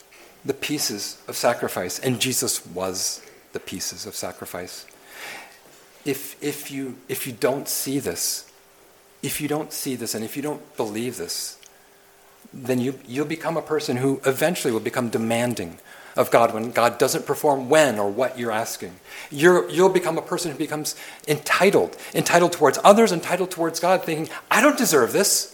the 0.45 0.53
pieces 0.53 1.21
of 1.27 1.35
sacrifice, 1.35 1.99
and 1.99 2.21
Jesus 2.21 2.65
was 2.65 3.21
the 3.53 3.59
pieces 3.59 4.05
of 4.05 4.15
sacrifice. 4.15 4.85
If, 6.05 6.41
if, 6.41 6.71
you, 6.71 6.95
if 7.09 7.27
you 7.27 7.33
don't 7.33 7.67
see 7.67 7.99
this, 7.99 8.46
if 9.27 9.41
you 9.41 9.49
don't 9.49 9.73
see 9.73 9.95
this 9.95 10.15
and 10.15 10.23
if 10.23 10.37
you 10.37 10.41
don't 10.41 10.77
believe 10.77 11.17
this, 11.17 11.59
then 12.53 12.79
you, 12.79 12.97
you'll 13.05 13.25
become 13.25 13.57
a 13.57 13.61
person 13.61 13.97
who 13.97 14.21
eventually 14.25 14.71
will 14.71 14.79
become 14.79 15.09
demanding 15.09 15.79
of 16.15 16.31
God 16.31 16.53
when 16.53 16.71
God 16.71 16.97
doesn't 16.97 17.25
perform 17.25 17.67
when 17.67 17.99
or 17.99 18.09
what 18.09 18.39
you're 18.39 18.53
asking. 18.53 18.95
you 19.29 19.69
you'll 19.69 19.89
become 19.89 20.17
a 20.17 20.21
person 20.21 20.49
who 20.49 20.57
becomes 20.57 20.95
entitled, 21.27 21.97
entitled 22.15 22.53
towards 22.53 22.79
others, 22.85 23.11
entitled 23.11 23.51
towards 23.51 23.81
God, 23.81 24.03
thinking, 24.03 24.33
I 24.49 24.61
don't 24.61 24.77
deserve 24.77 25.11
this. 25.11 25.53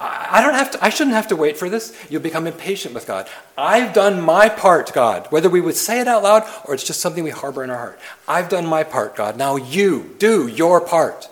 I 0.00 0.42
don't 0.42 0.54
have 0.54 0.72
to, 0.72 0.84
I 0.84 0.90
shouldn't 0.90 1.14
have 1.14 1.28
to 1.28 1.36
wait 1.36 1.56
for 1.56 1.70
this. 1.70 1.96
You'll 2.10 2.20
become 2.20 2.48
impatient 2.48 2.92
with 2.92 3.06
God. 3.06 3.28
I've 3.56 3.94
done 3.94 4.20
my 4.20 4.48
part, 4.48 4.92
God. 4.92 5.28
Whether 5.30 5.48
we 5.48 5.62
would 5.62 5.76
say 5.76 6.00
it 6.00 6.08
out 6.08 6.24
loud 6.24 6.42
or 6.66 6.74
it's 6.74 6.84
just 6.84 7.00
something 7.00 7.24
we 7.24 7.30
harbor 7.30 7.62
in 7.64 7.70
our 7.70 7.78
heart. 7.78 8.00
I've 8.28 8.48
done 8.50 8.66
my 8.66 8.82
part, 8.82 9.16
God. 9.16 9.38
Now 9.38 9.56
you 9.56 10.16
do 10.18 10.48
your 10.48 10.80
part. 10.82 11.28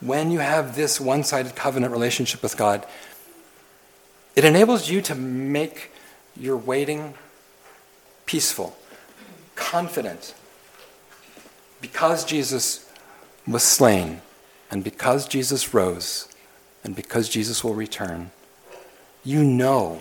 When 0.00 0.30
you 0.30 0.40
have 0.40 0.76
this 0.76 1.00
one 1.00 1.24
sided 1.24 1.54
covenant 1.54 1.92
relationship 1.92 2.42
with 2.42 2.56
God, 2.56 2.86
it 4.34 4.44
enables 4.44 4.90
you 4.90 5.00
to 5.02 5.14
make 5.14 5.90
your 6.36 6.56
waiting 6.56 7.14
peaceful, 8.26 8.76
confident. 9.54 10.34
Because 11.80 12.24
Jesus 12.24 12.90
was 13.46 13.62
slain, 13.62 14.20
and 14.70 14.84
because 14.84 15.26
Jesus 15.26 15.72
rose, 15.72 16.28
and 16.84 16.94
because 16.94 17.28
Jesus 17.28 17.64
will 17.64 17.74
return, 17.74 18.30
you 19.24 19.42
know 19.42 20.00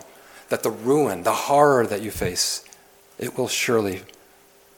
that 0.49 0.63
the 0.63 0.71
ruin, 0.71 1.23
the 1.23 1.31
horror 1.31 1.87
that 1.87 2.01
you 2.01 2.11
face, 2.11 2.65
it 3.17 3.37
will 3.37 3.47
surely 3.47 4.01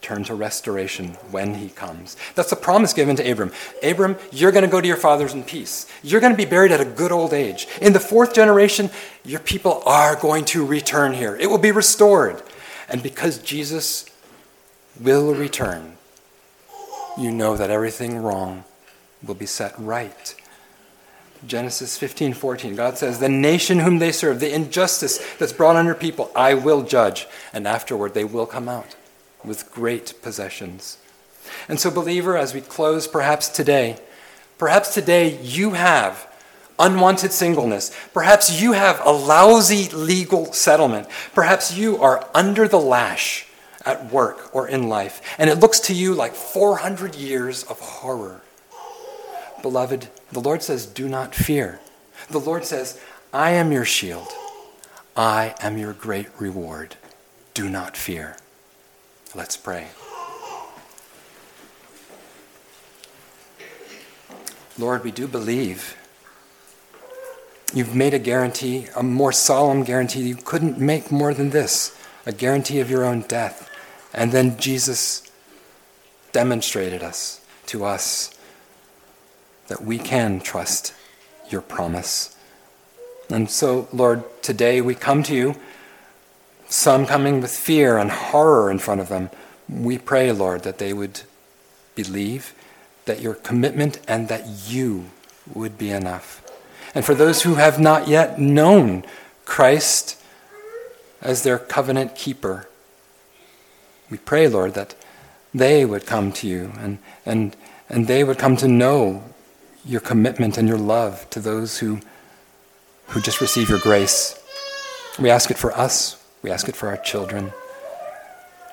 turn 0.01 0.23
to 0.23 0.35
restoration 0.35 1.09
when 1.31 1.55
he 1.55 1.69
comes. 1.69 2.15
That's 2.35 2.49
the 2.49 2.55
promise 2.55 2.93
given 2.93 3.15
to 3.17 3.29
Abram. 3.29 3.51
Abram, 3.83 4.17
you're 4.31 4.51
going 4.51 4.63
to 4.63 4.71
go 4.71 4.79
to 4.79 4.87
your 4.87 4.97
fathers 4.97 5.33
in 5.33 5.43
peace. 5.43 5.87
You're 6.03 6.21
going 6.21 6.33
to 6.33 6.37
be 6.37 6.45
buried 6.45 6.71
at 6.71 6.81
a 6.81 6.85
good 6.85 7.11
old 7.11 7.33
age. 7.33 7.67
In 7.81 7.93
the 7.93 7.99
fourth 7.99 8.33
generation, 8.33 8.89
your 9.25 9.39
people 9.39 9.81
are 9.85 10.15
going 10.15 10.45
to 10.45 10.65
return 10.65 11.13
here. 11.13 11.35
It 11.35 11.49
will 11.49 11.57
be 11.57 11.71
restored. 11.71 12.41
And 12.87 13.03
because 13.03 13.39
Jesus 13.39 14.05
will 14.99 15.33
return, 15.33 15.97
you 17.17 17.31
know 17.31 17.57
that 17.57 17.69
everything 17.69 18.17
wrong 18.17 18.63
will 19.25 19.35
be 19.35 19.45
set 19.45 19.77
right. 19.77 20.35
Genesis 21.45 21.97
15, 21.97 22.33
14, 22.33 22.75
God 22.75 22.97
says, 22.97 23.19
The 23.19 23.29
nation 23.29 23.79
whom 23.79 23.99
they 23.99 24.11
serve, 24.11 24.39
the 24.39 24.53
injustice 24.53 25.19
that's 25.37 25.53
brought 25.53 25.75
on 25.75 25.85
your 25.85 25.95
people, 25.95 26.31
I 26.35 26.53
will 26.53 26.83
judge, 26.83 27.27
and 27.53 27.67
afterward 27.67 28.13
they 28.13 28.23
will 28.23 28.45
come 28.45 28.69
out 28.69 28.95
with 29.47 29.71
great 29.71 30.13
possessions. 30.21 30.97
And 31.67 31.79
so, 31.79 31.89
believer, 31.89 32.37
as 32.37 32.53
we 32.53 32.61
close 32.61 33.07
perhaps 33.07 33.47
today, 33.49 33.97
perhaps 34.57 34.93
today 34.93 35.39
you 35.41 35.71
have 35.71 36.27
unwanted 36.79 37.31
singleness. 37.31 37.95
Perhaps 38.13 38.61
you 38.61 38.73
have 38.73 39.01
a 39.05 39.11
lousy 39.11 39.89
legal 39.89 40.53
settlement. 40.53 41.07
Perhaps 41.33 41.75
you 41.75 41.97
are 41.97 42.27
under 42.33 42.67
the 42.67 42.79
lash 42.79 43.47
at 43.85 44.11
work 44.11 44.53
or 44.53 44.67
in 44.67 44.89
life, 44.89 45.21
and 45.39 45.49
it 45.49 45.59
looks 45.59 45.79
to 45.79 45.93
you 45.93 46.13
like 46.13 46.33
400 46.33 47.15
years 47.15 47.63
of 47.63 47.79
horror. 47.79 48.41
Beloved, 49.61 50.09
the 50.31 50.41
Lord 50.41 50.61
says, 50.61 50.85
Do 50.85 51.07
not 51.07 51.33
fear. 51.33 51.79
The 52.29 52.39
Lord 52.39 52.65
says, 52.65 53.01
I 53.33 53.51
am 53.51 53.71
your 53.71 53.85
shield. 53.85 54.27
I 55.15 55.55
am 55.61 55.77
your 55.77 55.93
great 55.93 56.27
reward. 56.37 56.95
Do 57.53 57.69
not 57.69 57.97
fear. 57.97 58.37
Let's 59.35 59.57
pray. 59.57 59.87
Lord, 64.77 65.03
we 65.03 65.11
do 65.11 65.27
believe. 65.27 65.97
You've 67.73 67.95
made 67.95 68.13
a 68.13 68.19
guarantee, 68.19 68.87
a 68.95 69.03
more 69.03 69.31
solemn 69.31 69.83
guarantee. 69.83 70.21
You 70.21 70.35
couldn't 70.35 70.79
make 70.79 71.11
more 71.11 71.33
than 71.33 71.49
this 71.49 71.97
a 72.25 72.31
guarantee 72.31 72.79
of 72.79 72.89
your 72.89 73.03
own 73.03 73.21
death. 73.21 73.69
And 74.13 74.31
then 74.31 74.57
Jesus 74.57 75.29
demonstrated 76.31 77.03
us 77.03 77.41
to 77.67 77.83
us 77.83 78.37
that 79.67 79.83
we 79.83 79.97
can 79.97 80.39
trust 80.39 80.93
your 81.49 81.61
promise. 81.61 82.35
And 83.29 83.49
so, 83.49 83.87
Lord, 83.91 84.23
today 84.41 84.79
we 84.79 84.95
come 84.95 85.23
to 85.23 85.35
you 85.35 85.55
some 86.69 87.05
coming 87.05 87.41
with 87.41 87.51
fear 87.51 87.97
and 87.97 88.11
horror 88.11 88.69
in 88.69 88.79
front 88.79 89.01
of 89.01 89.09
them. 89.09 89.29
We 89.69 89.97
pray, 89.97 90.31
Lord, 90.31 90.63
that 90.63 90.77
they 90.77 90.93
would 90.93 91.21
believe 91.95 92.53
that 93.05 93.21
your 93.21 93.33
commitment 93.33 93.99
and 94.07 94.27
that 94.27 94.45
you 94.67 95.05
would 95.53 95.77
be 95.77 95.89
enough. 95.91 96.43
And 96.93 97.05
for 97.05 97.15
those 97.15 97.43
who 97.43 97.55
have 97.55 97.79
not 97.79 98.07
yet 98.07 98.39
known 98.39 99.03
Christ 99.45 100.21
as 101.21 101.43
their 101.43 101.57
covenant 101.57 102.15
keeper, 102.15 102.67
we 104.09 104.17
pray, 104.17 104.47
Lord, 104.47 104.73
that 104.73 104.95
they 105.53 105.85
would 105.85 106.05
come 106.05 106.31
to 106.33 106.47
you 106.47 106.71
and, 106.79 106.99
and, 107.25 107.55
and 107.89 108.07
they 108.07 108.23
would 108.23 108.37
come 108.37 108.55
to 108.57 108.67
know 108.67 109.23
your 109.85 110.01
commitment 110.01 110.57
and 110.57 110.67
your 110.67 110.77
love 110.77 111.29
to 111.29 111.39
those 111.39 111.79
who, 111.79 111.99
who 113.07 113.21
just 113.21 113.41
receive 113.41 113.69
your 113.69 113.79
grace. 113.79 114.39
We 115.19 115.29
ask 115.29 115.49
it 115.49 115.57
for 115.57 115.71
us. 115.71 116.16
We 116.41 116.51
ask 116.51 116.69
it 116.69 116.75
for 116.75 116.87
our 116.89 116.97
children. 116.97 117.51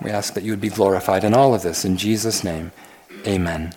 We 0.02 0.10
ask 0.10 0.34
that 0.34 0.44
you 0.44 0.52
would 0.52 0.60
be 0.60 0.68
glorified 0.68 1.24
in 1.24 1.34
all 1.34 1.54
of 1.54 1.62
this. 1.62 1.84
In 1.84 1.96
Jesus' 1.96 2.44
name, 2.44 2.72
amen. 3.26 3.74